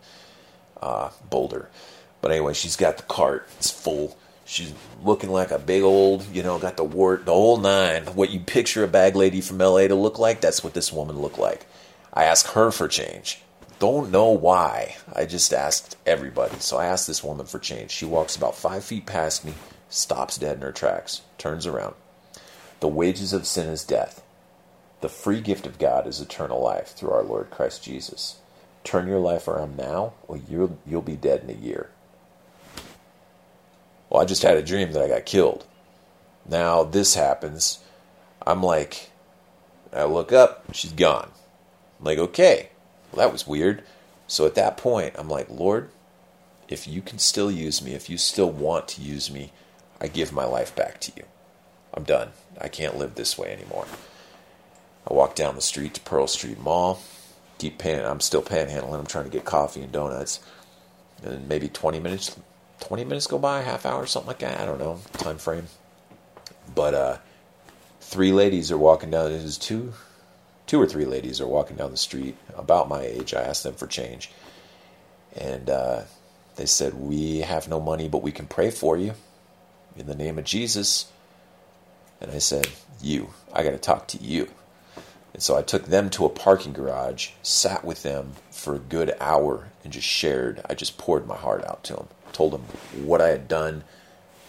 uh, 0.82 1.12
Boulder. 1.30 1.70
But 2.22 2.32
anyway, 2.32 2.54
she's 2.54 2.78
got 2.78 2.97
the 2.97 3.04
cart. 3.04 3.47
It's 3.58 3.70
full. 3.70 4.18
She's 4.46 4.74
looking 5.04 5.32
like 5.32 5.52
a 5.52 5.60
big 5.60 5.84
old, 5.84 6.26
you 6.34 6.44
know, 6.44 6.60
got 6.60 6.78
the 6.78 6.84
wart, 6.84 7.26
the 7.26 7.32
whole 7.32 7.58
nine. 7.58 8.04
What 8.08 8.30
you 8.30 8.39
picture 8.39 8.84
a 8.84 8.88
bag 8.88 9.16
lady 9.16 9.41
from 9.41 9.58
LA 9.58 9.88
to 9.88 9.96
look 9.96 10.20
like, 10.20 10.41
that's 10.41 10.64
what 10.64 10.74
this 10.74 10.91
woman 10.91 11.20
looked 11.20 11.39
like. 11.39 11.66
I 12.14 12.26
asked 12.26 12.52
her 12.52 12.72
for 12.72 12.88
change. 12.88 13.41
don't 13.80 14.12
know 14.12 14.30
why. 14.30 14.98
I 15.14 15.26
just 15.26 15.54
asked 15.54 15.98
everybody. 16.06 16.56
So 16.60 16.78
I 16.78 16.86
asked 16.86 17.08
this 17.08 17.24
woman 17.24 17.46
for 17.46 17.60
change. 17.60 17.91
She 17.91 18.06
walks 18.06 18.36
about 18.36 18.56
five 18.56 18.84
feet 18.84 19.06
past 19.06 19.46
me, 19.46 19.54
stops 19.89 20.38
dead 20.38 20.58
in 20.58 20.62
her 20.62 20.72
tracks, 20.72 21.22
turns 21.38 21.66
around. 21.66 21.96
The 22.82 22.88
wages 22.89 23.32
of 23.32 23.48
sin 23.48 23.70
is 23.70 23.84
death. 23.84 24.22
The 25.00 25.10
free 25.10 25.41
gift 25.41 25.66
of 25.66 25.80
God 25.80 26.06
is 26.06 26.20
eternal 26.20 26.62
life 26.62 26.89
through 26.89 27.12
our 27.12 27.24
Lord 27.24 27.50
Christ 27.50 27.84
Jesus. 27.84 28.38
Turn 28.84 29.08
your 29.08 29.20
life 29.20 29.48
around 29.48 29.78
now, 29.78 30.14
or 30.28 30.38
you'll, 30.38 30.78
you'll 30.86 31.02
be 31.02 31.16
dead 31.16 31.44
in 31.44 31.50
a 31.50 31.60
year. 31.60 31.89
Well, 34.14 34.22
I 34.22 34.26
just 34.26 34.43
had 34.43 34.57
a 34.57 34.61
dream 34.61 34.91
that 34.91 35.01
I 35.01 35.07
got 35.07 35.26
killed. 35.26 35.66
Now 36.47 36.84
this 36.84 37.16
happens. 37.16 37.80
I'm 38.45 38.61
like, 38.61 39.09
I 39.91 40.03
look 40.03 40.32
up, 40.32 40.66
she's 40.72 40.91
gone. 40.91 41.32
I'm 41.97 42.05
like, 42.05 42.20
okay, 42.20 42.70
well, 43.11 43.26
that 43.26 43.34
was 43.34 43.47
weird. 43.47 43.82
So 44.28 44.45
at 44.45 44.53
that 44.53 44.78
point, 44.78 45.16
I'm 45.18 45.30
like, 45.30 45.49
Lord, 45.49 45.89
if 46.68 46.88
you 46.88 47.01
can 47.01 47.18
still 47.18 47.51
use 47.51 47.82
me, 47.82 47.93
if 47.93 48.07
you 48.07 48.20
still 48.20 48.51
want 48.51 48.88
to 48.89 49.01
use 49.01 49.32
me, 49.32 49.51
I 49.99 50.07
give 50.07 50.32
my 50.32 50.45
life 50.45 50.76
back 50.76 51.01
to 51.01 51.11
you. 51.18 51.24
I'm 51.91 52.03
done. 52.03 52.30
I 52.61 52.68
can't 52.68 52.97
live 52.97 53.16
this 53.16 53.36
way 53.36 53.51
anymore. 53.51 53.88
I 55.09 55.14
walk 55.14 55.34
down 55.34 55.55
the 55.55 55.61
street 55.61 55.95
to 55.95 56.01
Pearl 56.01 56.28
Street 56.28 56.59
Mall. 56.59 57.01
Keep 57.57 57.80
pan. 57.80 58.05
I'm 58.05 58.20
still 58.20 58.43
panhandling. 58.43 58.99
I'm 58.99 59.07
trying 59.07 59.26
to 59.26 59.32
get 59.32 59.43
coffee 59.43 59.82
and 59.82 59.91
donuts. 59.91 60.39
And 61.24 61.47
maybe 61.47 61.68
20 61.68 61.99
minutes, 61.99 62.38
20 62.84 63.05
minutes 63.05 63.27
go 63.27 63.39
by, 63.39 63.61
half 63.61 63.86
hour, 63.86 64.05
something 64.05 64.27
like 64.27 64.39
that. 64.39 64.59
I 64.59 64.65
don't 64.65 64.77
know 64.77 64.99
time 65.13 65.38
frame. 65.38 65.67
But 66.75 66.93
uh, 66.93 67.17
three 68.01 68.34
ladies 68.34 68.71
are 68.71 68.77
walking 68.77 69.09
down. 69.09 69.31
There's 69.31 69.57
two, 69.57 69.93
two 70.67 70.81
or 70.81 70.86
three 70.86 71.05
ladies 71.05 71.39
are 71.39 71.47
walking 71.47 71.77
down 71.77 71.91
the 71.91 71.97
street 71.97 72.36
about 72.57 72.89
my 72.89 73.01
age. 73.01 73.34
I 73.34 73.41
asked 73.41 73.63
them 73.63 73.75
for 73.75 73.88
change, 73.88 74.31
and 75.36 75.69
uh, 75.69 76.01
they 76.57 76.65
said, 76.65 76.93
"We 76.93 77.39
have 77.39 77.69
no 77.69 77.79
money, 77.79 78.09
but 78.09 78.21
we 78.21 78.34
can 78.34 78.47
pray 78.47 78.69
for 78.69 78.97
you 78.97 79.13
in 79.95 80.07
the 80.07 80.15
name 80.15 80.38
of 80.38 80.43
Jesus." 80.43 81.09
And 82.19 82.31
I 82.31 82.39
said, 82.39 82.67
"You, 83.01 83.29
I 83.53 83.63
got 83.63 83.71
to 83.71 83.77
talk 83.77 84.07
to 84.09 84.17
you." 84.17 84.49
And 85.34 85.41
so 85.41 85.57
I 85.57 85.61
took 85.61 85.86
them 85.86 86.09
to 86.11 86.25
a 86.25 86.29
parking 86.29 86.73
garage, 86.73 87.29
sat 87.41 87.84
with 87.84 88.03
them 88.03 88.34
for 88.51 88.75
a 88.75 88.79
good 88.79 89.15
hour, 89.19 89.69
and 89.84 89.93
just 89.93 90.07
shared. 90.07 90.61
I 90.69 90.75
just 90.75 90.97
poured 90.97 91.25
my 91.25 91.38
heart 91.38 91.65
out 91.65 91.84
to 91.86 91.93
them, 91.95 92.07
told 92.34 92.53
them 92.53 92.63
what 93.05 93.21
I 93.21 93.29
had 93.29 93.47
done, 93.47 93.84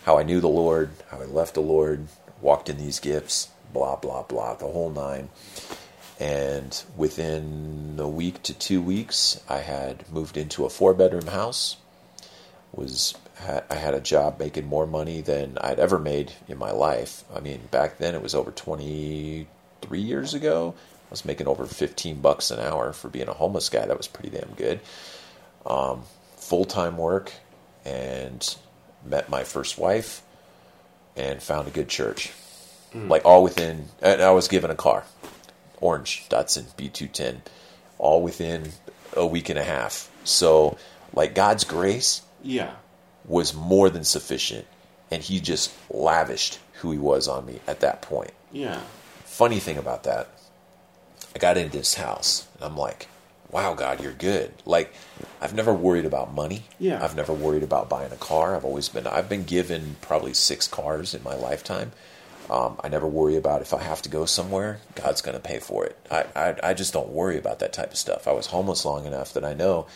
how 0.04 0.18
I 0.18 0.22
knew 0.22 0.40
the 0.40 0.48
Lord, 0.48 0.90
how 1.10 1.20
I 1.20 1.24
left 1.24 1.54
the 1.54 1.60
Lord, 1.60 2.08
walked 2.40 2.68
in 2.68 2.78
these 2.78 3.00
gifts, 3.00 3.48
blah, 3.72 3.96
blah, 3.96 4.22
blah, 4.22 4.54
the 4.54 4.66
whole 4.66 4.90
nine. 4.90 5.28
And 6.18 6.82
within 6.96 7.96
a 7.98 8.08
week 8.08 8.42
to 8.44 8.54
two 8.54 8.80
weeks, 8.80 9.40
I 9.48 9.58
had 9.58 10.10
moved 10.12 10.36
into 10.36 10.64
a 10.64 10.70
four 10.70 10.94
bedroom 10.94 11.26
house. 11.26 11.76
Was 12.72 13.14
I 13.68 13.74
had 13.74 13.94
a 13.94 14.00
job 14.00 14.38
making 14.38 14.66
more 14.66 14.86
money 14.86 15.20
than 15.20 15.58
I'd 15.60 15.78
ever 15.78 15.98
made 15.98 16.32
in 16.48 16.56
my 16.56 16.70
life. 16.70 17.24
I 17.34 17.40
mean, 17.40 17.60
back 17.70 17.98
then 17.98 18.14
it 18.14 18.22
was 18.22 18.34
over 18.34 18.50
23 18.50 20.00
years 20.00 20.34
ago. 20.34 20.74
I 20.78 21.10
was 21.10 21.24
making 21.24 21.46
over 21.46 21.66
15 21.66 22.20
bucks 22.20 22.50
an 22.50 22.60
hour 22.60 22.92
for 22.92 23.08
being 23.08 23.28
a 23.28 23.32
homeless 23.32 23.68
guy. 23.68 23.86
That 23.86 23.96
was 23.96 24.08
pretty 24.08 24.36
damn 24.36 24.54
good. 24.56 24.80
Um, 25.66 26.02
Full 26.44 26.66
time 26.66 26.98
work 26.98 27.32
and 27.84 28.56
met 29.04 29.28
my 29.28 29.44
first 29.44 29.78
wife 29.78 30.22
and 31.16 31.42
found 31.42 31.68
a 31.68 31.70
good 31.70 31.88
church. 31.88 32.32
Mm. 32.92 33.08
Like 33.08 33.24
all 33.24 33.42
within, 33.42 33.86
and 34.00 34.22
I 34.22 34.30
was 34.30 34.48
given 34.48 34.70
a 34.70 34.74
car, 34.74 35.04
orange 35.80 36.26
Datsun 36.28 36.64
B210, 36.76 37.40
all 37.98 38.22
within 38.22 38.72
a 39.16 39.26
week 39.26 39.48
and 39.48 39.58
a 39.58 39.64
half. 39.64 40.10
So, 40.24 40.78
like 41.12 41.34
God's 41.34 41.64
grace, 41.64 42.22
yeah, 42.42 42.72
was 43.24 43.54
more 43.54 43.90
than 43.90 44.04
sufficient, 44.04 44.66
and 45.10 45.22
He 45.22 45.40
just 45.40 45.72
lavished 45.90 46.58
who 46.74 46.92
He 46.92 46.98
was 46.98 47.28
on 47.28 47.46
me 47.46 47.60
at 47.66 47.80
that 47.80 48.02
point. 48.02 48.32
Yeah. 48.52 48.80
Funny 49.24 49.58
thing 49.58 49.76
about 49.76 50.04
that, 50.04 50.28
I 51.34 51.38
got 51.38 51.56
into 51.56 51.76
this 51.76 51.94
house, 51.94 52.46
and 52.54 52.64
I'm 52.64 52.76
like, 52.76 53.08
wow, 53.54 53.72
God, 53.72 54.02
you're 54.02 54.12
good. 54.12 54.52
Like, 54.66 54.92
I've 55.40 55.54
never 55.54 55.72
worried 55.72 56.06
about 56.06 56.34
money. 56.34 56.64
Yeah. 56.80 57.02
I've 57.02 57.14
never 57.14 57.32
worried 57.32 57.62
about 57.62 57.88
buying 57.88 58.10
a 58.10 58.16
car. 58.16 58.56
I've 58.56 58.64
always 58.64 58.88
been, 58.88 59.06
I've 59.06 59.28
been 59.28 59.44
given 59.44 59.94
probably 60.00 60.34
six 60.34 60.66
cars 60.66 61.14
in 61.14 61.22
my 61.22 61.36
lifetime. 61.36 61.92
Um, 62.50 62.80
I 62.82 62.88
never 62.88 63.06
worry 63.06 63.36
about 63.36 63.62
if 63.62 63.72
I 63.72 63.80
have 63.80 64.02
to 64.02 64.08
go 64.08 64.26
somewhere, 64.26 64.80
God's 64.96 65.22
going 65.22 65.36
to 65.36 65.40
pay 65.40 65.60
for 65.60 65.86
it. 65.86 65.96
I, 66.10 66.26
I, 66.34 66.56
I 66.64 66.74
just 66.74 66.92
don't 66.92 67.10
worry 67.10 67.38
about 67.38 67.60
that 67.60 67.72
type 67.72 67.92
of 67.92 67.96
stuff. 67.96 68.26
I 68.26 68.32
was 68.32 68.48
homeless 68.48 68.84
long 68.84 69.06
enough 69.06 69.32
that 69.34 69.44
I 69.44 69.54
know 69.54 69.86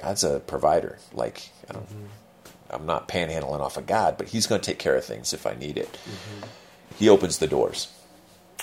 God's 0.00 0.22
a 0.22 0.38
provider. 0.38 1.00
Like, 1.12 1.50
I 1.68 1.72
don't, 1.72 1.88
mm-hmm. 1.88 2.06
I'm 2.70 2.86
not 2.86 3.08
panhandling 3.08 3.60
off 3.60 3.76
of 3.76 3.86
God, 3.86 4.16
but 4.16 4.28
He's 4.28 4.46
going 4.46 4.60
to 4.60 4.64
take 4.64 4.78
care 4.78 4.94
of 4.94 5.04
things 5.04 5.32
if 5.32 5.44
I 5.44 5.54
need 5.54 5.76
it. 5.76 5.92
Mm-hmm. 5.92 6.46
He 7.00 7.08
opens 7.08 7.38
the 7.38 7.48
doors. 7.48 7.92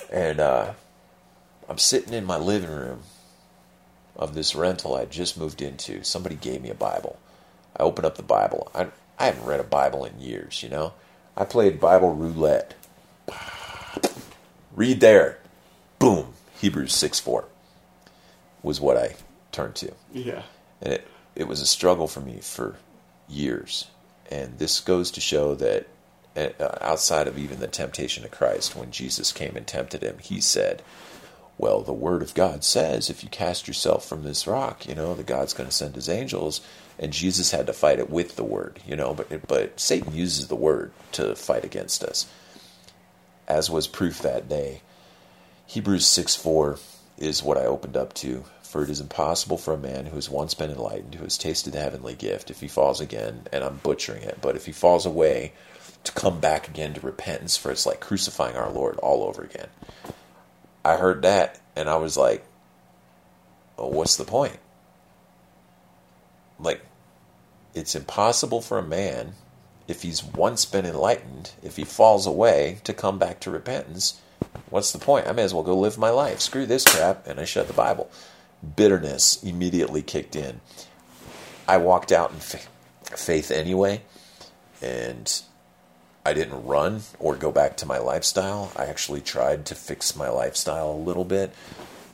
And 0.10 0.40
uh, 0.40 0.72
I'm 1.68 1.78
sitting 1.78 2.14
in 2.14 2.24
my 2.24 2.38
living 2.38 2.72
room 2.72 3.02
of 4.20 4.36
this 4.36 4.54
rental 4.54 4.96
I 4.96 5.06
just 5.06 5.38
moved 5.38 5.62
into. 5.62 6.04
Somebody 6.04 6.36
gave 6.36 6.62
me 6.62 6.70
a 6.70 6.76
Bible. 6.76 7.18
I 7.76 7.84
opened 7.84 8.06
up 8.06 8.18
the 8.18 8.24
Bible. 8.24 8.70
I, 8.76 8.88
I 9.18 9.26
haven't 9.26 9.46
read 9.46 9.62
a 9.62 9.64
Bible 9.64 10.06
in 10.06 10.20
years, 10.20 10.62
you 10.62 10.70
know? 10.70 10.94
I 11.36 11.46
played 11.46 11.80
Bible 11.80 12.14
roulette. 12.14 12.76
Read 14.76 15.00
there. 15.00 15.40
Boom. 15.98 16.34
Hebrews 16.60 16.94
6 16.94 17.20
4 17.22 17.46
was 18.62 18.82
what 18.82 18.98
I 18.98 19.16
turned 19.54 19.76
to. 19.76 19.94
Yeah. 20.12 20.44
And 20.82 20.94
it, 20.94 21.08
it 21.36 21.48
was 21.48 21.62
a 21.62 21.66
struggle 21.66 22.08
for 22.08 22.20
me 22.20 22.40
for 22.42 22.76
years. 23.30 23.88
And 24.30 24.60
this 24.60 24.82
goes 24.82 25.12
to 25.12 25.22
show 25.22 25.56
that 25.56 25.88
uh, 26.36 26.50
outside 26.82 27.28
of 27.28 27.38
even 27.38 27.60
the 27.60 27.68
temptation 27.68 28.26
of 28.26 28.32
Christ, 28.32 28.76
when 28.76 28.92
Jesus 28.92 29.32
came 29.32 29.56
and 29.56 29.66
tempted 29.66 30.04
him, 30.04 30.18
he 30.20 30.42
said, 30.42 30.82
well, 31.60 31.82
the 31.82 31.94
Word 31.94 32.24
of 32.24 32.34
God 32.34 32.64
says 32.64 33.10
if 33.10 33.22
you 33.22 33.30
cast 33.30 33.68
yourself 33.68 34.06
from 34.06 34.24
this 34.24 34.48
rock, 34.48 34.88
you 34.88 34.96
know, 34.96 35.14
that 35.14 35.28
God's 35.28 35.54
going 35.54 35.70
to 35.70 35.76
send 35.76 35.94
His 35.94 36.10
angels, 36.10 36.62
and 36.98 37.14
Jesus 37.14 37.52
had 37.52 37.68
to 37.68 37.74
fight 37.74 38.00
it 38.00 38.10
with 38.10 38.36
the 38.36 38.44
Word, 38.44 38.80
you 38.88 38.96
know, 38.96 39.14
but 39.14 39.48
but 39.48 39.80
Satan 39.80 40.16
uses 40.16 40.48
the 40.48 40.56
Word 40.56 40.92
to 41.12 41.36
fight 41.36 41.66
against 41.66 42.04
us, 42.04 42.26
as 43.48 43.70
was 43.70 43.88
proof 43.88 44.22
that 44.22 44.50
day. 44.50 44.82
Hebrews 45.68 46.08
six 46.08 46.36
four 46.36 46.80
is 47.18 47.44
what 47.44 47.58
I 47.58 47.66
opened 47.66 47.98
up 47.98 48.14
to. 48.16 48.46
For 48.64 48.84
it 48.84 48.92
is 48.92 49.02
impossible 49.02 49.58
for 49.58 49.74
a 49.74 49.80
man 49.80 50.06
who 50.06 50.14
has 50.14 50.30
once 50.30 50.54
been 50.54 50.70
enlightened, 50.70 51.16
who 51.16 51.24
has 51.24 51.40
tasted 51.40 51.74
the 51.74 51.80
heavenly 51.80 52.14
gift, 52.14 52.52
if 52.52 52.62
he 52.62 52.68
falls 52.68 53.02
again, 53.02 53.48
and 53.52 53.64
I'm 53.64 53.78
butchering 53.78 54.22
it, 54.22 54.38
but 54.42 54.56
if 54.56 54.68
he 54.68 54.72
falls 54.72 55.08
away, 55.08 55.54
to 56.04 56.12
come 56.12 56.40
back 56.40 56.68
again 56.68 56.94
to 56.94 57.02
repentance, 57.02 57.58
for 57.58 57.72
it's 57.72 57.88
like 57.88 58.00
crucifying 58.00 58.56
our 58.56 58.70
Lord 58.72 58.98
all 58.98 59.24
over 59.24 59.42
again. 59.42 59.70
I 60.90 60.98
heard 60.98 61.22
that 61.22 61.60
and 61.76 61.88
I 61.88 61.98
was 61.98 62.18
like, 62.18 62.44
well, 63.78 63.92
what's 63.92 64.16
the 64.16 64.26
point? 64.26 64.58
Like, 66.60 66.82
it's 67.76 67.94
impossible 67.94 68.62
for 68.62 68.80
a 68.80 68.84
man, 68.84 69.34
if 69.88 70.02
he's 70.02 70.24
once 70.24 70.66
been 70.66 70.86
enlightened, 70.86 71.52
if 71.62 71.76
he 71.76 71.84
falls 71.86 72.26
away, 72.26 72.80
to 72.84 72.94
come 72.94 73.20
back 73.20 73.40
to 73.42 73.52
repentance. 73.52 74.20
What's 74.70 74.92
the 74.92 75.00
point? 75.00 75.28
I 75.28 75.32
may 75.32 75.44
as 75.44 75.54
well 75.54 75.64
go 75.64 75.78
live 75.78 75.98
my 75.98 76.10
life. 76.10 76.40
Screw 76.40 76.66
this 76.66 76.86
crap. 76.86 77.28
And 77.28 77.40
I 77.40 77.46
shut 77.46 77.68
the 77.68 77.74
Bible. 77.74 78.10
Bitterness 78.76 79.44
immediately 79.44 80.02
kicked 80.02 80.36
in. 80.36 80.60
I 81.68 81.78
walked 81.78 82.12
out 82.12 82.32
in 82.32 82.40
faith 83.16 83.52
anyway. 83.52 84.02
And 84.82 85.42
I 86.30 86.34
didn't 86.34 86.64
run 86.64 87.02
or 87.18 87.36
go 87.36 87.52
back 87.52 87.78
to 87.78 87.88
my 87.88 87.98
lifestyle. 87.98 88.72
I 88.76 88.86
actually 88.86 89.22
tried 89.22 89.66
to 89.66 89.76
fix 89.76 90.16
my 90.16 90.30
lifestyle 90.30 90.92
a 90.92 90.94
little 90.94 91.26
bit, 91.26 91.56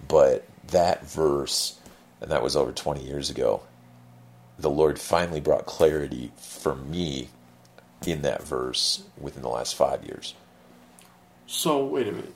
but 0.08 0.46
that 0.68 1.06
verse, 1.06 1.78
and 2.22 2.32
that 2.32 2.42
was 2.42 2.56
over 2.56 2.72
20 2.72 3.04
years 3.04 3.30
ago, 3.30 3.64
the 4.58 4.70
Lord 4.70 5.00
finally 5.00 5.42
brought 5.42 5.66
clarity 5.66 6.32
for 6.38 6.76
me 6.76 7.28
in 8.06 8.22
that 8.22 8.42
verse 8.42 9.04
within 9.18 9.42
the 9.42 9.50
last 9.50 9.76
five 9.76 10.06
years. 10.06 10.34
So, 11.46 11.86
wait 11.86 12.08
a 12.08 12.14
minute. 12.14 12.36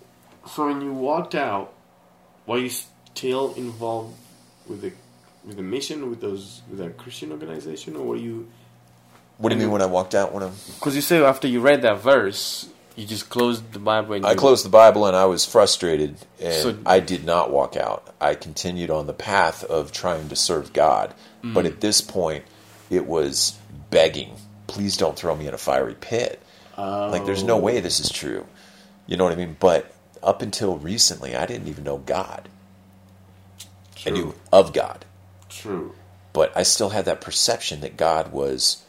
So, 0.54 0.68
when 0.68 0.82
you 0.82 0.92
walked 0.92 1.34
out, 1.34 1.74
were 2.46 2.58
you 2.58 2.72
still 2.72 3.54
involved 3.54 4.18
with 4.68 4.82
the 4.82 4.92
with 5.46 5.56
the 5.56 5.64
mission 5.64 6.10
with 6.10 6.20
those 6.20 6.62
with 6.70 6.80
that 6.80 6.98
Christian 6.98 7.32
organization, 7.32 7.96
or 7.96 8.06
were 8.06 8.18
you 8.18 8.50
what 9.40 9.50
do 9.50 9.56
you 9.56 9.62
mean 9.62 9.72
when 9.72 9.82
I 9.82 9.86
walked 9.86 10.14
out? 10.16 10.34
When 10.34 10.44
I'm 10.44 10.52
because 10.76 10.96
you 10.96 11.02
say 11.02 11.24
after 11.24 11.48
you 11.48 11.62
read 11.62 11.82
that 11.84 12.02
verse, 12.02 12.70
you 12.98 13.08
just 13.08 13.30
closed 13.30 13.72
the 13.72 13.80
Bible. 13.80 14.16
And 14.16 14.26
I 14.26 14.36
closed 14.36 14.66
the 14.66 14.70
Bible 14.70 15.06
and 15.06 15.16
I 15.16 15.26
was 15.26 15.46
frustrated, 15.46 16.18
and 16.42 16.54
so, 16.54 16.78
I 16.86 17.00
did 17.00 17.24
not 17.24 17.50
walk 17.50 17.78
out. 17.78 18.14
I 18.20 18.36
continued 18.36 18.92
on 18.92 19.08
the 19.08 19.14
path 19.14 19.64
of 19.64 19.94
trying 19.94 20.28
to 20.28 20.36
serve 20.36 20.74
God, 20.74 21.14
mm. 21.42 21.54
but 21.54 21.66
at 21.66 21.80
this 21.80 22.02
point, 22.02 22.44
it 22.90 23.06
was 23.06 23.58
begging, 23.90 24.36
"Please 24.68 24.98
don't 24.98 25.16
throw 25.16 25.34
me 25.38 25.48
in 25.48 25.54
a 25.54 25.58
fiery 25.58 25.96
pit." 25.96 26.42
Oh. 26.78 27.10
Like, 27.10 27.26
there's 27.26 27.44
no 27.44 27.58
way 27.58 27.80
this 27.80 28.02
is 28.02 28.10
true. 28.10 28.46
You 29.08 29.16
know 29.16 29.24
what 29.24 29.34
I 29.34 29.38
mean? 29.38 29.56
But 29.58 29.94
up 30.22 30.42
until 30.42 30.78
recently, 30.78 31.34
I 31.34 31.46
didn't 31.46 31.70
even 31.70 31.86
know 31.86 32.00
God. 32.00 32.50
True. 33.96 34.12
I 34.12 34.16
knew 34.16 34.36
of 34.52 34.74
God. 34.74 35.06
True. 35.48 35.96
But 36.34 36.56
I 36.58 36.64
still 36.64 36.90
had 36.90 37.06
that 37.06 37.22
perception 37.22 37.80
that 37.82 37.96
God 37.96 38.34
was 38.34 38.84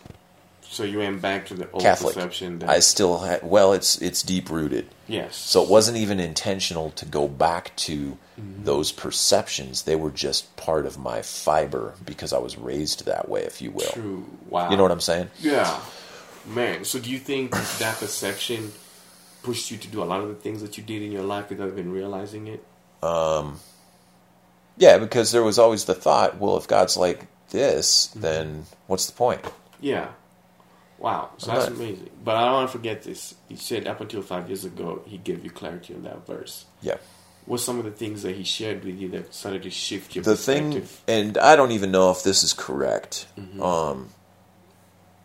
So 0.72 0.84
you 0.84 0.98
went 0.98 1.20
back 1.20 1.46
to 1.46 1.54
the 1.54 1.68
old 1.72 1.82
Catholic. 1.82 2.14
perception 2.14 2.60
that 2.60 2.70
I 2.70 2.78
still 2.78 3.18
had 3.18 3.42
well, 3.42 3.72
it's 3.72 4.00
it's 4.00 4.22
deep 4.22 4.48
rooted. 4.50 4.86
yes. 5.08 5.34
So 5.36 5.62
it 5.64 5.68
wasn't 5.68 5.96
even 5.98 6.20
intentional 6.20 6.90
to 6.92 7.04
go 7.06 7.26
back 7.28 7.74
to 7.88 8.16
Mm-hmm. 8.40 8.64
those 8.64 8.90
perceptions. 8.90 9.82
They 9.82 9.96
were 9.96 10.10
just 10.10 10.56
part 10.56 10.86
of 10.86 10.96
my 10.96 11.20
fiber 11.20 11.92
because 12.06 12.32
I 12.32 12.38
was 12.38 12.56
raised 12.56 13.04
that 13.04 13.28
way, 13.28 13.42
if 13.42 13.60
you 13.60 13.70
will. 13.70 13.90
True. 13.90 14.24
Wow. 14.48 14.70
You 14.70 14.78
know 14.78 14.82
what 14.82 14.92
I'm 14.92 15.00
saying? 15.00 15.28
Yeah, 15.40 15.78
man. 16.46 16.84
So 16.86 16.98
do 16.98 17.10
you 17.10 17.18
think 17.18 17.50
that 17.50 17.98
perception 17.98 18.72
pushed 19.42 19.70
you 19.70 19.76
to 19.76 19.88
do 19.88 20.02
a 20.02 20.08
lot 20.08 20.22
of 20.22 20.28
the 20.28 20.34
things 20.36 20.62
that 20.62 20.78
you 20.78 20.82
did 20.84 21.02
in 21.02 21.12
your 21.12 21.22
life 21.24 21.50
without 21.50 21.68
even 21.68 21.92
realizing 21.92 22.46
it? 22.46 22.64
Um, 23.02 23.60
Yeah, 24.78 24.96
because 24.96 25.32
there 25.32 25.42
was 25.42 25.58
always 25.58 25.84
the 25.84 25.94
thought, 25.94 26.38
well, 26.38 26.56
if 26.56 26.66
God's 26.66 26.96
like 26.96 27.26
this, 27.50 28.06
Mm-hmm. 28.08 28.20
then 28.22 28.66
what's 28.86 29.04
the 29.06 29.12
point? 29.12 29.42
Yeah. 29.82 30.08
Wow. 31.00 31.30
So 31.38 31.50
that's 31.50 31.68
Right. 31.70 31.76
amazing. 31.76 32.10
But 32.22 32.36
I 32.36 32.44
don't 32.44 32.52
want 32.54 32.68
to 32.70 32.76
forget 32.78 33.02
this. 33.02 33.34
He 33.48 33.56
said 33.56 33.86
up 33.88 34.00
until 34.00 34.20
five 34.22 34.48
years 34.48 34.64
ago, 34.64 35.02
he 35.06 35.16
gave 35.16 35.42
you 35.42 35.50
clarity 35.50 35.94
on 35.94 36.02
that 36.02 36.26
verse. 36.26 36.66
Yeah. 36.82 36.98
What's 37.46 37.64
some 37.64 37.78
of 37.78 37.84
the 37.86 37.90
things 37.90 38.22
that 38.22 38.36
he 38.36 38.44
shared 38.44 38.84
with 38.84 38.96
you 39.00 39.08
that 39.08 39.34
started 39.34 39.62
to 39.64 39.70
shift 39.70 40.14
your 40.14 40.22
the 40.22 40.36
thing 40.36 40.86
and 41.08 41.36
i 41.38 41.56
don't 41.56 41.72
even 41.72 41.90
know 41.90 42.10
if 42.12 42.22
this 42.22 42.44
is 42.44 42.52
correct 42.52 43.26
um 43.60 44.10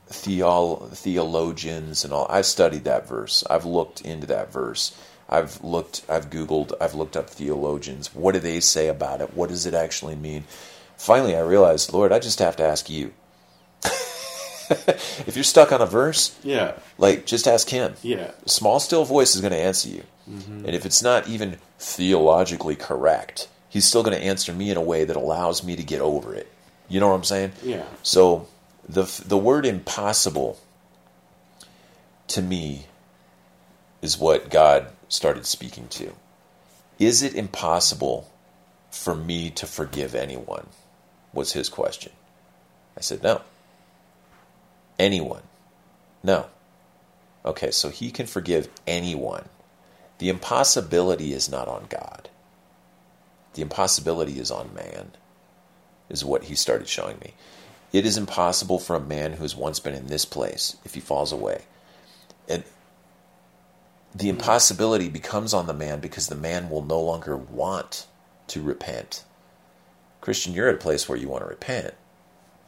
theol- 0.10 0.90
theologians 0.94 2.04
and 2.04 2.14
all 2.14 2.26
i've 2.30 2.46
studied 2.46 2.84
that 2.86 3.08
verse 3.08 3.44
i've 3.50 3.66
looked 3.66 4.02
into 4.02 4.26
that 4.28 4.52
verse 4.52 4.96
i've 5.30 5.62
looked 5.64 6.04
i've 6.10 6.30
googled 6.30 6.72
i've 6.80 6.94
looked 6.96 7.18
up 7.18 7.30
theologians 7.30 8.16
what 8.16 8.34
do 8.34 8.40
they 8.40 8.60
say 8.60 8.88
about 8.88 9.22
it 9.22 9.34
what 9.36 9.50
does 9.50 9.66
it 9.66 9.74
actually 9.74 10.16
mean 10.16 10.44
finally 10.98 11.36
i 11.36 11.40
realized 11.42 11.92
lord 11.94 12.12
i 12.12 12.18
just 12.20 12.40
have 12.40 12.56
to 12.56 12.64
ask 12.64 12.90
you 12.90 13.14
if 15.28 15.36
you're 15.36 15.44
stuck 15.44 15.72
on 15.72 15.82
a 15.82 15.86
verse 15.86 16.38
Yeah. 16.44 16.74
like 16.98 17.26
just 17.26 17.48
ask 17.48 17.70
him. 17.70 17.96
Yeah. 18.02 18.32
small 18.46 18.80
still 18.80 19.06
voice 19.06 19.36
is 19.36 19.42
going 19.42 19.54
to 19.54 19.60
answer 19.60 19.90
you. 19.90 20.04
Mm-hmm. 20.30 20.66
And 20.66 20.76
if 20.76 20.86
it's 20.86 21.04
not 21.04 21.28
even 21.28 21.58
theologically 21.80 22.76
correct 22.76 23.48
he's 23.70 23.86
still 23.86 24.04
going 24.04 24.18
to 24.18 24.24
answer 24.24 24.54
me 24.54 24.72
in 24.72 24.78
a 24.78 24.82
way 24.82 25.04
that 25.04 25.18
allows 25.18 25.62
me 25.64 25.76
to 25.76 25.84
get 25.84 26.00
over 26.00 26.34
it. 26.34 26.50
You 26.88 27.00
know 27.02 27.10
what 27.10 27.16
i'm 27.16 27.24
saying? 27.26 27.52
Yeah. 27.64 27.84
so 28.04 28.48
the 28.88 29.04
the 29.26 29.38
word 29.38 29.66
impossible 29.66 30.60
to 32.28 32.42
me 32.42 32.86
is 34.02 34.18
what 34.18 34.50
god 34.50 34.88
started 35.10 35.46
speaking 35.46 35.88
to. 35.90 36.14
Is 37.00 37.22
it 37.22 37.36
impossible 37.36 38.32
for 38.90 39.14
me 39.14 39.50
to 39.52 39.66
forgive 39.68 40.16
anyone? 40.16 40.68
Was 41.34 41.52
his 41.54 41.68
question. 41.70 42.14
I 42.98 43.02
said 43.02 43.22
no 43.22 43.42
anyone 44.98 45.44
no 46.24 46.48
okay 47.44 47.72
so 47.72 47.90
he 47.90 48.12
can 48.12 48.26
forgive 48.26 48.70
anyone 48.88 49.48
the 50.18 50.30
impossibility 50.30 51.34
is 51.34 51.50
not 51.50 51.68
on 51.68 51.88
God. 51.90 52.30
The 53.54 53.62
impossibility 53.62 54.40
is 54.40 54.52
on 54.52 54.74
man, 54.74 55.12
is 56.10 56.24
what 56.24 56.46
he 56.46 56.56
started 56.56 56.88
showing 56.88 57.20
me. 57.20 57.34
It 57.92 58.06
is 58.06 58.18
impossible 58.18 58.80
for 58.80 58.96
a 58.96 59.02
man 59.02 59.34
who 59.34 59.44
has 59.44 59.56
once 59.56 59.80
been 59.80 59.94
in 59.94 60.08
this 60.08 60.26
place 60.26 60.78
if 60.84 60.94
he 60.94 61.00
falls 61.00 61.32
away. 61.32 61.64
And 62.48 62.64
the 64.14 64.30
impossibility 64.30 65.10
becomes 65.10 65.54
on 65.54 65.68
the 65.68 65.74
man 65.74 66.00
because 66.00 66.28
the 66.28 66.36
man 66.36 66.70
will 66.70 66.84
no 66.84 67.02
longer 67.02 67.36
want 67.36 68.08
to 68.48 68.62
repent. 68.62 69.24
Christian, 70.22 70.54
you're 70.54 70.70
at 70.70 70.76
a 70.76 70.80
place 70.80 71.08
where 71.08 71.18
you 71.18 71.28
want 71.28 71.44
to 71.44 71.50
repent. 71.50 71.94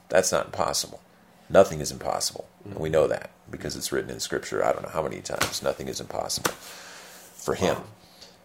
That's 0.09 0.31
not 0.31 0.47
impossible. 0.47 1.01
Nothing 1.49 1.79
is 1.79 1.91
impossible. 1.91 2.47
And 2.65 2.75
we 2.75 2.89
mm-hmm. 2.89 2.93
know 2.93 3.07
that 3.07 3.31
because 3.49 3.75
it's 3.75 3.91
written 3.91 4.09
in 4.09 4.19
Scripture. 4.19 4.63
I 4.63 4.73
don't 4.73 4.83
know 4.83 4.89
how 4.89 5.03
many 5.03 5.21
times. 5.21 5.63
Nothing 5.63 5.87
is 5.87 6.01
impossible 6.01 6.51
for 6.51 7.55
him. 7.55 7.75
Wow. 7.75 7.83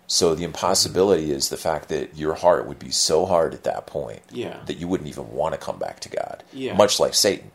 So 0.07 0.35
the 0.35 0.45
impossibility 0.45 1.33
is 1.33 1.49
the 1.49 1.57
fact 1.57 1.89
that 1.89 2.17
your 2.17 2.35
heart 2.35 2.67
would 2.67 2.79
be 2.79 2.91
so 2.91 3.25
hard 3.25 3.55
at 3.55 3.65
that 3.65 3.87
point 3.87 4.21
Yeah. 4.31 4.59
that 4.67 4.77
you 4.77 4.87
wouldn't 4.87 5.09
even 5.09 5.33
want 5.33 5.55
to 5.55 5.59
come 5.59 5.79
back 5.79 6.01
to 6.01 6.09
God. 6.09 6.43
Yeah. 6.53 6.75
Much 6.75 7.01
like 7.01 7.15
Satan. 7.15 7.51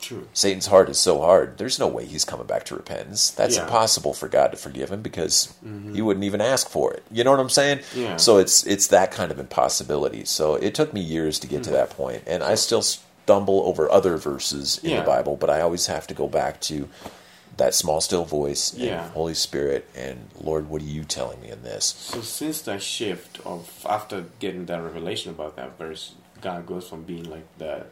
True. 0.00 0.28
Satan's 0.32 0.66
heart 0.66 0.88
is 0.88 0.98
so 0.98 1.20
hard, 1.20 1.58
there's 1.58 1.78
no 1.78 1.86
way 1.86 2.06
he's 2.06 2.24
coming 2.24 2.46
back 2.46 2.64
to 2.66 2.74
repentance. 2.74 3.30
That's 3.30 3.56
Yeah. 3.56 3.64
impossible 3.64 4.14
for 4.14 4.28
God 4.28 4.52
to 4.52 4.56
forgive 4.56 4.90
him 4.90 5.02
because 5.02 5.52
mm-hmm. 5.64 5.94
he 5.94 6.00
wouldn't 6.00 6.24
even 6.24 6.40
ask 6.40 6.70
for 6.70 6.92
it. 6.94 7.02
You 7.10 7.22
know 7.24 7.32
what 7.32 7.40
I'm 7.40 7.50
saying? 7.50 7.80
Yeah. 7.94 8.16
So 8.16 8.38
it's 8.38 8.64
it's 8.64 8.86
that 8.86 9.10
kind 9.10 9.30
of 9.30 9.38
impossibility. 9.38 10.24
So 10.24 10.54
it 10.54 10.74
took 10.74 10.94
me 10.94 11.00
years 11.00 11.38
to 11.40 11.46
get 11.46 11.64
to 11.64 11.70
mm-hmm. 11.70 11.78
that 11.78 11.90
point, 11.90 12.22
and 12.26 12.42
I 12.42 12.54
still 12.54 12.82
stumble 13.30 13.62
over 13.64 13.88
other 13.92 14.16
verses 14.16 14.78
in 14.82 14.90
Yeah. 14.90 15.00
the 15.00 15.06
Bible, 15.06 15.36
but 15.36 15.48
I 15.50 15.60
always 15.60 15.86
have 15.86 16.06
to 16.08 16.14
go 16.14 16.26
back 16.26 16.60
to 16.62 16.88
that 17.58 17.74
small 17.74 18.00
still 18.00 18.24
voice 18.24 18.74
and 18.74 19.10
Holy 19.12 19.34
Spirit 19.34 19.88
and 19.94 20.28
Lord, 20.40 20.68
what 20.68 20.82
are 20.82 20.86
you 20.96 21.04
telling 21.04 21.40
me 21.40 21.48
in 21.50 21.62
this? 21.62 21.84
So 21.84 22.22
since 22.22 22.60
that 22.62 22.82
shift 22.82 23.38
of 23.46 23.68
after 23.88 24.24
getting 24.40 24.66
that 24.66 24.82
revelation 24.82 25.30
about 25.30 25.54
that 25.56 25.78
verse, 25.78 26.14
God 26.40 26.66
goes 26.66 26.88
from 26.88 27.02
being 27.04 27.30
like 27.30 27.46
the 27.58 27.84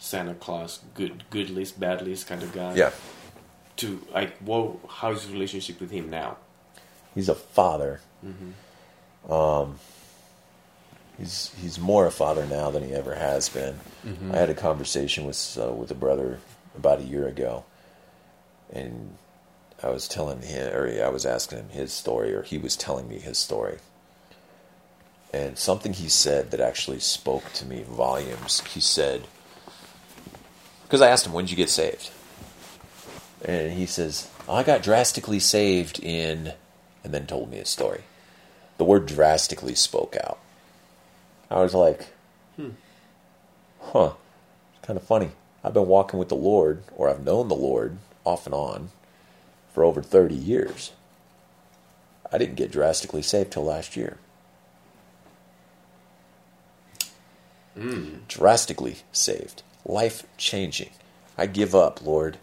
Santa 0.00 0.34
Claus, 0.34 0.80
good 0.94 1.22
good 1.30 1.50
list, 1.50 1.78
bad 1.78 2.02
list 2.02 2.26
kind 2.26 2.42
of 2.42 2.50
guy, 2.52 2.74
Yeah. 2.74 2.90
to 3.76 4.04
like, 4.12 4.36
whoa, 4.38 4.80
how's 4.88 5.24
your 5.24 5.34
relationship 5.34 5.80
with 5.80 5.90
him 5.92 6.10
now? 6.10 6.36
He's 7.14 7.28
a 7.28 7.34
father. 7.36 8.00
Um, 9.28 9.78
he's 11.20 11.52
he's 11.60 11.78
more 11.78 12.06
a 12.06 12.10
father 12.10 12.44
now 12.46 12.70
than 12.70 12.82
he 12.82 12.92
ever 12.92 13.14
has 13.14 13.48
been. 13.48 13.78
I 14.32 14.38
had 14.38 14.50
a 14.50 14.54
conversation 14.54 15.24
with 15.24 15.58
uh, 15.60 15.72
with 15.72 15.90
a 15.90 15.94
brother 15.94 16.40
about 16.76 17.00
a 17.00 17.04
year 17.04 17.28
ago, 17.28 17.64
and 18.72 19.16
I 19.82 19.90
was 19.90 20.08
telling 20.08 20.42
him, 20.42 20.74
or 20.74 20.88
I 20.88 21.08
was 21.10 21.24
asking 21.24 21.58
him 21.58 21.68
his 21.68 21.92
story, 21.92 22.34
or 22.34 22.42
he 22.42 22.58
was 22.58 22.76
telling 22.76 23.08
me 23.08 23.18
his 23.18 23.38
story. 23.38 23.78
And 25.32 25.56
something 25.56 25.92
he 25.92 26.08
said 26.08 26.50
that 26.50 26.60
actually 26.60 26.98
spoke 26.98 27.52
to 27.54 27.64
me 27.64 27.84
volumes. 27.84 28.62
He 28.74 28.80
said, 28.80 29.28
because 30.82 31.00
I 31.00 31.08
asked 31.08 31.24
him, 31.24 31.32
when 31.32 31.44
did 31.44 31.52
you 31.52 31.56
get 31.56 31.70
saved? 31.70 32.10
And 33.44 33.72
he 33.72 33.86
says, 33.86 34.28
I 34.48 34.64
got 34.64 34.82
drastically 34.82 35.38
saved 35.38 36.00
in, 36.00 36.54
and 37.04 37.14
then 37.14 37.26
told 37.26 37.48
me 37.48 37.58
his 37.58 37.68
story. 37.68 38.02
The 38.78 38.84
word 38.84 39.06
drastically 39.06 39.76
spoke 39.76 40.16
out. 40.16 40.40
I 41.50 41.60
was 41.62 41.74
like, 41.74 42.08
hmm. 42.56 42.70
huh, 43.80 44.12
it's 44.76 44.86
kind 44.86 44.96
of 44.96 45.02
funny. 45.02 45.30
I've 45.64 45.74
been 45.74 45.88
walking 45.88 46.18
with 46.18 46.28
the 46.28 46.36
Lord, 46.36 46.82
or 46.96 47.10
I've 47.10 47.24
known 47.24 47.48
the 47.48 47.54
Lord 47.54 47.98
off 48.24 48.46
and 48.46 48.54
on 48.54 48.90
for 49.74 49.84
over 49.84 50.02
30 50.02 50.34
years. 50.34 50.92
I 52.32 52.38
didn't 52.38 52.54
get 52.54 52.70
drastically 52.70 53.22
saved 53.22 53.52
till 53.52 53.64
last 53.64 53.96
year. 53.96 54.18
Hmm. 57.74 58.18
Drastically 58.28 58.98
saved. 59.12 59.62
Life 59.84 60.24
changing. 60.36 60.90
I 61.36 61.46
give 61.46 61.74
up, 61.74 62.04
Lord. 62.04 62.38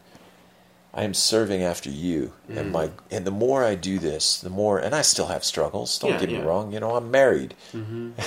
I 0.94 1.04
am 1.04 1.14
serving 1.14 1.62
after 1.62 1.92
you, 1.92 2.34
and 2.50 2.68
hmm. 2.68 2.72
my 2.72 2.90
and 3.12 3.24
the 3.24 3.32
more 3.32 3.64
I 3.64 3.76
do 3.76 4.00
this, 4.00 4.40
the 4.42 4.50
more 4.50 4.80
and 4.80 4.96
I 4.96 5.04
still 5.04 5.28
have 5.28 5.44
struggles. 5.44 6.00
Don't 6.00 6.14
Yeah, 6.14 6.20
get 6.20 6.30
me 6.30 6.38
yeah. 6.38 6.44
wrong. 6.44 6.72
You 6.74 6.80
know, 6.80 6.96
I'm 6.96 7.12
married. 7.12 7.54
Mm-hmm. 7.72 8.12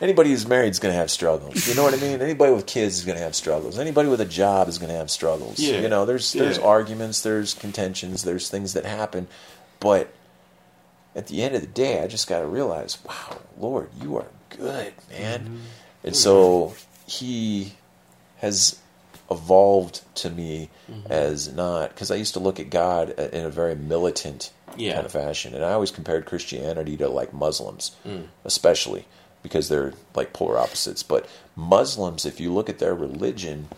Anybody 0.00 0.30
who's 0.30 0.46
married 0.46 0.70
is 0.70 0.78
going 0.78 0.92
to 0.92 0.98
have 0.98 1.10
struggles. 1.10 1.66
You 1.66 1.74
know 1.74 1.82
what 1.82 1.94
I 1.94 1.98
mean? 1.98 2.20
Anybody 2.20 2.52
with 2.52 2.66
kids 2.66 2.98
is 2.98 3.04
going 3.04 3.18
to 3.18 3.24
have 3.24 3.34
struggles. 3.34 3.78
Anybody 3.78 4.08
with 4.08 4.20
a 4.20 4.26
job 4.26 4.68
is 4.68 4.78
going 4.78 4.90
to 4.90 4.96
have 4.96 5.10
struggles. 5.10 5.58
Yeah. 5.58 5.80
You 5.80 5.88
know, 5.88 6.04
there's 6.04 6.32
there's 6.32 6.58
Yeah. 6.58 6.64
arguments, 6.64 7.22
there's 7.22 7.54
contentions, 7.54 8.22
there's 8.24 8.48
things 8.48 8.72
that 8.74 8.84
happen, 8.84 9.28
but 9.80 10.12
at 11.14 11.26
the 11.26 11.42
end 11.42 11.54
of 11.54 11.60
the 11.60 11.66
day, 11.66 12.02
I 12.02 12.06
just 12.06 12.28
got 12.28 12.40
to 12.40 12.46
realize, 12.46 12.98
wow, 13.04 13.38
Lord, 13.58 13.90
you 14.00 14.16
are 14.16 14.26
good, 14.50 14.92
man. 15.10 15.40
Mm-hmm. 15.40 15.56
And 16.04 16.12
mm-hmm. 16.12 16.14
so 16.14 16.74
he 17.06 17.74
has 18.38 18.78
evolved 19.30 20.02
to 20.16 20.30
me 20.30 20.70
mm-hmm. 20.90 21.10
as 21.10 21.52
not 21.52 21.90
because 21.90 22.10
I 22.10 22.16
used 22.16 22.34
to 22.34 22.40
look 22.40 22.58
at 22.60 22.70
God 22.70 23.14
uh, 23.18 23.28
in 23.32 23.44
a 23.44 23.50
very 23.50 23.74
militant 23.74 24.52
Yeah. 24.76 24.94
kind 24.94 25.06
of 25.06 25.12
fashion, 25.12 25.54
and 25.54 25.64
I 25.64 25.72
always 25.72 25.90
compared 25.90 26.26
Christianity 26.26 26.96
to 26.98 27.08
like 27.08 27.32
Muslims, 27.34 27.92
mm. 28.06 28.26
especially 28.44 29.06
because 29.42 29.68
they're 29.68 29.94
like 30.14 30.32
polar 30.32 30.58
opposites. 30.58 31.02
But 31.02 31.28
Muslims, 31.56 32.24
if 32.24 32.40
you 32.40 32.52
look 32.52 32.68
at 32.68 32.78
their 32.78 32.94
religion, 32.94 33.68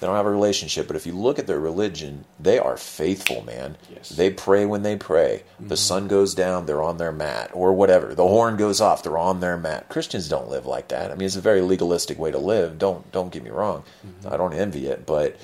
they 0.00 0.06
don't 0.06 0.14
have 0.16 0.26
a 0.26 0.30
relationship, 0.30 0.86
but 0.86 0.94
if 0.94 1.06
you 1.06 1.12
look 1.12 1.40
at 1.40 1.48
their 1.48 1.58
religion, 1.58 2.24
they 2.38 2.56
are 2.58 2.76
faithful, 2.76 3.42
man. 3.42 3.76
Yes. 3.92 4.10
They 4.10 4.30
pray 4.30 4.64
when 4.64 4.82
they 4.84 4.94
pray. 4.94 5.42
The 5.58 5.64
mm-hmm. 5.64 5.74
sun 5.74 6.06
goes 6.06 6.34
down, 6.36 6.66
they're 6.66 6.82
on 6.82 6.98
their 6.98 7.10
mat, 7.10 7.50
or 7.52 7.72
whatever. 7.72 8.14
The 8.14 8.28
horn 8.28 8.56
goes 8.56 8.80
off, 8.80 9.02
they're 9.02 9.18
on 9.18 9.40
their 9.40 9.56
mat. 9.56 9.88
Christians 9.88 10.28
don't 10.28 10.48
live 10.48 10.66
like 10.66 10.88
that. 10.88 11.10
I 11.10 11.14
mean, 11.16 11.26
it's 11.26 11.34
a 11.34 11.40
very 11.40 11.62
legalistic 11.62 12.16
way 12.16 12.30
to 12.30 12.38
live. 12.38 12.78
Don't 12.78 13.10
don't 13.10 13.32
get 13.32 13.42
me 13.42 13.50
wrong. 13.50 13.82
Mm-hmm. 14.06 14.32
I 14.32 14.36
don't 14.36 14.54
envy 14.54 14.86
it, 14.86 15.04
but 15.04 15.36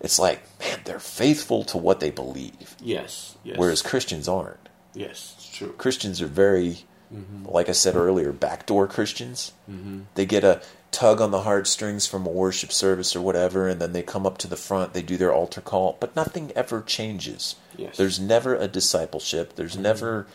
it's 0.00 0.18
like, 0.18 0.42
man, 0.60 0.80
they're 0.84 0.98
faithful 1.00 1.64
to 1.64 1.78
what 1.78 2.00
they 2.00 2.10
believe, 2.10 2.76
Yes. 2.82 3.36
Yes. 3.44 3.56
whereas 3.56 3.80
Christians 3.80 4.28
aren't. 4.28 4.68
yes, 4.92 5.34
it's 5.38 5.48
true. 5.56 5.72
Christians 5.78 6.20
are 6.20 6.26
very 6.26 6.84
Mm-hmm. 7.12 7.46
Like 7.46 7.68
I 7.68 7.72
said 7.72 7.94
earlier, 7.96 8.32
backdoor 8.32 8.86
Christians. 8.88 9.52
Mm-hmm. 9.70 10.00
They 10.14 10.26
get 10.26 10.44
a 10.44 10.60
tug 10.90 11.20
on 11.20 11.30
the 11.30 11.42
heartstrings 11.42 12.06
from 12.06 12.26
a 12.26 12.30
worship 12.30 12.72
service 12.72 13.14
or 13.14 13.20
whatever, 13.20 13.68
and 13.68 13.80
then 13.80 13.92
they 13.92 14.02
come 14.02 14.26
up 14.26 14.38
to 14.38 14.48
the 14.48 14.56
front, 14.56 14.92
they 14.94 15.02
do 15.02 15.16
their 15.16 15.32
altar 15.32 15.60
call, 15.60 15.96
but 16.00 16.16
nothing 16.16 16.50
ever 16.56 16.80
changes. 16.82 17.56
Yes. 17.76 17.96
There's 17.96 18.18
never 18.18 18.54
a 18.56 18.66
discipleship. 18.66 19.56
There's 19.56 19.74
mm-hmm. 19.74 19.82
never, 19.82 20.26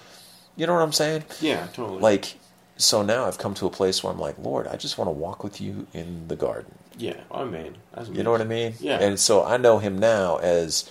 you 0.55 0.67
know 0.67 0.73
what 0.73 0.83
I'm 0.83 0.91
saying? 0.91 1.23
Yeah, 1.41 1.67
totally. 1.73 1.99
Like, 1.99 2.35
so 2.77 3.01
now 3.01 3.25
I've 3.25 3.37
come 3.37 3.53
to 3.55 3.65
a 3.65 3.71
place 3.71 4.03
where 4.03 4.13
I'm 4.13 4.19
like, 4.19 4.37
Lord, 4.37 4.67
I 4.67 4.75
just 4.75 4.97
want 4.97 5.07
to 5.07 5.13
walk 5.13 5.43
with 5.43 5.59
you 5.59 5.87
in 5.93 6.27
the 6.27 6.35
garden. 6.35 6.73
yeah, 6.97 7.21
oh, 7.31 7.41
I 7.41 7.45
mean, 7.45 7.77
You 8.11 8.23
know 8.23 8.31
what 8.31 8.41
I 8.41 8.45
mean? 8.45 8.75
Yeah. 8.79 8.99
And 8.99 9.19
so 9.19 9.43
I 9.43 9.57
know 9.57 9.79
him 9.79 9.97
now 9.97 10.37
as, 10.37 10.89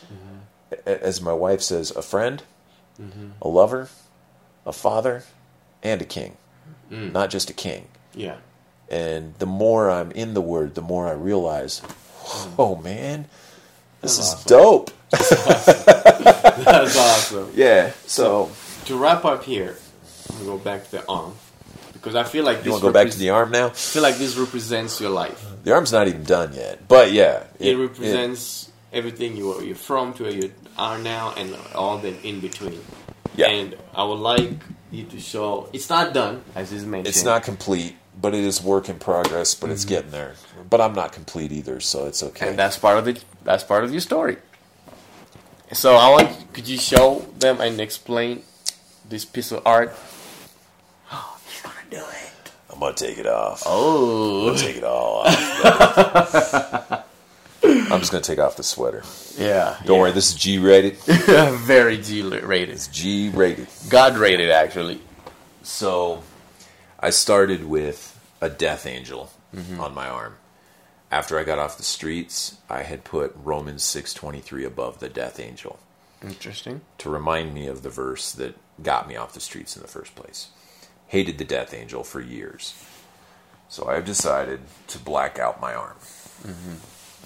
a- 0.73 1.05
as 1.05 1.21
my 1.21 1.33
wife 1.33 1.63
says, 1.63 1.91
a 1.93 2.03
friend, 2.03 2.43
a 3.41 3.49
lover, 3.49 3.89
a 4.67 4.73
father, 4.73 5.25
and 5.83 6.03
a 6.03 6.05
king. 6.05 6.37
Mm. 6.91 7.13
Not 7.13 7.31
just 7.31 7.51
a 7.51 7.53
king. 7.53 7.87
Yeah, 8.15 8.37
And 8.91 9.35
the 9.39 9.47
more 9.47 9.89
I'm 9.89 10.11
in 10.13 10.35
the 10.35 10.41
Word, 10.41 10.75
the 10.75 10.83
more 10.83 11.07
I 11.07 11.13
realize, 11.13 11.81
mm. 11.81 12.53
oh 12.59 12.77
man, 12.77 13.27
this 14.01 14.17
That's 14.17 14.29
is 14.29 14.35
awesome. 14.35 14.49
dope. 14.49 14.91
that's 15.11 16.97
awesome. 16.97 17.51
Yeah. 17.55 17.93
So 18.07 18.51
To 18.87 18.97
wrap 18.97 19.25
up 19.25 19.45
here, 19.45 19.77
I'm 20.31 20.39
gonna 20.39 20.51
go 20.51 20.59
back 20.59 20.85
to 20.85 20.91
the 20.91 21.07
arm 21.07 21.35
because 21.93 22.17
I 22.17 22.25
feel 22.25 22.45
like 22.45 22.59
you 22.59 22.63
this 22.65 22.71
want 22.73 22.83
to 22.83 22.89
go 22.89 22.93
back 22.93 23.11
to 23.11 23.19
the 23.19 23.31
arm 23.31 23.51
now? 23.51 23.67
I 23.67 23.71
feel 23.71 24.03
like 24.03 24.17
this 24.17 24.37
represents 24.37 25.01
your 25.01 25.11
life. 25.11 25.45
The 25.65 25.73
arm's 25.73 25.93
not 25.93 26.09
even 26.09 26.25
done 26.25 26.55
yet, 26.55 26.89
but 26.89 27.13
yeah, 27.13 27.45
It, 27.59 27.77
represents 27.77 28.71
everything 28.93 29.37
you 29.37 29.53
are, 29.53 29.63
you're 29.63 29.77
from 29.77 30.15
to 30.15 30.25
where 30.25 30.33
you 30.33 30.53
are 30.79 30.99
now, 30.99 31.35
and 31.37 31.55
all 31.75 31.99
the 31.99 32.19
in 32.27 32.41
between. 32.41 32.81
Yeah. 33.37 33.49
And 33.49 33.77
I 33.95 34.03
would 34.05 34.19
like 34.19 34.41
you 34.41 34.59
to 34.91 35.21
show. 35.21 35.69
It's 35.73 35.89
not 35.89 36.13
done, 36.13 36.43
as 36.55 36.73
is 36.73 36.85
mentioned. 36.85 37.09
It's 37.09 37.25
not 37.25 37.43
complete, 37.43 37.97
but 38.21 38.35
it 38.35 38.45
is 38.45 38.63
work 38.63 38.89
in 38.89 38.99
progress. 38.99 39.55
But 39.55 39.71
it's 39.71 39.85
mm-hmm. 39.85 39.89
getting 39.89 40.11
there. 40.11 40.35
But 40.69 40.81
I'm 40.81 40.95
not 40.95 41.13
complete 41.13 41.53
either, 41.53 41.81
so 41.81 42.07
it's 42.07 42.23
okay. 42.23 42.49
and 42.49 42.59
that's 42.59 42.77
part 42.77 42.99
of 42.99 43.09
it. 43.09 43.25
That's 43.45 43.65
part 43.65 43.85
of 43.85 43.93
your 43.93 44.01
story. 44.01 44.37
So 45.73 45.95
I 45.95 46.11
want. 46.11 46.53
Could 46.53 46.69
you 46.69 46.79
show 46.79 47.27
them 47.39 47.61
and 47.61 47.81
explain 47.81 48.43
this 49.09 49.25
piece 49.25 49.53
of 49.53 49.67
art? 49.67 49.95
Oh, 51.13 51.39
he's 51.47 51.63
gonna 51.63 51.77
do 51.91 51.99
it. 51.99 52.51
I'm 52.73 52.81
gonna 52.81 52.95
take 52.95 53.19
it 53.19 53.27
off. 53.27 53.63
Oh, 53.67 54.57
Take 54.57 54.77
it 54.79 54.85
all 54.85 55.27
off. 55.27 57.07
I'm 57.93 58.01
just 58.01 58.13
gonna 58.13 58.23
take 58.23 58.39
off 58.39 58.57
the 58.57 58.63
sweater. 58.63 59.03
yeah. 59.37 59.77
Don't 59.85 59.97
yeah. 59.97 60.03
worry, 60.03 60.13
this 60.13 60.31
is 60.31 60.35
G 60.35 60.59
rated. 60.59 60.97
Very 60.97 61.99
G 61.99 62.23
rated. 62.23 62.71
It's 62.71 62.89
G 62.89 63.31
rated. 63.31 63.69
God 63.89 64.17
rated, 64.17 64.51
actually. 64.51 65.01
So, 65.63 66.23
I 66.99 67.11
started 67.11 67.65
with 67.65 68.19
a 68.41 68.49
death 68.49 68.87
angel 68.87 69.31
mm-hmm. 69.55 69.81
on 69.81 69.95
my 69.95 70.09
arm. 70.09 70.37
After 71.11 71.39
I 71.39 71.45
got 71.45 71.59
off 71.59 71.77
the 71.77 71.83
streets, 71.83 72.57
I 72.69 72.83
had 72.83 73.05
put 73.05 73.35
Romans 73.43 73.83
6:23 73.83 74.65
above 74.65 75.01
the 75.01 75.09
death 75.09 75.41
angel 75.41 75.79
Interesting. 76.23 76.83
to 76.99 77.11
remind 77.11 77.53
me 77.53 77.67
of 77.67 77.83
the 77.83 77.91
verse 77.91 78.33
that 78.33 78.57
got 78.83 79.09
me 79.09 79.17
off 79.17 79.33
the 79.33 79.41
streets 79.41 79.77
in 79.77 79.83
the 79.83 79.89
first 79.89 80.15
place. 80.15 80.49
Hated 81.09 81.39
the 81.39 81.45
death 81.45 81.75
angel 81.75 82.05
for 82.05 82.21
years. 82.21 82.75
So 83.69 83.89
I've 83.89 84.05
decided 84.05 84.61
to 84.89 84.99
black 84.99 85.39
out 85.39 85.61
my 85.61 85.75
arm. 85.75 85.97
Mm-hmm. 86.43 86.75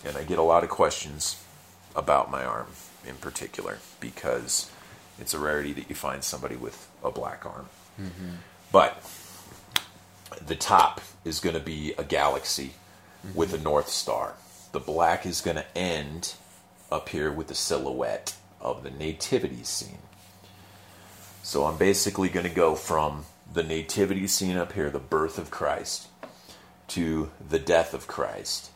And 0.04 0.16
I 0.16 0.24
get 0.24 0.38
a 0.38 0.42
lot 0.42 0.64
of 0.64 0.70
questions 0.70 1.42
about 1.96 2.30
my 2.30 2.44
arm 2.44 2.66
in 3.06 3.16
particular 3.16 3.78
because 4.00 4.70
it's 5.18 5.34
a 5.34 5.38
rarity 5.38 5.72
that 5.72 5.88
you 5.88 5.94
find 5.94 6.24
somebody 6.24 6.56
with 6.56 6.88
a 7.02 7.10
black 7.10 7.46
arm. 7.46 7.68
Mm-hmm. 8.00 8.30
But 8.72 9.02
the 10.44 10.56
top 10.56 11.00
is 11.24 11.40
going 11.40 11.54
to 11.54 11.62
be 11.62 11.94
a 11.96 12.04
galaxy 12.04 12.72
with 13.34 13.52
a 13.52 13.56
mm-hmm. 13.56 13.64
north 13.64 13.88
star. 13.88 14.34
The 14.72 14.80
black 14.80 15.24
is 15.24 15.40
going 15.40 15.56
to 15.56 15.78
end 15.78 16.34
up 16.90 17.08
here 17.08 17.30
with 17.30 17.48
the 17.48 17.54
silhouette 17.54 18.34
of 18.60 18.82
the 18.82 18.90
nativity 18.90 19.62
scene. 19.62 19.98
So 21.42 21.64
I'm 21.66 21.76
basically 21.76 22.28
going 22.28 22.46
to 22.48 22.54
go 22.54 22.74
from 22.74 23.26
the 23.52 23.62
nativity 23.62 24.26
scene 24.26 24.56
up 24.56 24.72
here, 24.72 24.90
the 24.90 24.98
birth 24.98 25.38
of 25.38 25.50
Christ, 25.50 26.08
to 26.88 27.30
the 27.46 27.58
death 27.58 27.94
of 27.94 28.06
Christ, 28.06 28.70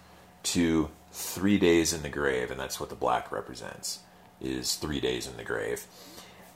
to 0.45 0.91
three 1.13 1.59
days 1.59 1.93
in 1.93 2.03
the 2.03 2.09
grave, 2.09 2.51
and 2.51 2.59
that's 2.61 2.79
what 2.81 2.89
the 2.91 2.95
black 2.95 3.31
represents, 3.33 4.01
is 4.41 4.75
three 4.77 5.01
days 5.01 5.27
in 5.27 5.37
the 5.37 5.45
grave, 5.45 5.87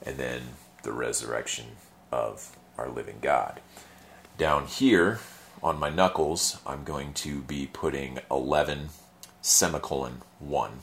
and 0.05 0.17
then 0.17 0.43
the 0.83 0.93
resurrection 0.93 1.67
of 2.11 2.57
our 2.79 2.89
living 2.89 3.19
God. 3.21 3.61
Down 4.39 4.67
here 4.67 5.21
on 5.63 5.79
my 5.79 5.91
knuckles, 5.91 6.59
I'm 6.67 6.85
going 6.85 7.13
to 7.15 7.41
be 7.43 7.69
putting 7.73 8.19
11 8.31 8.89
semicolon 9.41 10.23
1 10.39 10.81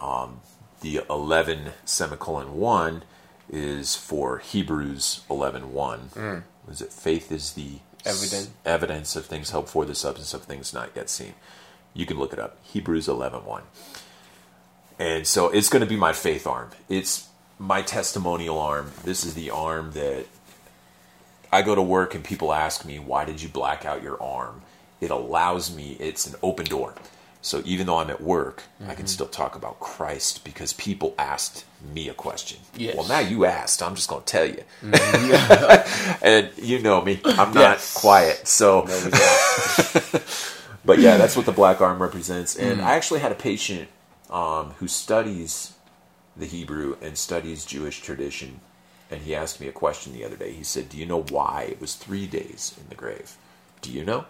um, 0.00 0.40
the 0.80 1.00
11 1.08 1.70
semicolon 1.84 2.54
1 2.56 3.04
is 3.50 3.94
for 3.96 4.38
Hebrews 4.38 5.22
11 5.30 5.72
1. 5.72 6.08
Mm. 6.14 6.42
Was 6.66 6.82
it 6.82 6.92
faith 6.92 7.30
is 7.32 7.52
the 7.52 7.78
Evidence. 8.04 8.34
s- 8.34 8.50
evidence 8.66 9.16
of 9.16 9.24
things 9.26 9.50
hoped 9.50 9.70
for, 9.70 9.84
the 9.86 9.94
substance 9.94 10.34
of 10.34 10.42
things 10.42 10.74
not 10.74 10.90
yet 10.94 11.08
seen? 11.08 11.34
You 11.94 12.06
can 12.06 12.18
look 12.18 12.32
it 12.32 12.38
up. 12.38 12.58
Hebrews 12.64 13.08
11 13.08 13.44
1. 13.44 13.62
And 14.98 15.26
so 15.26 15.48
it's 15.48 15.68
going 15.68 15.80
to 15.80 15.88
be 15.88 15.96
my 15.96 16.12
faith 16.12 16.46
arm. 16.46 16.70
It's 16.88 17.28
my 17.58 17.82
testimonial 17.82 18.58
arm. 18.58 18.92
This 19.04 19.24
is 19.24 19.34
the 19.34 19.50
arm 19.50 19.92
that 19.92 20.26
I 21.52 21.62
go 21.62 21.74
to 21.74 21.82
work 21.82 22.14
and 22.14 22.24
people 22.24 22.52
ask 22.52 22.84
me, 22.84 22.98
why 22.98 23.24
did 23.24 23.40
you 23.42 23.48
black 23.48 23.84
out 23.84 24.02
your 24.02 24.20
arm? 24.22 24.62
It 25.00 25.10
allows 25.10 25.74
me, 25.74 25.96
it's 26.00 26.26
an 26.26 26.34
open 26.42 26.66
door. 26.66 26.94
So 27.42 27.60
even 27.64 27.86
though 27.86 27.98
I'm 27.98 28.10
at 28.10 28.20
work, 28.22 28.62
I 28.80 28.84
Mm-hmm. 28.84 28.94
can 28.94 29.06
still 29.06 29.26
talk 29.26 29.54
about 29.54 29.78
Christ 29.78 30.44
because 30.44 30.72
people 30.72 31.14
asked 31.18 31.64
me 31.94 32.08
a 32.08 32.14
question. 32.14 32.58
Yes. 32.76 32.96
Well, 32.96 33.06
now 33.06 33.18
you 33.20 33.44
asked, 33.44 33.82
I'm 33.82 33.94
just 33.94 34.08
going 34.08 34.22
to 34.22 34.26
tell 34.26 34.46
you. 34.46 34.62
and 36.22 36.50
you 36.56 36.78
know 36.80 37.02
me, 37.02 37.20
I'm 37.24 37.52
not 37.52 37.54
Yes. 37.54 37.94
quiet. 37.94 38.48
So, 38.48 38.82
No. 38.88 40.20
but 40.84 40.98
yeah, 41.00 41.16
that's 41.16 41.36
what 41.36 41.46
the 41.46 41.52
black 41.52 41.80
arm 41.80 42.00
represents. 42.02 42.56
And 42.56 42.80
Mm. 42.80 42.84
I 42.84 42.94
actually 42.94 43.20
had 43.20 43.32
a 43.32 43.36
patient 43.36 43.88
um, 44.30 44.70
who 44.78 44.88
studies 44.88 45.74
the 46.36 46.46
Hebrew 46.46 46.96
and 47.02 47.16
studies 47.18 47.64
Jewish 47.64 48.00
tradition, 48.02 48.60
and 49.10 49.22
he 49.22 49.34
asked 49.34 49.60
me 49.60 49.68
a 49.68 49.72
question 49.72 50.12
the 50.12 50.24
other 50.24 50.36
day. 50.36 50.52
He 50.52 50.64
said, 50.64 50.88
"Do 50.88 50.98
you 50.98 51.06
know 51.06 51.22
why 51.22 51.68
it 51.70 51.80
was 51.80 51.94
three 51.94 52.26
days 52.26 52.74
in 52.80 52.88
the 52.88 52.94
grave? 52.96 53.36
Do 53.82 53.92
you 53.92 54.04
know?" 54.04 54.26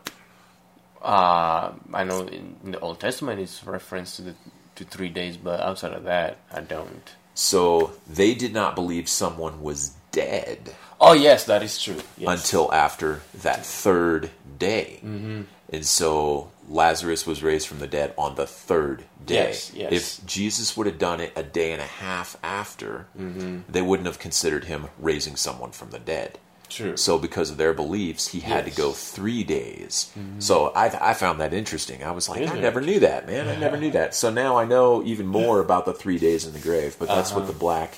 Uh, 1.03 1.73
I 1.93 2.05
know 2.05 2.21
in, 2.23 2.57
in 2.65 2.73
the 2.73 2.81
Old 2.81 3.01
Testament 3.01 3.41
it's 3.41 3.65
reference 3.65 4.17
to 4.17 4.23
the 4.23 4.35
to 4.77 4.85
three 4.85 5.09
days, 5.09 5.37
but 5.37 5.61
outside 5.61 5.93
of 5.93 6.05
that, 6.05 6.39
I 6.53 6.61
don't. 6.61 7.15
So 7.35 7.93
they 8.09 8.35
did 8.35 8.53
not 8.53 8.75
believe 8.75 9.09
someone 9.09 9.63
was 9.63 9.95
dead 10.13 10.75
Oh 11.07 11.13
yes, 11.13 11.45
that 11.45 11.63
is 11.63 11.81
true. 11.83 12.01
Yes. 12.17 12.41
until 12.45 12.73
after 12.73 13.21
that 13.43 13.65
third 13.65 14.31
day. 14.59 15.01
Mm-hmm. 15.05 15.43
And 15.73 15.85
so 15.87 16.51
Lazarus 16.69 17.27
was 17.27 17.43
raised 17.43 17.67
from 17.67 17.79
the 17.81 17.87
dead 17.87 18.15
on 18.17 18.37
the 18.37 18.47
third 18.47 19.05
day. 19.27 19.49
Yes, 19.49 19.73
yes. 19.75 19.93
If 19.93 20.27
Jesus 20.27 20.77
would 20.77 20.87
have 20.87 20.99
done 20.99 21.21
it 21.21 21.33
a 21.37 21.43
day 21.43 21.73
and 21.73 21.81
a 21.83 21.87
half 21.87 22.37
after, 22.43 23.07
Mm-hmm. 23.19 23.61
they 23.69 23.83
wouldn't 23.83 24.07
have 24.07 24.19
considered 24.19 24.65
him 24.65 24.87
raising 24.99 25.37
someone 25.37 25.73
from 25.73 25.91
the 25.91 25.99
dead. 25.99 26.39
True. 26.71 26.97
So, 26.97 27.19
because 27.19 27.51
of 27.51 27.57
their 27.59 27.75
beliefs, 27.75 28.29
he 28.29 28.41
had 28.41 28.65
Yes. 28.67 28.75
to 28.75 28.81
go 28.83 28.93
three 28.93 29.45
days. 29.45 30.11
So, 30.39 30.69
I, 30.69 31.11
I 31.11 31.15
found 31.15 31.39
that 31.41 31.53
interesting. 31.53 32.03
I 32.03 32.11
was 32.13 32.29
like, 32.29 32.41
Is 32.41 32.51
I 32.51 32.57
it? 32.57 32.61
never 32.63 32.81
knew 32.81 33.01
that, 33.01 33.27
man. 33.27 33.49
I 33.49 33.57
never 33.57 33.77
knew 33.77 33.91
that. 33.93 34.15
So 34.15 34.31
now 34.31 34.57
I 34.57 34.65
know 34.65 35.05
even 35.05 35.27
more 35.27 35.61
about 35.61 35.85
the 35.85 35.93
three 35.93 36.19
days 36.19 36.47
in 36.47 36.53
the 36.55 36.59
grave. 36.59 36.97
But 36.99 37.09
that's 37.09 37.33
what 37.33 37.47
the 37.47 37.53
black. 37.53 37.95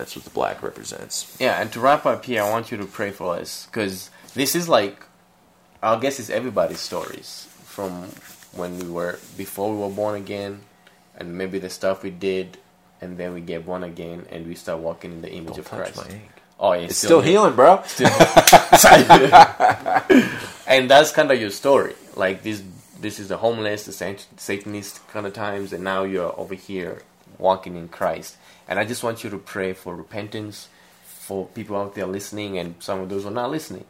That's 0.00 0.16
what 0.16 0.24
the 0.24 0.30
black 0.30 0.62
represents. 0.62 1.36
Yeah, 1.38 1.60
and 1.60 1.70
to 1.74 1.80
wrap 1.80 2.06
up 2.06 2.24
here, 2.24 2.42
I 2.42 2.48
want 2.48 2.70
you 2.72 2.78
to 2.78 2.86
pray 2.86 3.10
for 3.10 3.36
us 3.36 3.66
because 3.66 4.08
this 4.32 4.54
is 4.54 4.66
like, 4.66 5.04
I 5.82 5.94
guess 6.00 6.18
it's 6.18 6.30
everybody's 6.30 6.80
stories 6.80 7.46
from 7.66 8.04
when 8.56 8.78
we 8.78 8.88
were 8.88 9.18
before 9.36 9.70
we 9.74 9.76
were 9.78 9.90
born 9.90 10.14
again, 10.14 10.62
and 11.18 11.36
maybe 11.36 11.58
the 11.58 11.68
stuff 11.68 12.02
we 12.02 12.08
did, 12.08 12.56
and 13.02 13.18
then 13.18 13.34
we 13.34 13.42
get 13.42 13.66
born 13.66 13.84
again 13.84 14.24
and 14.30 14.46
we 14.46 14.54
start 14.54 14.78
walking 14.78 15.12
in 15.12 15.20
the 15.20 15.30
image 15.30 15.48
Don't 15.56 15.58
of 15.58 15.66
Christ. 15.66 16.02
Oh, 16.58 16.72
yeah, 16.72 16.84
It's 16.86 16.96
still 16.96 17.20
here. 17.20 17.32
healing, 17.32 17.54
bro. 17.54 17.82
and 20.66 20.90
that's 20.90 21.12
kind 21.12 21.30
of 21.30 21.38
your 21.38 21.50
story. 21.50 21.94
Like 22.16 22.42
this, 22.42 22.62
this 22.98 23.18
is 23.20 23.28
the 23.28 23.36
homeless, 23.36 23.84
the 23.84 23.92
Satanist 23.92 25.06
kind 25.08 25.26
of 25.26 25.34
times, 25.34 25.74
and 25.74 25.84
now 25.84 26.04
you're 26.04 26.34
over 26.40 26.54
here 26.54 27.02
walking 27.40 27.76
in 27.76 27.88
Christ. 27.88 28.36
And 28.68 28.78
I 28.78 28.84
just 28.84 29.02
want 29.02 29.24
you 29.24 29.30
to 29.30 29.38
pray 29.38 29.72
for 29.72 29.96
repentance 29.96 30.68
for 31.02 31.46
people 31.46 31.76
out 31.76 31.94
there 31.94 32.06
listening, 32.06 32.58
and 32.58 32.74
some 32.80 33.00
of 33.00 33.08
those 33.08 33.22
who 33.22 33.28
are 33.28 33.32
not 33.32 33.50
listening, 33.50 33.84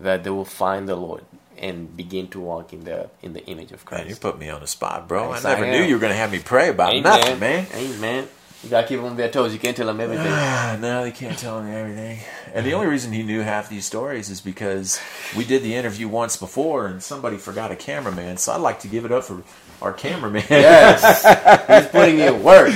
that 0.00 0.24
they 0.24 0.30
will 0.30 0.44
find 0.44 0.88
the 0.88 0.96
Lord 0.96 1.24
and 1.58 1.96
begin 1.96 2.28
to 2.28 2.40
walk 2.40 2.72
in 2.72 2.84
the 2.84 3.08
in 3.22 3.32
the 3.32 3.44
image 3.46 3.72
of 3.72 3.84
Christ. 3.84 4.04
Man, 4.04 4.10
you 4.10 4.16
put 4.16 4.38
me 4.38 4.50
on 4.50 4.60
the 4.60 4.66
spot, 4.66 5.08
bro. 5.08 5.30
Yes, 5.30 5.44
I 5.44 5.54
never 5.54 5.66
I 5.66 5.70
knew 5.70 5.82
you 5.82 5.94
were 5.94 6.00
going 6.00 6.12
to 6.12 6.18
have 6.18 6.32
me 6.32 6.38
pray 6.38 6.68
about 6.68 6.94
nothing, 7.02 7.38
man. 7.38 7.66
Amen. 7.74 8.28
You 8.64 8.70
gotta 8.70 8.86
keep 8.88 8.96
them 8.96 9.06
on 9.06 9.16
their 9.16 9.30
toes. 9.30 9.52
You 9.52 9.58
can't 9.58 9.76
tell 9.76 9.86
them 9.86 10.00
everything. 10.00 10.26
Ah, 10.28 10.76
no, 10.80 11.04
they 11.04 11.12
can't 11.12 11.38
tell 11.38 11.60
them 11.60 11.72
everything. 11.72 12.18
And 12.54 12.64
the 12.64 12.72
only 12.72 12.86
reason 12.86 13.12
he 13.12 13.22
knew 13.22 13.42
half 13.42 13.68
these 13.68 13.84
stories 13.84 14.30
is 14.30 14.40
because 14.40 14.98
we 15.36 15.44
did 15.44 15.62
the 15.62 15.74
interview 15.74 16.08
once 16.08 16.36
before 16.36 16.86
and 16.86 17.02
somebody 17.02 17.36
forgot 17.36 17.70
a 17.70 17.76
cameraman. 17.76 18.38
So 18.38 18.52
I'd 18.52 18.62
like 18.62 18.80
to 18.80 18.88
give 18.88 19.04
it 19.04 19.12
up 19.12 19.24
for 19.24 19.42
our 19.82 19.92
cameraman. 19.92 20.44
yes, 20.50 21.22
he's 21.66 21.90
putting 21.90 22.18
in 22.18 22.42
work. 22.42 22.72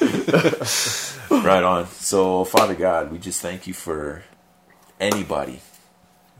right 1.44 1.62
on. 1.62 1.86
So, 1.88 2.44
Father 2.44 2.74
God, 2.74 3.10
we 3.10 3.18
just 3.18 3.40
thank 3.40 3.66
you 3.66 3.74
for 3.74 4.24
anybody 5.00 5.60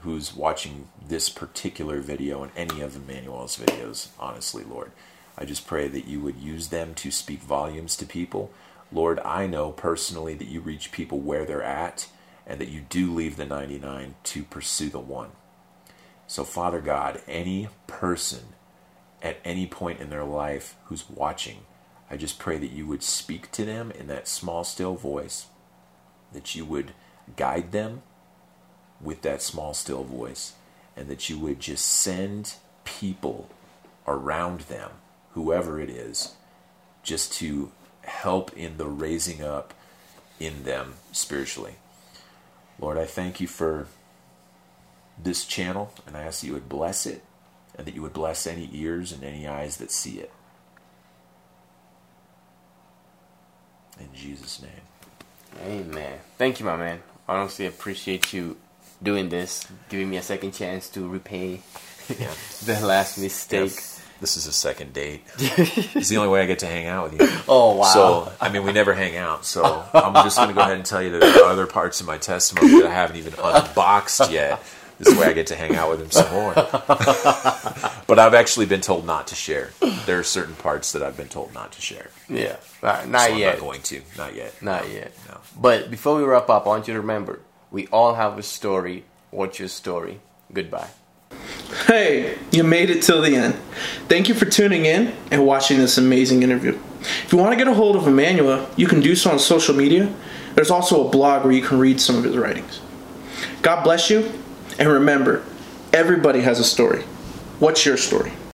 who's 0.00 0.34
watching 0.34 0.88
this 1.06 1.28
particular 1.28 2.00
video 2.00 2.42
and 2.42 2.52
any 2.56 2.80
of 2.80 2.96
Emmanuel's 2.96 3.56
videos, 3.56 4.08
honestly, 4.18 4.64
Lord. 4.64 4.92
I 5.38 5.44
just 5.44 5.66
pray 5.66 5.88
that 5.88 6.06
you 6.06 6.20
would 6.20 6.36
use 6.36 6.68
them 6.68 6.94
to 6.94 7.10
speak 7.10 7.40
volumes 7.40 7.96
to 7.96 8.06
people. 8.06 8.50
Lord, 8.92 9.18
I 9.20 9.46
know 9.46 9.72
personally 9.72 10.34
that 10.34 10.48
you 10.48 10.60
reach 10.60 10.92
people 10.92 11.18
where 11.18 11.44
they're 11.44 11.62
at 11.62 12.08
and 12.46 12.60
that 12.60 12.68
you 12.68 12.82
do 12.88 13.12
leave 13.12 13.36
the 13.36 13.44
99 13.44 14.14
to 14.22 14.42
pursue 14.44 14.88
the 14.88 15.00
one. 15.00 15.30
So, 16.26 16.44
Father 16.44 16.80
God, 16.80 17.20
any 17.28 17.68
person 17.86 18.54
at 19.22 19.38
any 19.44 19.66
point 19.66 20.00
in 20.00 20.10
their 20.10 20.24
life 20.24 20.76
who's 20.84 21.08
watching, 21.08 21.58
I 22.10 22.16
just 22.16 22.38
pray 22.38 22.58
that 22.58 22.70
you 22.70 22.86
would 22.86 23.02
speak 23.02 23.50
to 23.52 23.64
them 23.64 23.90
in 23.90 24.06
that 24.06 24.28
small, 24.28 24.64
still 24.64 24.94
voice, 24.94 25.46
that 26.32 26.54
you 26.54 26.64
would 26.64 26.92
guide 27.36 27.72
them 27.72 28.02
with 29.00 29.22
that 29.22 29.42
small, 29.42 29.74
still 29.74 30.04
voice, 30.04 30.54
and 30.96 31.08
that 31.08 31.28
you 31.28 31.38
would 31.38 31.60
just 31.60 31.86
send 31.86 32.54
people 32.84 33.48
around 34.06 34.60
them, 34.60 34.90
whoever 35.32 35.80
it 35.80 35.90
is, 35.90 36.34
just 37.02 37.32
to 37.34 37.72
help 38.02 38.56
in 38.56 38.76
the 38.76 38.86
raising 38.86 39.42
up 39.42 39.74
in 40.38 40.62
them 40.62 40.94
spiritually. 41.12 41.74
Lord, 42.78 42.98
I 42.98 43.06
thank 43.06 43.40
you 43.40 43.48
for 43.48 43.88
this 45.20 45.44
channel, 45.44 45.92
and 46.06 46.16
I 46.16 46.22
ask 46.22 46.40
that 46.40 46.46
you 46.46 46.52
would 46.52 46.68
bless 46.68 47.06
it, 47.06 47.24
and 47.76 47.86
that 47.86 47.94
you 47.94 48.02
would 48.02 48.12
bless 48.12 48.46
any 48.46 48.68
ears 48.72 49.12
and 49.12 49.22
any 49.22 49.46
eyes 49.46 49.76
that 49.78 49.90
see 49.90 50.18
it. 50.18 50.32
In 54.00 54.08
Jesus' 54.14 54.60
name. 54.62 54.70
Amen. 55.64 56.18
Thank 56.38 56.60
you, 56.60 56.66
my 56.66 56.76
man. 56.76 57.02
Honestly, 57.28 57.66
appreciate 57.66 58.32
you 58.32 58.56
doing 59.02 59.28
this, 59.28 59.66
giving 59.88 60.10
me 60.10 60.16
a 60.16 60.22
second 60.22 60.52
chance 60.52 60.88
to 60.90 61.08
repay 61.08 61.60
Yeah. 62.08 62.30
the 62.64 62.80
last 62.86 63.18
mistake. 63.18 63.72
This 64.18 64.38
is 64.38 64.46
a 64.46 64.52
second 64.52 64.94
date. 64.94 65.22
it's 65.38 66.08
the 66.08 66.16
only 66.16 66.30
way 66.30 66.40
I 66.40 66.46
get 66.46 66.60
to 66.60 66.66
hang 66.66 66.86
out 66.86 67.10
with 67.10 67.20
you. 67.20 67.28
Oh 67.46 67.76
wow! 67.76 67.84
So, 67.84 68.32
I 68.40 68.48
mean, 68.48 68.64
we 68.64 68.72
never 68.72 68.94
hang 68.94 69.14
out. 69.18 69.44
So, 69.44 69.84
I'm 69.92 70.14
just 70.24 70.38
going 70.38 70.48
to 70.48 70.54
go 70.54 70.62
ahead 70.62 70.76
and 70.76 70.86
tell 70.86 71.02
you 71.02 71.10
that 71.10 71.20
there 71.20 71.44
are 71.44 71.50
other 71.50 71.66
parts 71.66 72.00
of 72.00 72.06
my 72.06 72.16
testimony 72.16 72.80
that 72.80 72.86
I 72.86 72.94
haven't 72.94 73.16
even 73.16 73.34
unboxed 73.38 74.30
yet. 74.30 74.62
This 74.98 75.16
way 75.18 75.26
I 75.26 75.32
get 75.34 75.48
to 75.48 75.56
hang 75.56 75.76
out 75.76 75.90
with 75.90 76.00
him 76.00 76.10
some 76.10 76.32
more. 76.32 76.54
but 78.06 78.18
I've 78.18 78.34
actually 78.34 78.66
been 78.66 78.80
told 78.80 79.04
not 79.04 79.26
to 79.28 79.34
share. 79.34 79.70
There 80.06 80.18
are 80.18 80.22
certain 80.24 80.54
parts 80.54 80.92
that 80.92 81.02
I've 81.02 81.16
been 81.16 81.28
told 81.28 81.52
not 81.52 81.72
to 81.72 81.80
share. 81.80 82.10
yeah, 82.28 82.56
not, 82.82 83.08
not 83.08 83.20
So 83.28 83.32
I'm 83.34 83.38
yet. 83.38 83.54
not 83.54 83.60
going 83.60 83.82
to. 83.82 84.02
Not 84.16 84.34
yet. 84.34 84.62
Not 84.62 84.86
No. 84.88 84.92
yet. 84.94 85.12
No. 85.28 85.38
But 85.60 85.90
before 85.90 86.16
we 86.16 86.24
wrap 86.24 86.48
up, 86.48 86.64
I 86.66 86.68
want 86.70 86.88
you 86.88 86.94
to 86.94 87.00
remember 87.00 87.40
we 87.70 87.86
all 87.88 88.14
have 88.14 88.38
a 88.38 88.42
story. 88.42 89.04
What's 89.30 89.58
your 89.58 89.68
story? 89.68 90.20
Goodbye. 90.52 90.88
Hey, 91.86 92.38
you 92.52 92.62
made 92.64 92.88
it 92.90 93.02
till 93.02 93.20
the 93.20 93.34
end. 93.36 93.54
Thank 94.08 94.28
you 94.28 94.34
for 94.34 94.44
tuning 94.46 94.86
in 94.86 95.12
and 95.30 95.44
watching 95.44 95.78
this 95.78 95.98
amazing 95.98 96.42
interview. 96.42 96.78
If 97.00 97.32
you 97.32 97.38
want 97.38 97.52
to 97.52 97.56
get 97.56 97.68
a 97.68 97.74
hold 97.74 97.96
of 97.96 98.06
Emmanuel, 98.06 98.66
you 98.76 98.86
can 98.86 99.00
do 99.00 99.14
so 99.14 99.30
on 99.30 99.38
social 99.38 99.74
media. 99.74 100.12
There's 100.54 100.70
also 100.70 101.06
a 101.06 101.10
blog 101.10 101.44
where 101.44 101.52
you 101.52 101.62
can 101.62 101.78
read 101.78 102.00
some 102.00 102.16
of 102.16 102.24
his 102.24 102.36
writings. 102.36 102.80
God 103.62 103.82
bless 103.82 104.08
you, 104.08 104.32
and 104.78 104.88
remember, 104.88 105.44
everybody 105.92 106.40
has 106.40 106.60
a 106.60 106.64
story. 106.64 107.02
What's 107.58 107.86
your 107.86 107.96
story? 107.96 108.32